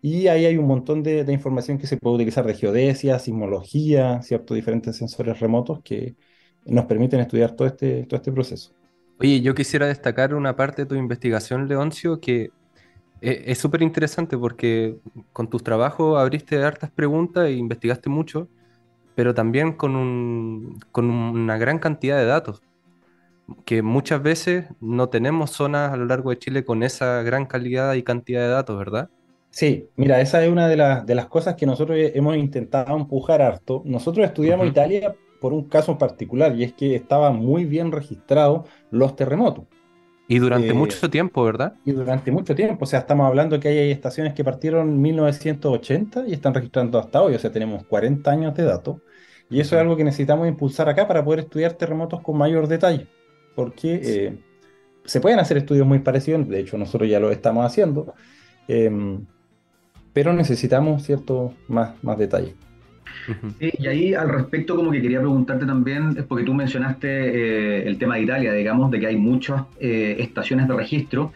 y 0.00 0.28
ahí 0.28 0.44
hay 0.46 0.56
un 0.56 0.66
montón 0.66 1.02
de, 1.02 1.24
información 1.32 1.78
que 1.78 1.86
se 1.86 1.96
puede 1.96 2.16
utilizar 2.16 2.46
de 2.46 2.54
geodesia, 2.54 3.18
sismología, 3.18 4.22
¿cierto? 4.22 4.54
Diferentes 4.54 4.96
sensores 4.96 5.40
remotos 5.40 5.80
que 5.82 6.14
nos 6.64 6.84
permiten 6.86 7.20
estudiar 7.20 7.52
todo 7.56 7.66
este, 7.66 8.04
todo 8.04 8.16
este 8.16 8.30
proceso. 8.30 8.72
Oye, 9.18 9.40
yo 9.40 9.54
quisiera 9.54 9.86
destacar 9.88 10.34
una 10.34 10.54
parte 10.54 10.82
de 10.82 10.86
tu 10.86 10.94
investigación, 10.94 11.66
Leoncio, 11.66 12.20
que 12.20 12.50
es 13.20 13.58
súper 13.58 13.82
interesante 13.82 14.36
porque 14.38 14.96
con 15.32 15.48
tus 15.48 15.62
trabajos 15.62 16.18
abriste 16.18 16.62
hartas 16.62 16.90
preguntas 16.90 17.46
e 17.46 17.52
investigaste 17.52 18.08
mucho, 18.08 18.48
pero 19.14 19.34
también 19.34 19.72
con, 19.72 19.96
un, 19.96 20.78
con 20.92 21.10
una 21.10 21.58
gran 21.58 21.78
cantidad 21.78 22.16
de 22.18 22.26
datos, 22.26 22.62
que 23.64 23.82
muchas 23.82 24.22
veces 24.22 24.66
no 24.80 25.08
tenemos 25.08 25.50
zonas 25.50 25.92
a 25.92 25.96
lo 25.96 26.04
largo 26.04 26.30
de 26.30 26.38
Chile 26.38 26.64
con 26.64 26.82
esa 26.82 27.22
gran 27.22 27.46
calidad 27.46 27.94
y 27.94 28.02
cantidad 28.02 28.42
de 28.42 28.48
datos, 28.48 28.78
¿verdad? 28.78 29.10
Sí, 29.50 29.88
mira, 29.96 30.20
esa 30.20 30.44
es 30.44 30.52
una 30.52 30.68
de, 30.68 30.76
de 31.04 31.14
las 31.14 31.26
cosas 31.26 31.54
que 31.54 31.66
nosotros 31.66 31.96
hemos 31.98 32.36
intentado 32.36 32.96
empujar 32.96 33.42
harto. 33.42 33.82
Nosotros 33.84 34.26
estudiamos 34.26 34.68
Italia 34.68 35.14
por 35.40 35.52
un 35.52 35.64
caso 35.64 35.96
particular 35.98 36.54
y 36.54 36.64
es 36.64 36.72
que 36.74 36.94
estaban 36.94 37.36
muy 37.36 37.64
bien 37.64 37.90
registrados 37.90 38.68
los 38.90 39.16
terremotos. 39.16 39.64
Y 40.30 40.38
durante 40.40 40.68
eh, 40.68 40.74
mucho 40.74 41.08
tiempo, 41.08 41.42
¿verdad? 41.42 41.72
Y 41.86 41.92
durante 41.92 42.30
mucho 42.30 42.54
tiempo, 42.54 42.84
o 42.84 42.86
sea, 42.86 43.00
estamos 43.00 43.26
hablando 43.26 43.58
que 43.58 43.68
hay 43.68 43.90
estaciones 43.90 44.34
que 44.34 44.44
partieron 44.44 44.90
en 44.90 45.00
1980 45.00 46.28
y 46.28 46.34
están 46.34 46.52
registrando 46.52 46.98
hasta 46.98 47.22
hoy, 47.22 47.34
o 47.34 47.38
sea, 47.38 47.50
tenemos 47.50 47.84
40 47.86 48.30
años 48.30 48.54
de 48.54 48.64
datos. 48.64 48.98
Y 49.48 49.60
eso 49.60 49.74
es 49.76 49.80
algo 49.80 49.96
que 49.96 50.04
necesitamos 50.04 50.46
impulsar 50.46 50.90
acá 50.90 51.08
para 51.08 51.24
poder 51.24 51.40
estudiar 51.40 51.72
terremotos 51.72 52.20
con 52.20 52.36
mayor 52.36 52.68
detalle, 52.68 53.08
porque 53.56 54.00
eh, 54.04 54.38
se 55.06 55.20
pueden 55.22 55.38
hacer 55.38 55.56
estudios 55.56 55.86
muy 55.86 56.00
parecidos, 56.00 56.46
de 56.46 56.60
hecho 56.60 56.76
nosotros 56.76 57.08
ya 57.08 57.18
lo 57.18 57.30
estamos 57.30 57.64
haciendo, 57.64 58.12
em, 58.68 59.24
pero 60.12 60.34
necesitamos 60.34 61.04
cierto 61.04 61.54
más, 61.68 61.92
más 62.04 62.18
detalle. 62.18 62.54
Y 63.60 63.86
ahí 63.86 64.14
al 64.14 64.28
respecto 64.28 64.76
como 64.76 64.90
que 64.90 65.02
quería 65.02 65.18
preguntarte 65.20 65.66
también, 65.66 66.14
es 66.16 66.24
porque 66.24 66.44
tú 66.44 66.54
mencionaste 66.54 67.08
eh, 67.08 67.88
el 67.88 67.98
tema 67.98 68.16
de 68.16 68.22
Italia, 68.22 68.52
digamos, 68.52 68.90
de 68.90 69.00
que 69.00 69.06
hay 69.06 69.16
muchas 69.16 69.62
eh, 69.80 70.16
estaciones 70.18 70.68
de 70.68 70.74
registro. 70.74 71.32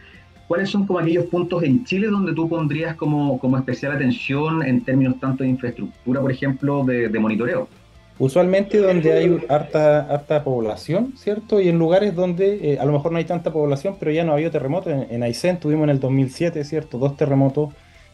¿Cuáles 0.47 0.69
son 0.69 0.85
como 0.85 0.99
aquellos 0.99 1.25
puntos 1.25 1.63
en 1.63 1.85
Chile 1.85 2.07
donde 2.07 2.33
tú 2.33 2.49
pondrías 2.49 2.95
como, 2.95 3.39
como 3.39 3.57
especial 3.57 3.93
atención 3.93 4.63
en 4.63 4.81
términos 4.81 5.19
tanto 5.19 5.43
de 5.43 5.49
infraestructura, 5.49 6.21
por 6.21 6.31
ejemplo, 6.31 6.83
de, 6.83 7.19
monitoreo? 7.19 7.67
Usualmente 8.19 8.77
donde 8.77 9.11
hay 9.11 9.37
harta, 9.49 10.01
harta 10.01 10.43
población, 10.43 11.13
¿cierto? 11.17 11.59
Y 11.59 11.69
en 11.69 11.79
lugares 11.79 12.13
donde 12.13 12.73
eh, 12.73 12.79
a 12.79 12.85
lo 12.85 12.91
mejor 12.91 13.11
no 13.11 13.17
hay 13.17 13.25
tanta 13.25 13.51
población, 13.51 13.95
pero 13.99 14.11
ya 14.11 14.23
no 14.23 14.31
ha 14.31 14.35
habido 14.35 14.51
terremotos. 14.51 14.93
En, 14.93 15.07
en 15.09 15.23
Aysén 15.23 15.59
tuvimos 15.59 15.85
en 15.85 15.89
el 15.91 15.99
2007, 15.99 16.63
¿cierto? 16.63 16.97
Dos 16.99 17.17
terremotos 17.17 17.69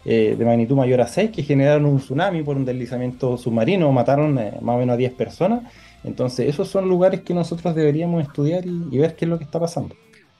eh, 0.05 0.35
de 0.37 0.45
magnitud 0.45 0.75
mayor 0.75 1.01
a 1.01 1.07
6 1.07 1.31
que 1.31 1.43
generaron 1.43 1.85
un 1.85 1.97
tsunami 1.97 2.43
por 2.43 2.57
un 2.57 2.65
deslizamiento 2.65 3.37
submarino, 3.37 3.91
mataron 3.91 4.37
eh, 4.39 4.53
más 4.61 4.75
o 4.75 4.79
menos 4.79 4.93
a 4.93 4.97
10 4.97 5.13
personas. 5.13 5.63
Entonces, 6.03 6.47
esos 6.47 6.67
son 6.69 6.87
lugares 6.87 7.21
que 7.21 7.33
nosotros 7.33 7.75
deberíamos 7.75 8.23
estudiar 8.23 8.65
y, 8.65 8.87
y 8.91 8.97
ver 8.97 9.15
qué 9.15 9.25
es 9.25 9.29
lo 9.29 9.37
que 9.37 9.43
está 9.43 9.59
pasando. 9.59 9.95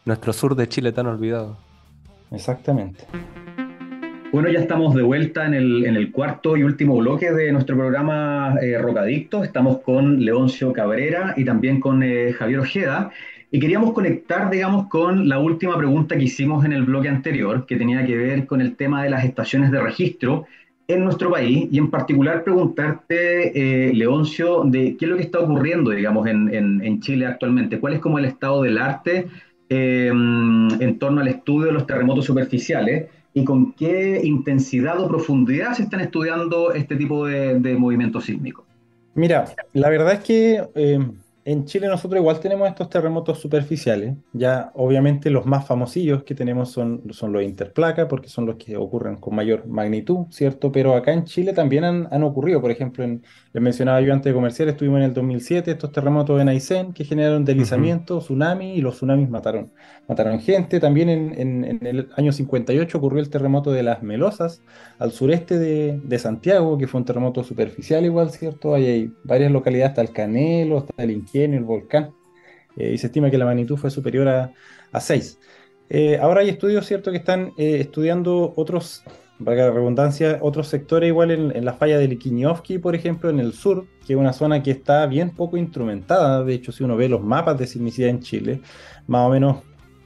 Nuestro 0.06 0.34
sur 0.34 0.56
de 0.56 0.68
Chile 0.68 0.92
tan 0.92 1.08
olvidado. 1.08 1.58
Exactamente. 2.32 3.06
Bueno, 4.32 4.48
ya 4.50 4.60
estamos 4.60 4.94
de 4.94 5.02
vuelta 5.02 5.48
en 5.48 5.56
el, 5.56 5.86
en 5.86 5.96
el 5.96 6.12
cuarto 6.12 6.56
y 6.56 6.62
último 6.62 6.96
bloque 6.98 7.32
de 7.32 7.52
nuestro 7.52 7.76
programa 7.76 8.56
eh, 8.62 8.78
Rocadicto. 8.78 9.44
Estamos 9.44 9.80
con 9.80 10.24
Leoncio 10.24 10.72
Cabrera 10.72 11.34
y 11.36 11.44
también 11.46 11.80
con 11.80 12.04
eh, 12.04 12.32
Javier 12.34 12.60
Ojeda. 12.60 13.10
Y 13.52 13.60
queríamos 13.60 13.94
conectar, 13.94 14.50
digamos, 14.50 14.88
con 14.88 15.28
la 15.28 15.40
última 15.40 15.78
pregunta 15.78 16.16
que 16.16 16.26
hicimos 16.26 16.64
en 16.66 16.74
el 16.74 16.84
bloque 16.84 17.10
anterior, 17.10 17.66
que 17.66 17.78
tenía 17.78 18.06
que 18.06 18.16
ver 18.16 18.46
con 18.46 18.62
el 18.62 18.76
tema 18.76 19.04
de 19.04 19.10
las 19.10 19.26
estaciones 19.26 19.72
de 19.72 19.82
registro 19.82 20.46
en 20.88 21.04
nuestro 21.04 21.32
país 21.32 21.68
y 21.72 21.78
en 21.78 21.90
particular 21.90 22.44
preguntarte, 22.44 23.88
eh, 23.90 23.94
Leoncio, 23.94 24.64
de 24.66 24.96
qué 24.98 25.06
es 25.06 25.12
lo 25.12 25.18
que 25.18 25.24
está 25.24 25.40
ocurriendo, 25.40 25.92
digamos, 25.92 26.28
en, 26.28 27.00
Chile 27.02 27.26
actualmente. 27.26 27.80
¿Cuál 27.80 27.94
es 27.94 28.00
como 28.00 28.20
el 28.20 28.26
estado 28.26 28.64
del 28.64 28.78
arte 28.78 29.28
eh, 29.70 30.08
en 30.10 31.00
torno 31.00 31.22
al 31.22 31.28
estudio 31.28 31.68
de 31.68 31.74
los 31.74 31.88
terremotos 31.88 32.26
superficiales? 32.26 33.08
y 33.32 33.46
con 33.46 33.74
qué 33.74 34.22
intensidad 34.24 35.00
o 35.00 35.08
profundidad 35.08 35.74
se 35.74 35.84
están 35.84 36.02
estudiando 36.02 36.74
este 36.74 36.96
tipo 36.96 37.28
de, 37.28 37.60
de 37.60 37.76
movimientos 37.76 38.26
sísmicos. 38.26 38.66
Mira, 39.14 39.46
la 39.74 39.90
verdad 39.90 40.14
es 40.14 40.20
que 40.22 40.64
eh, 40.76 41.00
en 41.52 41.66
Chile 41.66 41.88
nosotros 41.88 42.20
igual 42.20 42.40
tenemos 42.40 42.68
estos 42.68 42.90
terremotos 42.90 43.40
superficiales. 43.40 44.14
Ya 44.34 44.72
obviamente 44.76 45.32
los 45.32 45.48
más 45.48 45.66
famosillos 45.66 46.24
que 46.24 46.36
tenemos 46.36 46.72
son, 46.72 47.02
son 47.12 47.34
los 47.34 47.42
interplaca, 47.42 48.08
porque 48.08 48.30
son 48.30 48.46
los 48.46 48.58
que 48.58 48.78
ocurren 48.78 49.16
con 49.16 49.34
mayor 49.34 49.66
magnitud, 49.66 50.28
¿cierto? 50.30 50.72
Pero 50.72 50.94
acá 50.94 51.12
en 51.12 51.24
Chile 51.24 51.54
también 51.54 51.86
han, 51.86 52.08
han 52.12 52.22
ocurrido. 52.22 52.62
Por 52.62 52.70
ejemplo, 52.70 53.04
en, 53.04 53.24
les 53.52 53.64
mencionaba 53.64 54.00
yo 54.00 54.14
antes 54.14 54.30
de 54.30 54.36
comercial, 54.36 54.70
estuvimos 54.70 55.00
en 55.00 55.06
el 55.06 55.14
2007 55.16 55.72
estos 55.72 55.92
terremotos 55.92 56.40
en 56.40 56.50
Aysén 56.50 56.94
que 56.94 57.04
generaron 57.04 57.44
deslizamientos, 57.46 58.18
uh 58.18 58.20
-huh. 58.20 58.26
tsunami, 58.26 58.76
y 58.76 58.82
los 58.82 58.98
tsunamis 58.98 59.28
mataron, 59.28 59.72
mataron 60.08 60.40
gente. 60.40 60.80
También 60.80 61.10
en, 61.10 61.34
en, 61.36 61.64
en, 61.64 61.88
el 61.88 62.10
año 62.16 62.32
58 62.32 62.96
ocurrió 62.96 63.20
el 63.20 63.30
terremoto 63.32 63.72
de 63.72 63.82
las 63.82 64.04
Melosas, 64.04 64.62
al 65.00 65.12
sureste 65.12 65.58
de, 65.58 66.00
de 66.04 66.20
Santiago, 66.20 66.78
que 66.78 66.86
fue 66.86 67.00
un 67.00 67.06
terremoto 67.06 67.44
superficial 67.44 68.06
igual, 68.06 68.30
¿cierto? 68.30 68.76
Ahí 68.76 68.86
hay 68.86 69.14
varias 69.24 69.52
localidades, 69.52 69.90
hasta 69.90 70.02
el 70.04 70.12
Canelo, 70.12 70.78
hasta 70.78 71.04
el 71.04 71.10
Ingenio, 71.40 71.60
el 71.60 71.66
volcán, 71.66 72.14
eh, 72.78 72.92
y 72.94 72.98
se 72.98 73.08
estima 73.08 73.30
que 73.30 73.38
la 73.38 73.46
magnitud 73.46 73.78
fue 73.78 73.90
superior 73.90 74.28
a, 74.28 74.54
a 74.92 75.00
6. 75.00 75.40
Eh, 75.90 76.18
ahora 76.22 76.42
hay 76.42 76.50
estudios, 76.50 76.86
¿cierto?, 76.86 77.12
que 77.12 77.18
están 77.18 77.54
eh, 77.58 77.78
estudiando 77.80 78.54
otros, 78.56 79.04
valga 79.40 79.66
la 79.66 79.72
redundancia, 79.72 80.40
otros 80.42 80.68
sectores 80.68 81.08
igual 81.08 81.32
en, 81.32 81.56
en 81.56 81.66
la 81.66 81.74
falla 81.74 81.98
de 81.98 82.08
Liquiñovsky, 82.08 82.78
por 82.78 82.96
ejemplo, 82.96 83.30
en 83.30 83.40
el 83.40 83.54
sur, 83.54 83.88
que 84.06 84.14
es 84.14 84.20
una 84.20 84.34
zona 84.34 84.62
que 84.62 84.72
está 84.72 85.06
bien 85.08 85.32
poco 85.32 85.58
instrumentada. 85.58 86.44
De 86.44 86.54
hecho, 86.54 86.72
si 86.72 86.84
uno 86.84 86.96
ve 86.96 87.10
los 87.10 87.22
mapas 87.22 87.58
de 87.58 87.68
sismicidad 87.68 88.10
en 88.10 88.20
Chile, 88.20 88.62
más 89.08 89.28
o 89.28 89.30
menos 89.30 89.58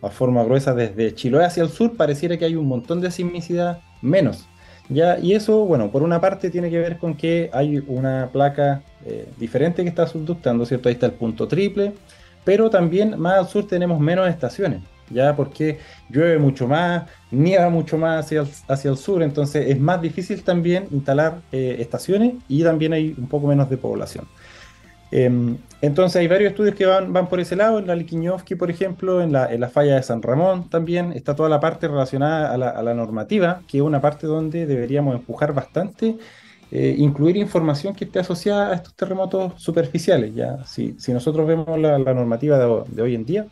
a 0.01 0.09
forma 0.09 0.43
gruesa 0.43 0.73
desde 0.73 1.13
Chiloé 1.13 1.45
hacia 1.45 1.63
el 1.63 1.69
sur, 1.69 1.95
pareciera 1.95 2.37
que 2.37 2.45
hay 2.45 2.55
un 2.55 2.67
montón 2.67 3.01
de 3.01 3.11
sismicidad 3.11 3.81
menos. 4.01 4.47
¿Ya? 4.89 5.19
Y 5.19 5.33
eso, 5.33 5.65
bueno, 5.65 5.91
por 5.91 6.03
una 6.03 6.19
parte 6.21 6.49
tiene 6.49 6.69
que 6.69 6.79
ver 6.79 6.97
con 6.97 7.15
que 7.15 7.49
hay 7.53 7.83
una 7.87 8.29
placa 8.31 8.83
eh, 9.05 9.27
diferente 9.37 9.83
que 9.83 9.89
está 9.89 10.07
subductando, 10.07 10.65
¿cierto? 10.65 10.89
Ahí 10.89 10.93
está 10.93 11.05
el 11.07 11.13
punto 11.13 11.47
triple, 11.47 11.93
pero 12.43 12.69
también 12.69 13.19
más 13.19 13.39
al 13.39 13.47
sur 13.47 13.67
tenemos 13.67 13.99
menos 13.99 14.29
estaciones, 14.29 14.81
¿ya? 15.09 15.35
Porque 15.35 15.79
llueve 16.09 16.37
mucho 16.37 16.67
más, 16.67 17.03
nieva 17.31 17.69
mucho 17.69 17.97
más 17.97 18.25
hacia 18.25 18.41
el, 18.41 18.47
hacia 18.67 18.91
el 18.91 18.97
sur, 18.97 19.23
entonces 19.23 19.69
es 19.69 19.79
más 19.79 20.01
difícil 20.01 20.43
también 20.43 20.87
instalar 20.91 21.41
eh, 21.51 21.77
estaciones 21.79 22.35
y 22.47 22.63
también 22.63 22.93
hay 22.93 23.15
un 23.17 23.27
poco 23.27 23.47
menos 23.47 23.69
de 23.69 23.77
población. 23.77 24.25
Eh, 25.15 25.57
entonces 25.81 26.19
hay 26.19 26.27
varios 26.27 26.49
estudios 26.49 26.73
que 26.73 26.87
van, 26.87 27.13
van 27.13 27.27
por 27.27 27.39
ese 27.39 27.55
lado, 27.55 27.77
en 27.77 27.85
la 27.85 27.95
Liquiñovsky, 27.95 28.55
por 28.55 28.71
ejemplo, 28.71 29.21
en 29.21 29.31
la, 29.31 29.53
en 29.53 29.61
la, 29.61 29.69
falla 29.69 29.95
de 29.95 30.01
San 30.01 30.23
Ramón 30.23 30.69
también, 30.69 31.11
está 31.13 31.35
toda 31.35 31.49
la 31.49 31.59
parte 31.59 31.87
relacionada 31.87 32.51
a 32.51 32.57
la, 32.57 32.69
a 32.69 32.81
la 32.81 32.95
normativa, 32.95 33.61
que 33.67 33.77
es 33.77 33.83
una 33.83 34.01
parte 34.01 34.25
donde 34.25 34.65
deberíamos 34.65 35.13
empujar 35.13 35.53
bastante, 35.53 36.17
eh, 36.71 36.95
incluir 36.97 37.37
información 37.37 37.93
que 37.93 38.05
esté 38.05 38.17
asociada 38.19 38.71
a 38.71 38.73
estos 38.73 38.95
terremotos 38.95 39.61
superficiales. 39.61 40.33
¿ya? 40.33 40.65
Si, 40.65 40.95
si 40.97 41.13
nosotros 41.13 41.45
vemos 41.45 41.77
la, 41.79 41.99
la 41.99 42.13
normativa 42.15 42.57
de, 42.57 42.83
de, 42.87 43.01
hoy 43.03 43.13
en 43.13 43.25
día, 43.25 43.45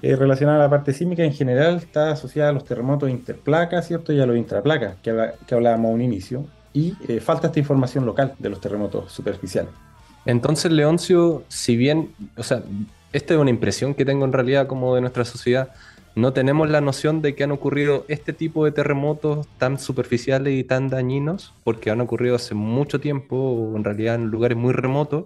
eh, 0.00 0.14
relacionada 0.14 0.58
a 0.58 0.62
la 0.64 0.70
parte 0.70 0.92
sísmica 0.92 1.24
en 1.24 1.32
general, 1.32 1.78
está 1.78 2.12
asociada 2.12 2.50
a 2.50 2.52
los 2.52 2.64
terremotos 2.64 3.10
interplacas, 3.10 3.88
¿cierto? 3.88 4.12
Y 4.12 4.20
a 4.20 4.26
los 4.26 4.36
intraplacas, 4.36 4.94
que, 5.02 5.30
que 5.44 5.54
hablábamos 5.56 5.90
a 5.90 5.94
un 5.94 6.02
inicio, 6.02 6.46
y 6.72 6.94
eh, 7.08 7.18
falta 7.18 7.48
esta 7.48 7.58
información 7.58 8.06
local 8.06 8.34
de 8.38 8.48
los 8.48 8.60
terremotos 8.60 9.10
superficiales. 9.10 9.72
Entonces, 10.26 10.72
Leoncio, 10.72 11.44
si 11.48 11.76
bien, 11.76 12.10
o 12.36 12.42
sea, 12.42 12.62
esta 13.12 13.34
es 13.34 13.40
una 13.40 13.50
impresión 13.50 13.94
que 13.94 14.04
tengo 14.04 14.24
en 14.24 14.32
realidad 14.32 14.66
como 14.66 14.94
de 14.94 15.00
nuestra 15.00 15.24
sociedad, 15.24 15.70
no 16.16 16.32
tenemos 16.32 16.70
la 16.70 16.80
noción 16.80 17.22
de 17.22 17.34
que 17.34 17.42
han 17.42 17.50
ocurrido 17.50 18.04
este 18.08 18.32
tipo 18.32 18.64
de 18.64 18.70
terremotos 18.70 19.48
tan 19.58 19.78
superficiales 19.78 20.54
y 20.54 20.62
tan 20.62 20.88
dañinos, 20.88 21.52
porque 21.64 21.90
han 21.90 22.00
ocurrido 22.00 22.36
hace 22.36 22.54
mucho 22.54 23.00
tiempo, 23.00 23.72
en 23.74 23.82
realidad 23.82 24.14
en 24.14 24.26
lugares 24.26 24.56
muy 24.56 24.72
remotos. 24.72 25.24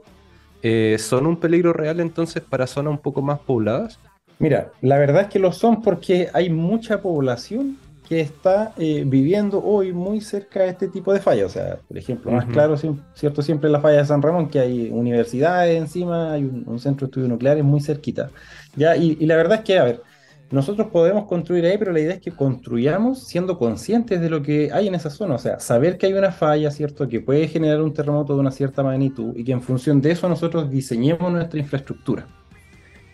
Eh, 0.62 0.96
¿Son 0.98 1.26
un 1.26 1.36
peligro 1.36 1.72
real 1.72 2.00
entonces 2.00 2.42
para 2.42 2.66
zonas 2.66 2.92
un 2.92 2.98
poco 2.98 3.20
más 3.20 3.38
pobladas? 3.38 3.98
Mira, 4.38 4.72
la 4.80 4.98
verdad 4.98 5.22
es 5.22 5.28
que 5.28 5.38
lo 5.38 5.52
son 5.52 5.82
porque 5.82 6.28
hay 6.32 6.48
mucha 6.48 7.02
población 7.02 7.76
que 8.08 8.20
está 8.20 8.72
eh, 8.78 9.04
viviendo 9.06 9.62
hoy 9.62 9.92
muy 9.92 10.22
cerca 10.22 10.60
de 10.60 10.70
este 10.70 10.88
tipo 10.88 11.12
de 11.12 11.20
fallas. 11.20 11.46
O 11.46 11.48
sea, 11.50 11.78
por 11.86 11.98
ejemplo, 11.98 12.30
más 12.32 12.46
uh 12.46 12.48
-huh. 12.48 12.52
claro, 12.52 12.76
cierto, 13.14 13.42
siempre 13.42 13.68
la 13.68 13.80
falla 13.80 13.98
de 13.98 14.06
San 14.06 14.22
Ramón, 14.22 14.48
que 14.48 14.58
hay 14.58 14.88
universidades 14.90 15.76
encima, 15.76 16.32
hay 16.32 16.44
un, 16.44 16.64
un 16.66 16.78
centro 16.78 17.06
de 17.06 17.10
estudios 17.10 17.28
nucleares 17.28 17.62
muy 17.62 17.80
cerquita. 17.80 18.30
¿ya? 18.76 18.96
Y, 18.96 19.18
y, 19.20 19.26
la 19.26 19.36
verdad 19.36 19.58
es 19.58 19.64
que, 19.64 19.78
a 19.78 19.84
ver, 19.84 20.02
nosotros 20.50 20.86
podemos 20.86 21.26
construir 21.26 21.66
ahí, 21.66 21.76
pero 21.76 21.92
la 21.92 22.00
idea 22.00 22.14
es 22.14 22.20
que 22.20 22.30
construyamos 22.30 23.24
siendo 23.24 23.58
conscientes 23.58 24.22
de 24.22 24.30
lo 24.30 24.42
que 24.42 24.70
hay 24.72 24.88
en 24.88 24.94
esa 24.94 25.10
zona. 25.10 25.34
O 25.34 25.38
sea, 25.38 25.60
saber 25.60 25.98
que 25.98 26.06
hay 26.06 26.14
una 26.14 26.32
falla, 26.32 26.70
¿cierto? 26.70 27.06
Que 27.08 27.20
puede 27.20 27.46
generar 27.48 27.82
un 27.82 27.92
terremoto 27.92 28.32
de 28.34 28.40
una 28.40 28.50
cierta 28.50 28.82
magnitud 28.82 29.36
y 29.36 29.44
que 29.44 29.52
en 29.52 29.60
función 29.60 30.00
de 30.00 30.12
eso 30.12 30.26
nosotros 30.30 30.70
diseñemos 30.70 31.30
nuestra 31.30 31.60
infraestructura. 31.60 32.26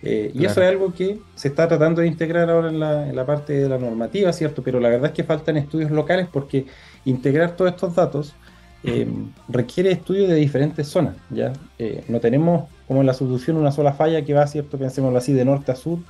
Eh, 0.06 0.30
y 0.34 0.44
eso 0.44 0.60
es 0.62 0.68
algo 0.68 0.92
que 0.92 1.18
se 1.34 1.48
está 1.48 1.66
tratando 1.66 2.02
de 2.02 2.06
integrar 2.06 2.50
ahora 2.50 2.68
en 2.68 2.78
la, 2.78 3.08
en 3.08 3.16
la, 3.16 3.24
parte 3.24 3.54
de 3.54 3.68
la 3.70 3.78
normativa, 3.78 4.34
¿cierto? 4.34 4.62
Pero 4.62 4.78
la 4.78 4.90
verdad 4.90 5.06
es 5.06 5.12
que 5.12 5.24
faltan 5.24 5.56
estudios 5.56 5.90
locales 5.90 6.28
porque 6.30 6.66
integrar 7.06 7.56
todos 7.56 7.70
estos 7.70 7.94
datos 7.94 8.34
eh, 8.82 9.08
requiere 9.48 9.90
estudios 9.90 10.28
de 10.28 10.34
diferentes 10.34 10.88
zonas, 10.88 11.16
¿ya? 11.30 11.54
Eh, 11.78 12.04
no 12.08 12.20
tenemos 12.20 12.68
como 12.86 13.00
en 13.00 13.06
la 13.06 13.14
subducción 13.14 13.56
una 13.56 13.72
sola 13.72 13.94
falla 13.94 14.22
que 14.22 14.34
va, 14.34 14.46
¿cierto? 14.46 14.76
Pensémoslo 14.76 15.16
así, 15.16 15.32
de 15.32 15.46
norte 15.46 15.72
a 15.72 15.74
sur, 15.74 16.00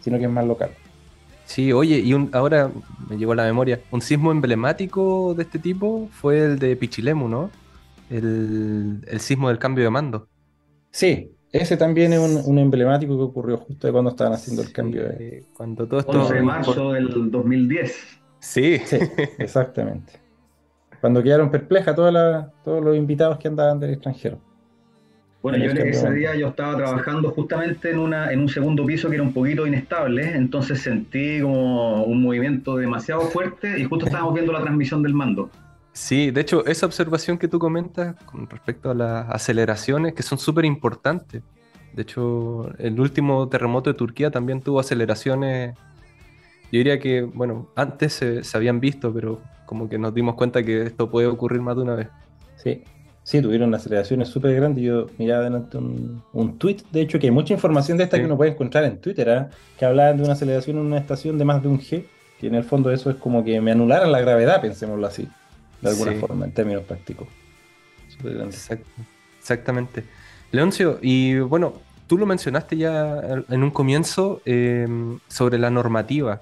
sino 0.00 0.18
que 0.18 0.24
es 0.24 0.30
más 0.30 0.46
local. 0.46 0.70
Sí, 1.44 1.72
oye, 1.72 1.98
y 1.98 2.14
un, 2.14 2.30
ahora 2.32 2.70
me 3.08 3.16
llegó 3.18 3.32
a 3.32 3.36
la 3.36 3.44
memoria, 3.44 3.80
un 3.90 4.00
sismo 4.00 4.30
emblemático 4.30 5.34
de 5.34 5.42
este 5.42 5.58
tipo 5.58 6.08
fue 6.12 6.38
el 6.38 6.58
de 6.60 6.76
Pichilemu, 6.76 7.28
¿no? 7.28 7.50
El, 8.10 9.04
el 9.08 9.20
sismo 9.20 9.48
del 9.48 9.58
cambio 9.58 9.82
de 9.82 9.90
mando. 9.90 10.28
Sí, 10.92 11.35
ese 11.52 11.76
también 11.76 12.12
es 12.12 12.18
un, 12.18 12.42
un, 12.44 12.58
emblemático 12.58 13.16
que 13.16 13.22
ocurrió 13.22 13.56
justo 13.58 13.90
cuando 13.92 14.10
estaban 14.10 14.32
haciendo 14.32 14.62
el 14.62 14.72
cambio 14.72 15.04
de... 15.04 15.44
Cuando 15.56 15.86
todo 15.86 16.00
esto... 16.00 16.22
11 16.22 16.34
de 16.34 16.42
marzo 16.42 16.92
del 16.92 17.30
2010. 17.30 18.18
Sí. 18.40 18.78
sí 18.84 18.98
exactamente. 19.38 20.14
Cuando 21.00 21.22
quedaron 21.22 21.50
perplejas 21.50 21.94
toda 21.94 22.10
la, 22.10 22.52
todos 22.64 22.82
los 22.82 22.96
invitados 22.96 23.38
que 23.38 23.48
andaban 23.48 23.78
del 23.78 23.90
extranjero. 23.90 24.40
Bueno, 25.42 25.58
yo 25.64 25.70
en 25.70 25.88
ese 25.88 26.10
día 26.10 26.34
yo 26.34 26.48
estaba 26.48 26.76
trabajando 26.76 27.30
justamente 27.30 27.90
en, 27.90 28.00
una, 28.00 28.32
en 28.32 28.40
un 28.40 28.48
segundo 28.48 28.84
piso 28.84 29.08
que 29.08 29.14
era 29.14 29.22
un 29.22 29.32
poquito 29.32 29.64
inestable, 29.64 30.34
entonces 30.34 30.80
sentí 30.80 31.40
como 31.40 32.02
un 32.02 32.20
movimiento 32.20 32.76
demasiado 32.76 33.20
fuerte 33.20 33.78
y 33.78 33.84
justo 33.84 34.06
estábamos 34.06 34.34
viendo 34.34 34.52
la 34.52 34.60
transmisión 34.62 35.04
del 35.04 35.14
mando. 35.14 35.48
Sí, 35.96 36.30
de 36.30 36.42
hecho, 36.42 36.66
esa 36.66 36.84
observación 36.84 37.38
que 37.38 37.48
tú 37.48 37.58
comentas 37.58 38.16
con 38.26 38.50
respecto 38.50 38.90
a 38.90 38.94
las 38.94 39.30
aceleraciones, 39.30 40.12
que 40.12 40.22
son 40.22 40.36
súper 40.36 40.66
importantes. 40.66 41.42
De 41.94 42.02
hecho, 42.02 42.70
el 42.76 43.00
último 43.00 43.48
terremoto 43.48 43.90
de 43.90 43.96
Turquía 43.96 44.30
también 44.30 44.60
tuvo 44.60 44.78
aceleraciones. 44.78 45.74
Yo 46.64 46.78
diría 46.78 46.98
que, 46.98 47.22
bueno, 47.22 47.70
antes 47.74 48.12
se, 48.12 48.44
se 48.44 48.56
habían 48.58 48.78
visto, 48.78 49.10
pero 49.10 49.40
como 49.64 49.88
que 49.88 49.96
nos 49.96 50.12
dimos 50.12 50.34
cuenta 50.34 50.62
que 50.62 50.82
esto 50.82 51.10
puede 51.10 51.28
ocurrir 51.28 51.62
más 51.62 51.76
de 51.76 51.82
una 51.82 51.94
vez. 51.94 52.08
Sí, 52.56 52.84
sí, 53.22 53.40
tuvieron 53.40 53.74
aceleraciones 53.74 54.28
súper 54.28 54.54
grandes. 54.54 54.84
Yo 54.84 55.06
miraba 55.16 55.40
adelante 55.40 55.78
un, 55.78 56.22
un 56.34 56.58
tweet, 56.58 56.82
de 56.92 57.00
hecho, 57.00 57.18
que 57.18 57.28
hay 57.28 57.32
mucha 57.32 57.54
información 57.54 57.96
de 57.96 58.04
esta 58.04 58.18
sí. 58.18 58.20
que 58.20 58.26
uno 58.26 58.36
puede 58.36 58.50
encontrar 58.50 58.84
en 58.84 58.98
Twitter, 58.98 59.28
¿eh? 59.30 59.46
que 59.78 59.86
hablaban 59.86 60.18
de 60.18 60.24
una 60.24 60.34
aceleración 60.34 60.76
en 60.76 60.84
una 60.84 60.98
estación 60.98 61.38
de 61.38 61.46
más 61.46 61.62
de 61.62 61.68
un 61.68 61.80
G, 61.80 62.04
que 62.38 62.48
en 62.48 62.54
el 62.54 62.64
fondo 62.64 62.90
eso 62.90 63.08
es 63.08 63.16
como 63.16 63.42
que 63.42 63.62
me 63.62 63.72
anularan 63.72 64.12
la 64.12 64.20
gravedad, 64.20 64.60
pensémoslo 64.60 65.06
así 65.06 65.26
de 65.80 65.90
alguna 65.90 66.12
sí. 66.12 66.18
forma, 66.18 66.44
en 66.44 66.52
términos 66.52 66.84
prácticos. 66.84 67.28
Exacto. 68.24 68.88
Exactamente. 69.38 70.04
Leoncio, 70.50 70.98
y 71.02 71.38
bueno, 71.38 71.74
tú 72.06 72.18
lo 72.18 72.26
mencionaste 72.26 72.76
ya 72.76 73.20
en 73.48 73.62
un 73.62 73.70
comienzo 73.70 74.40
em, 74.44 75.18
sobre 75.28 75.58
la 75.58 75.70
normativa. 75.70 76.40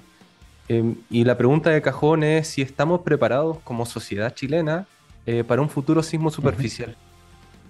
Em, 0.69 0.95
y 1.11 1.25
la 1.25 1.37
pregunta 1.37 1.71
de 1.71 1.83
cajón 1.83 2.23
es 2.23 2.49
si 2.49 2.63
estamos 2.63 3.03
preparados 3.03 3.59
como 3.65 3.85
sociedad 3.85 4.35
chilena 4.35 4.87
eh, 5.27 5.45
para 5.45 5.61
un 5.61 5.69
futuro 5.69 6.03
sismo 6.03 6.31
superficial. 6.31 6.97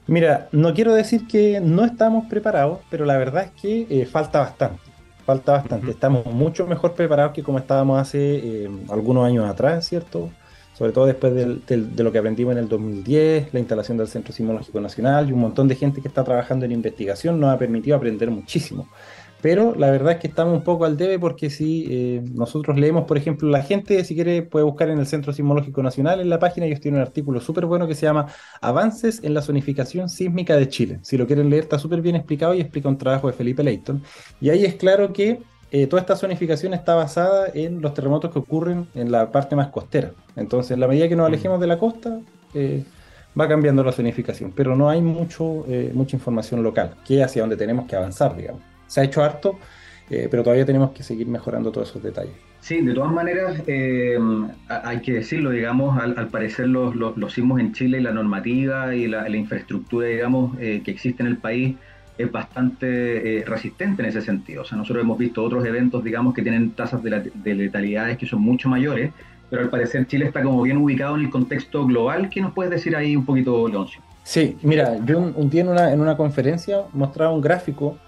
Mira, 0.07 0.49
no 0.53 0.75
quiero 0.75 0.95
decir 0.95 1.27
que 1.27 1.61
no 1.61 1.85
estamos 1.85 2.27
preparados, 2.27 2.81
pero 2.91 3.05
la 3.05 3.17
verdad 3.17 3.45
es 3.45 3.61
que 3.61 3.87
eh, 3.89 4.07
falta 4.07 4.41
bastante. 4.41 4.83
Falta 5.25 5.53
bastante. 5.53 5.91
Estamos 5.91 6.27
mucho 6.27 6.67
mejor 6.67 6.93
preparados 6.95 7.33
que 7.33 7.43
como 7.43 7.59
estábamos 7.59 8.01
hace 8.01 8.65
em, 8.65 8.81
algunos 8.91 9.27
años 9.27 9.49
atrás, 9.49 9.87
¿cierto? 9.87 10.31
Sobre 10.75 10.93
todo 10.93 11.07
después 11.07 11.35
de 11.35 12.05
lo 12.05 12.13
que 12.13 12.19
aprendimos 12.19 12.53
en 12.53 12.59
el 12.59 12.69
2010, 12.69 13.55
la 13.55 13.61
instalación 13.61 13.97
del 13.97 14.09
Centro 14.09 14.33
Sismológico 14.33 14.81
Nacional 14.81 15.29
y 15.29 15.33
un 15.33 15.41
montón 15.41 15.69
de 15.69 15.77
gente 15.77 16.03
que 16.03 16.09
está 16.09 16.25
trabajando 16.25 16.65
en 16.65 16.73
investigación 16.73 17.39
nos 17.41 17.55
ha 17.55 17.59
permitido 17.59 17.97
aprender 17.97 18.31
muchísimo. 18.31 18.89
Pero 19.45 19.75
la 19.75 19.91
verdad 19.91 20.15
es 20.15 20.21
que 20.21 20.27
estamos 20.27 20.55
un 20.57 20.65
poco 20.65 20.87
al 20.87 20.97
debe 20.97 21.19
porque 21.19 21.51
si 21.51 21.87
eh, 21.91 22.23
nosotros 22.33 22.79
leemos, 22.79 23.05
por 23.05 23.19
ejemplo, 23.19 23.47
la 23.51 23.63
gente, 23.63 24.03
si 24.03 24.15
quiere, 24.15 24.43
puede 24.43 24.65
buscar 24.65 24.89
en 24.89 24.99
el 24.99 25.07
Centro 25.07 25.35
Sismológico 25.35 25.83
Nacional, 25.83 26.21
en 26.21 26.31
la 26.31 26.39
página, 26.39 26.65
ellos 26.65 26.81
tienen 26.81 26.99
un 26.99 27.07
artículo 27.07 27.43
súper 27.43 27.67
bueno 27.67 27.87
que 27.87 27.95
se 27.95 28.07
llama 28.07 28.27
Avances 28.63 29.23
en 29.23 29.35
la 29.35 29.43
zonificación 29.43 30.09
sísmica 30.09 30.57
de 30.57 30.67
Chile. 30.71 30.99
Si 31.03 31.19
lo 31.19 31.27
quieren 31.27 31.51
leer, 31.51 31.65
está 31.65 31.79
súper 31.79 32.01
bien 32.01 32.17
explicado 32.17 32.55
y 32.55 32.63
explica 32.63 32.89
un 32.89 32.97
trabajo 32.97 33.27
de 33.27 33.35
Felipe 33.35 33.63
Leighton. 33.63 34.03
Y 34.41 34.49
ahí 34.49 34.65
es 34.65 34.77
claro 34.77 35.13
que 35.13 35.41
eh, 35.77 35.89
toda 35.89 36.01
esta 36.01 36.15
zonificación 36.15 36.73
está 36.73 36.95
basada 36.95 37.49
en 37.53 37.81
los 37.81 37.95
terremotos 37.95 38.33
que 38.33 38.39
ocurren 38.39 38.87
en 38.95 39.11
la 39.11 39.33
parte 39.33 39.57
más 39.57 39.71
costera. 39.71 40.13
Entonces, 40.37 40.71
en 40.71 40.79
la 40.79 40.87
medida 40.87 41.09
que 41.09 41.17
nos 41.17 41.25
mm. 41.25 41.33
alejemos 41.33 41.59
de 41.59 41.67
la 41.67 41.81
costa, 41.81 42.21
eh, 42.55 42.85
va 43.39 43.49
cambiando 43.49 43.83
la 43.83 43.91
zonificación, 43.91 44.53
pero 44.53 44.77
no 44.77 44.89
hay 44.89 45.03
mucho, 45.03 45.65
eh, 45.67 45.91
mucha 45.93 46.15
información 46.15 46.63
local, 46.63 46.95
que 47.05 47.19
es 47.19 47.27
hacia 47.27 47.43
donde 47.43 47.57
tenemos 47.57 47.89
que 47.89 47.97
avanzar, 47.97 48.37
digamos. 48.37 48.63
Se 48.87 49.01
ha 49.01 49.03
hecho 49.03 49.25
harto, 49.25 49.59
pero 50.09 50.45
todavía 50.45 50.65
tenemos 50.65 50.93
que 50.93 51.03
seguir 51.03 51.27
mejorando 51.27 51.73
todos 51.73 51.91
esos 51.91 52.05
detalles. 52.05 52.35
Sí, 52.61 52.81
de 52.81 52.95
todas 52.95 53.11
maneras, 53.11 53.61
hay 54.69 55.01
que 55.01 55.13
decirlo, 55.13 55.51
digamos, 55.51 56.01
al, 56.01 56.29
parecer 56.29 56.69
los, 56.69 56.95
los, 56.95 57.33
sismos 57.33 57.59
en 57.59 57.73
Chile 57.73 57.99
y 57.99 58.03
la 58.03 58.13
normativa 58.13 58.95
y 58.95 59.09
la, 59.09 59.29
la 59.29 59.37
infraestructura, 59.37 60.07
digamos, 60.07 60.57
que 60.57 60.85
existe 60.87 61.25
en 61.25 61.31
el 61.31 61.39
país, 61.39 61.75
es 62.17 62.31
bastante 62.31 63.39
eh, 63.41 63.45
resistente 63.45 64.03
en 64.03 64.09
ese 64.09 64.21
sentido. 64.21 64.63
O 64.63 64.65
sea, 64.65 64.79
nosotros 64.79 65.03
hemos 65.03 65.19
visto 65.19 65.43
otros 65.43 65.65
eventos, 65.65 66.05
digamos, 66.05 66.35
que 66.35 66.43
tienen 66.43 66.71
tasas 66.71 67.03
de, 67.03 67.55
letalidades 67.55 68.19
que 68.19 68.27
son 68.27 68.41
mucho 68.41 68.69
mayores, 68.69 69.13
pero 69.51 69.63
al 69.63 69.71
parecer 69.71 70.07
Chile 70.07 70.27
está 70.27 70.43
como 70.43 70.63
bien 70.63 70.79
ubicado 70.79 71.17
en 71.17 71.23
el 71.23 71.31
contexto 71.31 71.87
global. 71.87 72.29
¿Qué 72.29 72.41
nos 72.41 72.53
puedes 72.53 72.71
decir 72.71 72.95
ahí 72.95 73.17
un 73.17 73.25
poquito, 73.25 73.67
Leoncio? 73.69 74.01
Sí, 74.23 74.57
mira, 74.63 74.99
yo 75.05 75.19
un, 75.19 75.51
día 75.51 75.63
en 75.63 75.69
una, 75.69 75.93
en 75.93 76.01
una 76.01 76.17
conferencia 76.17 76.83
mostraba 76.93 77.33
un 77.33 77.43
gráfico 77.43 77.99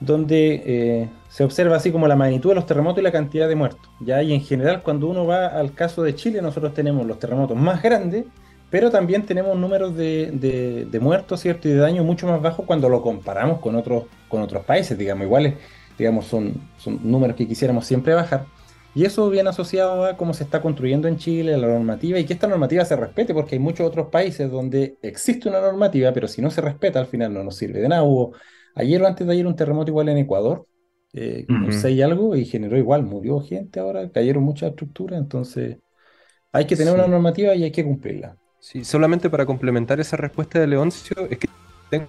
donde 0.00 0.62
eh, 0.66 1.08
se 1.28 1.44
observa 1.44 1.76
así 1.76 1.92
como 1.92 2.08
la 2.08 2.16
magnitud 2.16 2.48
de 2.48 2.56
los 2.56 2.66
terremotos 2.66 3.00
y 3.00 3.04
la 3.04 3.12
cantidad 3.12 3.48
de 3.48 3.54
muertos. 3.54 3.88
¿ya? 4.00 4.22
Y 4.22 4.32
en 4.32 4.40
general, 4.40 4.82
cuando 4.82 5.06
uno 5.06 5.24
va 5.24 5.46
al 5.46 5.72
caso 5.72 6.02
de 6.02 6.14
Chile, 6.14 6.42
nosotros 6.42 6.74
tenemos 6.74 7.06
los 7.06 7.18
terremotos 7.18 7.56
más 7.56 7.80
grandes 7.82 8.24
pero 8.72 8.90
también 8.90 9.26
tenemos 9.26 9.54
números 9.58 9.94
de, 9.94 10.86
de, 10.90 10.98
muertos, 11.00 11.40
¿cierto? 11.40 11.68
Y 11.68 11.72
de 11.72 11.76
daño 11.76 12.04
mucho 12.04 12.26
más 12.26 12.40
bajos 12.40 12.64
cuando 12.64 12.88
lo 12.88 13.02
comparamos 13.02 13.60
con 13.60 13.76
otros, 13.76 14.04
con 14.28 14.40
otros 14.40 14.64
países, 14.64 14.96
digamos, 14.96 15.26
iguales, 15.26 15.56
digamos, 15.98 16.24
son, 16.24 16.54
son 16.78 16.98
números 17.02 17.36
que 17.36 17.46
quisiéramos 17.46 17.84
siempre 17.84 18.14
bajar. 18.14 18.46
Y 18.94 19.04
eso 19.04 19.28
viene 19.28 19.50
asociado 19.50 20.06
a 20.06 20.16
cómo 20.16 20.32
se 20.32 20.44
está 20.44 20.62
construyendo 20.62 21.06
en 21.06 21.18
Chile 21.18 21.54
la 21.58 21.66
normativa 21.66 22.18
y 22.18 22.24
que 22.24 22.32
esta 22.32 22.46
normativa 22.46 22.82
se 22.86 22.96
respete, 22.96 23.34
porque 23.34 23.56
hay 23.56 23.58
muchos 23.58 23.86
otros 23.86 24.08
países 24.08 24.50
donde 24.50 24.96
existe 25.02 25.50
una 25.50 25.60
normativa, 25.60 26.10
pero 26.14 26.26
si 26.26 26.40
no 26.40 26.50
se 26.50 26.62
respeta, 26.62 26.98
al 26.98 27.08
final 27.08 27.34
no 27.34 27.44
nos 27.44 27.56
sirve 27.56 27.78
de 27.78 27.88
nada. 27.90 28.04
Hubo 28.04 28.32
ayer 28.74 29.02
o 29.02 29.06
antes 29.06 29.26
de 29.26 29.34
ayer 29.34 29.46
un 29.46 29.54
terremoto 29.54 29.90
igual 29.90 30.08
en 30.08 30.16
Ecuador, 30.16 30.66
eh, 31.12 31.44
no 31.46 31.70
sé 31.72 31.90
y 31.92 32.00
algo, 32.00 32.34
y 32.36 32.46
generó 32.46 32.78
igual, 32.78 33.02
murió 33.02 33.40
gente 33.40 33.80
ahora, 33.80 34.10
cayeron 34.10 34.44
muchas 34.44 34.70
estructuras, 34.70 35.20
entonces 35.20 35.76
hay 36.52 36.66
que 36.66 36.74
tener 36.74 36.94
una 36.94 37.06
normativa 37.06 37.54
y 37.54 37.64
hay 37.64 37.70
que 37.70 37.84
cumplirla. 37.84 38.38
Sí, 38.62 38.84
solamente 38.84 39.28
para 39.28 39.44
complementar 39.44 39.98
esa 39.98 40.16
respuesta 40.16 40.60
de 40.60 40.68
Leoncio, 40.68 41.16
es 41.28 41.36
que 41.36 41.48
tengo 41.90 42.06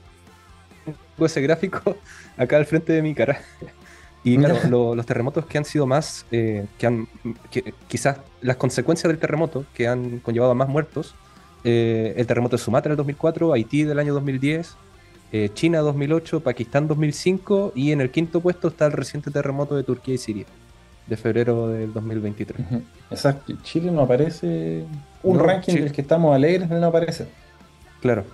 ese 1.26 1.42
gráfico 1.42 1.98
acá 2.38 2.58
al 2.58 2.68
frente 2.68 2.94
de 2.94 3.02
mi 3.02 3.16
cara. 3.16 3.42
Y 4.26 4.38
claro, 4.38 4.96
los 4.96 5.06
terremotos 5.06 5.46
que 5.48 5.58
han 5.58 5.66
sido 5.66 5.86
más, 5.86 6.26
eh, 6.32 6.66
que 6.78 6.88
han, 6.88 7.10
quizás 7.90 8.20
las 8.40 8.56
consecuencias 8.56 9.10
del 9.10 9.20
terremoto 9.20 9.66
que 9.74 9.86
han 9.86 10.20
conllevado 10.20 10.54
a 10.54 10.56
más 10.56 10.70
muertos, 10.70 11.14
eh, 11.66 12.14
el 12.16 12.26
terremoto 12.26 12.56
de 12.56 12.64
Sumatra 12.64 12.88
en 12.88 12.92
el 12.94 12.98
2004, 12.98 13.52
Haití 13.52 13.84
del 13.84 14.00
año 14.00 14.14
2010, 14.14 14.78
eh, 15.34 15.50
China 15.54 15.80
2008, 15.80 16.40
Pakistán 16.40 16.88
2005 16.88 17.74
y 17.76 17.92
en 17.92 18.00
el 18.00 18.12
quinto 18.12 18.40
puesto 18.40 18.70
está 18.70 18.86
el 18.86 18.94
reciente 18.94 19.30
terremoto 19.30 19.76
de 19.76 19.84
Turquía 19.84 20.16
y 20.16 20.18
Siria 20.18 20.46
de 21.08 21.18
febrero 21.18 21.68
del 21.68 21.94
2023. 21.94 22.68
Exacto, 23.12 23.54
Chile 23.64 23.92
no 23.92 24.02
aparece, 24.02 24.86
un 25.22 25.40
ranking 25.40 25.74
del 25.74 25.92
que 25.92 26.02
estamos 26.02 26.36
alegres 26.36 26.70
no 26.70 26.86
aparece. 26.86 27.28
Claro. 28.02 28.26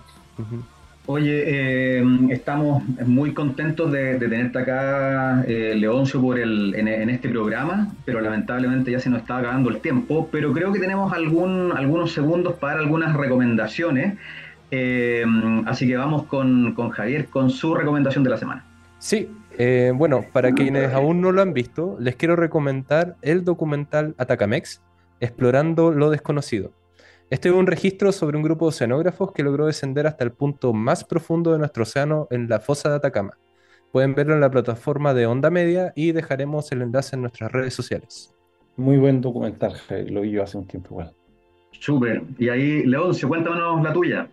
Oye, 1.11 1.43
eh, 1.43 2.03
estamos 2.29 2.83
muy 3.05 3.33
contentos 3.33 3.91
de, 3.91 4.15
tenerte 4.15 4.59
acá, 4.59 5.43
eh, 5.47 5.73
Leoncio, 5.75 6.21
por 6.21 6.37
el, 6.37 6.75
en, 6.75 7.09
este 7.09 7.29
programa, 7.29 7.91
pero 8.05 8.21
lamentablemente 8.21 8.91
ya 8.91 8.99
se 8.99 9.09
nos 9.09 9.21
está 9.21 9.37
acabando 9.37 9.71
el 9.71 9.79
tiempo, 9.79 10.29
pero 10.31 10.53
creo 10.53 10.71
que 10.71 10.79
tenemos 10.79 11.11
algún, 11.11 11.71
algunos 11.75 12.11
segundos 12.11 12.53
para 12.59 12.79
algunas 12.79 13.15
recomendaciones, 13.15 14.19
eh, 14.69 15.25
así 15.65 15.87
que 15.87 15.97
vamos 15.97 16.25
con, 16.27 16.73
con 16.75 16.91
Javier 16.91 17.25
con 17.25 17.49
su 17.49 17.73
recomendación 17.73 18.23
de 18.23 18.29
la 18.29 18.37
semana. 18.37 18.63
Sí, 18.99 19.29
eh, 19.61 19.91
bueno, 19.93 20.23
para 20.31 20.53
quienes 20.53 20.93
aún 20.93 21.19
no 21.19 21.33
lo 21.33 21.41
han 21.41 21.53
visto, 21.53 21.97
les 21.99 22.15
quiero 22.15 22.37
recomendar 22.37 23.17
el 23.21 23.43
documental 23.43 24.15
Atacamex, 24.17 24.81
Explorando 25.19 25.91
lo 25.91 26.09
desconocido. 26.09 26.71
Este 27.29 27.49
es 27.49 27.55
un 27.55 27.67
registro 27.67 28.13
sobre 28.13 28.37
un 28.37 28.43
grupo 28.43 28.65
de 28.65 28.69
oceanógrafos 28.69 29.33
que 29.33 29.43
logró 29.43 29.65
descender 29.65 30.07
hasta 30.07 30.23
el 30.23 30.31
punto 30.31 30.71
más 30.71 31.03
profundo 31.03 31.51
de 31.51 31.59
nuestro 31.59 31.83
océano 31.83 32.29
en 32.31 32.47
la 32.47 32.61
fosa 32.61 32.87
de 32.87 32.95
Atacama. 32.95 33.33
Pueden 33.91 34.15
verlo 34.15 34.33
en 34.33 34.39
la 34.39 34.49
plataforma 34.49 35.13
de 35.13 35.25
Onda 35.25 35.49
Media 35.49 35.91
y 35.93 36.13
dejaremos 36.13 36.71
el 36.71 36.81
enlace 36.81 37.17
en 37.17 37.23
nuestras 37.23 37.51
redes 37.51 37.73
sociales. 37.73 38.33
Muy 38.77 38.95
buen 38.95 39.19
documental, 39.19 39.73
lo 40.07 40.21
vi 40.21 40.31
yo 40.31 40.41
hace 40.41 40.57
un 40.57 40.67
tiempo 40.67 40.91
igual. 40.91 41.13
Súper. 41.71 42.23
Y 42.37 42.47
ahí, 42.47 42.85
Leoncio, 42.85 43.27
cuéntanos 43.27 43.83
la 43.83 43.91
tuya. 43.91 44.29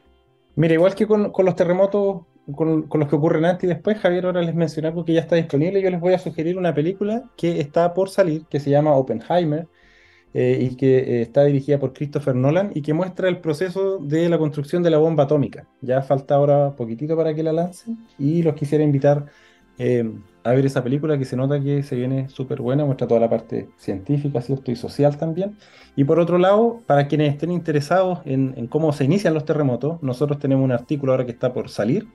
Mira, 0.54 0.74
igual 0.74 0.94
que 0.94 1.04
con, 1.04 1.32
con 1.32 1.44
los 1.44 1.56
terremotos 1.56 2.22
con, 2.54 2.86
los 2.92 3.08
que 3.08 3.16
ocurren 3.16 3.44
antes 3.44 3.64
y 3.64 3.66
después, 3.66 3.98
Javier 3.98 4.26
ahora 4.26 4.42
les 4.42 4.54
mencionó 4.54 4.88
algo 4.88 5.04
que 5.04 5.12
ya 5.12 5.20
está 5.20 5.36
disponible. 5.36 5.82
Yo 5.82 5.90
les 5.90 6.00
voy 6.00 6.14
a 6.14 6.18
sugerir 6.18 6.56
una 6.56 6.74
película 6.74 7.24
que 7.36 7.60
está 7.60 7.94
por 7.94 8.08
salir, 8.08 8.44
que 8.46 8.60
se 8.60 8.70
llama 8.70 8.94
Oppenheimer, 8.94 9.66
eh, 10.38 10.68
y 10.70 10.76
que 10.76 10.98
eh, 10.98 11.22
está 11.22 11.44
dirigida 11.44 11.78
por 11.78 11.94
Christopher 11.94 12.34
Nolan 12.34 12.70
y 12.74 12.82
que 12.82 12.92
muestra 12.92 13.28
el 13.28 13.40
proceso 13.40 13.98
de 13.98 14.28
la 14.28 14.38
construcción 14.38 14.82
de 14.82 14.90
la 14.90 14.98
bomba 14.98 15.24
atómica. 15.24 15.66
Ya 15.80 16.02
falta 16.02 16.34
ahora 16.34 16.76
poquitito 16.76 17.16
para 17.16 17.34
que 17.34 17.42
la 17.42 17.54
lancen 17.54 18.06
y 18.18 18.42
los 18.42 18.54
quisiera 18.54 18.84
invitar 18.84 19.26
eh, 19.78 20.04
a 20.44 20.50
ver 20.52 20.66
esa 20.66 20.84
película 20.84 21.16
que 21.18 21.24
se 21.24 21.36
nota 21.36 21.58
que 21.58 21.82
se 21.82 21.96
viene 21.96 22.28
súper 22.28 22.60
buena, 22.60 22.84
muestra 22.84 23.08
toda 23.08 23.20
la 23.20 23.30
parte 23.30 23.70
científica, 23.78 24.42
¿cierto? 24.42 24.70
Y 24.70 24.76
social 24.76 25.16
también. 25.16 25.56
Y 25.96 26.04
por 26.04 26.20
otro 26.20 26.36
lado, 26.36 26.82
para 26.86 27.08
quienes 27.08 27.32
estén 27.32 27.50
interesados 27.50 28.20
en 28.26 28.66
cómo 28.66 28.92
se 28.92 29.04
inician 29.04 29.32
los 29.32 29.46
terremotos, 29.46 30.02
nosotros 30.02 30.38
tenemos 30.38 30.64
un 30.64 30.72
artículo 30.72 31.12
ahora 31.12 31.24
que 31.24 31.32
está 31.32 31.52
por 31.54 31.70
salir 31.70 32.06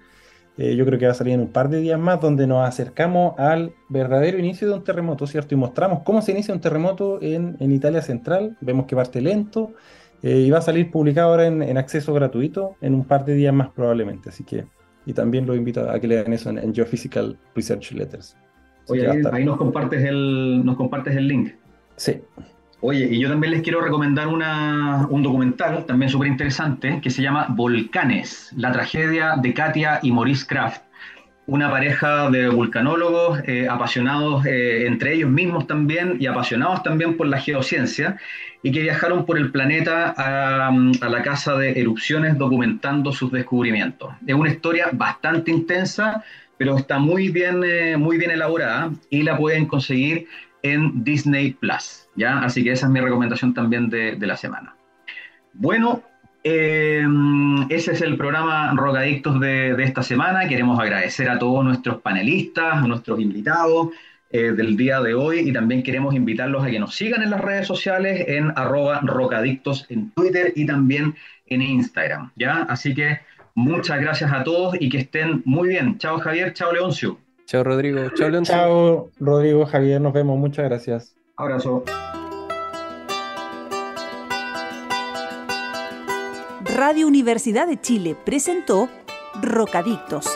eh, 0.57 0.75
yo 0.75 0.85
creo 0.85 0.99
que 0.99 1.05
va 1.05 1.11
a 1.11 1.15
salir 1.15 1.33
en 1.33 1.41
un 1.41 1.47
par 1.47 1.69
de 1.69 1.79
días 1.79 1.99
más, 1.99 2.19
donde 2.19 2.45
nos 2.45 2.67
acercamos 2.67 3.33
al 3.39 3.73
verdadero 3.89 4.37
inicio 4.37 4.67
de 4.67 4.73
un 4.73 4.83
terremoto, 4.83 5.25
¿cierto? 5.25 5.55
Y 5.55 5.57
mostramos 5.57 6.03
cómo 6.03 6.21
se 6.21 6.33
inicia 6.33 6.53
un 6.53 6.59
terremoto 6.59 7.19
en, 7.21 7.55
Italia 7.59 8.01
Central. 8.01 8.57
Vemos 8.59 8.85
que 8.85 8.95
parte 8.95 9.21
lento 9.21 9.71
eh, 10.21 10.39
y 10.39 10.51
va 10.51 10.57
a 10.57 10.61
salir 10.61 10.91
publicado 10.91 11.29
ahora 11.29 11.47
en, 11.47 11.77
acceso 11.77 12.13
gratuito 12.13 12.75
en 12.81 12.95
un 12.95 13.05
par 13.05 13.23
de 13.25 13.35
días 13.35 13.53
más 13.53 13.69
probablemente. 13.69 14.29
Así 14.29 14.43
que, 14.43 14.65
y 15.05 15.13
también 15.13 15.47
lo 15.47 15.55
invito 15.55 15.89
a 15.89 15.99
que 15.99 16.07
lean 16.07 16.33
eso 16.33 16.49
en, 16.49 16.75
Geophysical 16.75 17.37
Research 17.55 17.93
Letters. 17.93 18.35
Oye, 18.87 19.07
ahí, 19.31 19.45
nos, 19.45 19.57
compartes 19.57 20.03
el, 20.03 20.65
nos 20.65 20.75
compartes 20.75 21.15
el 21.15 21.27
link. 21.27 21.51
Sí. 21.95 22.19
Oye, 22.83 23.07
y 23.11 23.19
yo 23.19 23.29
también 23.29 23.53
les 23.53 23.61
quiero 23.61 23.79
recomendar 23.79 24.27
un 24.27 25.21
documental 25.21 25.85
también 25.85 26.09
súper 26.09 26.27
interesante 26.27 26.99
que 26.99 27.11
se 27.11 27.21
llama 27.21 27.45
Volcanes, 27.49 28.51
la 28.57 28.71
tragedia 28.71 29.35
de 29.37 29.53
Katia 29.53 29.99
y 30.01 30.11
Maurice 30.11 30.47
Kraft, 30.47 30.81
una 31.45 31.69
pareja 31.69 32.31
de 32.31 32.49
vulcanólogos 32.49 33.39
eh, 33.45 33.67
apasionados 33.69 34.47
eh, 34.47 34.87
entre 34.87 35.13
ellos 35.13 35.29
mismos 35.29 35.67
también 35.67 36.17
y 36.19 36.25
apasionados 36.25 36.81
también 36.81 37.17
por 37.17 37.27
la 37.27 37.39
geociencia 37.39 38.17
y 38.63 38.71
que 38.71 38.81
viajaron 38.81 39.27
por 39.27 39.37
el 39.37 39.51
planeta 39.51 40.15
a, 40.17 40.71
la 40.71 41.21
casa 41.21 41.55
de 41.57 41.79
erupciones 41.79 42.35
documentando 42.35 43.11
sus 43.11 43.31
descubrimientos. 43.31 44.11
Es 44.25 44.33
una 44.33 44.49
historia 44.49 44.89
bastante 44.91 45.51
intensa, 45.51 46.23
pero 46.57 46.77
está 46.77 46.97
muy 46.97 47.29
bien, 47.29 47.61
eh, 47.63 47.95
muy 47.95 48.17
bien 48.17 48.31
elaborada 48.31 48.91
y 49.11 49.21
la 49.21 49.37
pueden 49.37 49.67
conseguir 49.67 50.27
en 50.63 51.03
Disney 51.03 51.51
Plus. 51.53 52.07
¿ya? 52.15 52.39
Así 52.39 52.63
que 52.63 52.71
esa 52.71 52.87
es 52.87 52.91
mi 52.91 52.99
recomendación 52.99 53.53
también 53.53 53.89
de, 53.89 54.17
la 54.19 54.37
semana. 54.37 54.75
Bueno, 55.53 56.03
eh, 56.43 57.05
ese 57.69 57.91
es 57.91 58.01
el 58.01 58.17
programa 58.17 58.73
Rocadictos 58.75 59.39
de, 59.39 59.75
de, 59.75 59.83
esta 59.83 60.03
semana. 60.03 60.47
Queremos 60.47 60.79
agradecer 60.79 61.29
a 61.29 61.39
todos 61.39 61.63
nuestros 61.63 62.01
panelistas, 62.01 62.83
a 62.83 62.87
nuestros 62.87 63.19
invitados 63.19 63.89
eh, 64.33 64.53
del 64.53 64.77
día 64.77 65.01
de 65.01 65.13
hoy 65.13 65.39
y 65.39 65.51
también 65.51 65.83
queremos 65.83 66.15
invitarlos 66.15 66.63
a 66.63 66.71
que 66.71 66.79
nos 66.79 66.95
sigan 66.95 67.21
en 67.21 67.31
las 67.31 67.41
redes 67.41 67.67
sociales 67.67 68.23
en 68.29 68.53
arroba 68.55 69.01
rocadictos 69.03 69.85
en 69.89 70.09
Twitter 70.11 70.53
y 70.55 70.65
también 70.65 71.15
en 71.47 71.61
Instagram. 71.61 72.31
¿ya? 72.37 72.63
Así 72.69 72.95
que 72.95 73.19
muchas 73.55 73.99
gracias 73.99 74.31
a 74.31 74.45
todos 74.45 74.77
y 74.79 74.87
que 74.87 74.99
estén 74.99 75.41
muy 75.43 75.67
bien. 75.67 75.97
Chao 75.97 76.17
Javier, 76.19 76.53
chao 76.53 76.71
Leoncio. 76.71 77.19
Chao 77.51 77.65
Rodrigo, 77.65 77.99
chao 78.15 78.29
Leoncio. 78.29 78.55
Chao 78.55 79.11
Rodrigo, 79.19 79.65
Javier, 79.65 79.99
nos 79.99 80.13
vemos. 80.13 80.39
Muchas 80.39 80.63
gracias. 80.63 81.17
Abrazo. 81.35 81.83
Radio 86.63 87.07
Universidad 87.07 87.67
de 87.67 87.77
Chile 87.81 88.15
presentó 88.23 88.87
Rocadictos. 89.41 90.27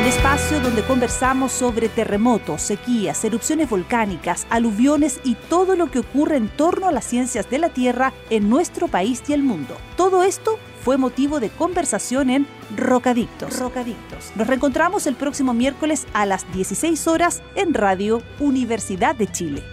Un 0.00 0.06
espacio 0.06 0.60
donde 0.60 0.82
conversamos 0.82 1.50
sobre 1.50 1.88
terremotos, 1.88 2.62
sequías, 2.62 3.24
erupciones 3.24 3.68
volcánicas, 3.68 4.46
aluviones 4.50 5.20
y 5.24 5.34
todo 5.34 5.74
lo 5.74 5.90
que 5.90 5.98
ocurre 5.98 6.36
en 6.36 6.46
torno 6.46 6.86
a 6.86 6.92
las 6.92 7.04
ciencias 7.04 7.50
de 7.50 7.58
la 7.58 7.70
Tierra 7.70 8.12
en 8.30 8.48
nuestro 8.48 8.86
país 8.86 9.20
y 9.26 9.32
el 9.32 9.42
mundo. 9.42 9.76
Todo 9.96 10.22
esto 10.22 10.60
fue 10.86 10.98
motivo 10.98 11.40
de 11.40 11.50
conversación 11.50 12.30
en 12.30 12.46
Rocadictos. 12.76 13.58
Rocadictos. 13.58 14.30
Nos 14.36 14.46
reencontramos 14.46 15.08
el 15.08 15.16
próximo 15.16 15.52
miércoles 15.52 16.06
a 16.12 16.26
las 16.26 16.46
16 16.52 17.08
horas 17.08 17.42
en 17.56 17.74
Radio 17.74 18.22
Universidad 18.38 19.16
de 19.16 19.26
Chile. 19.26 19.64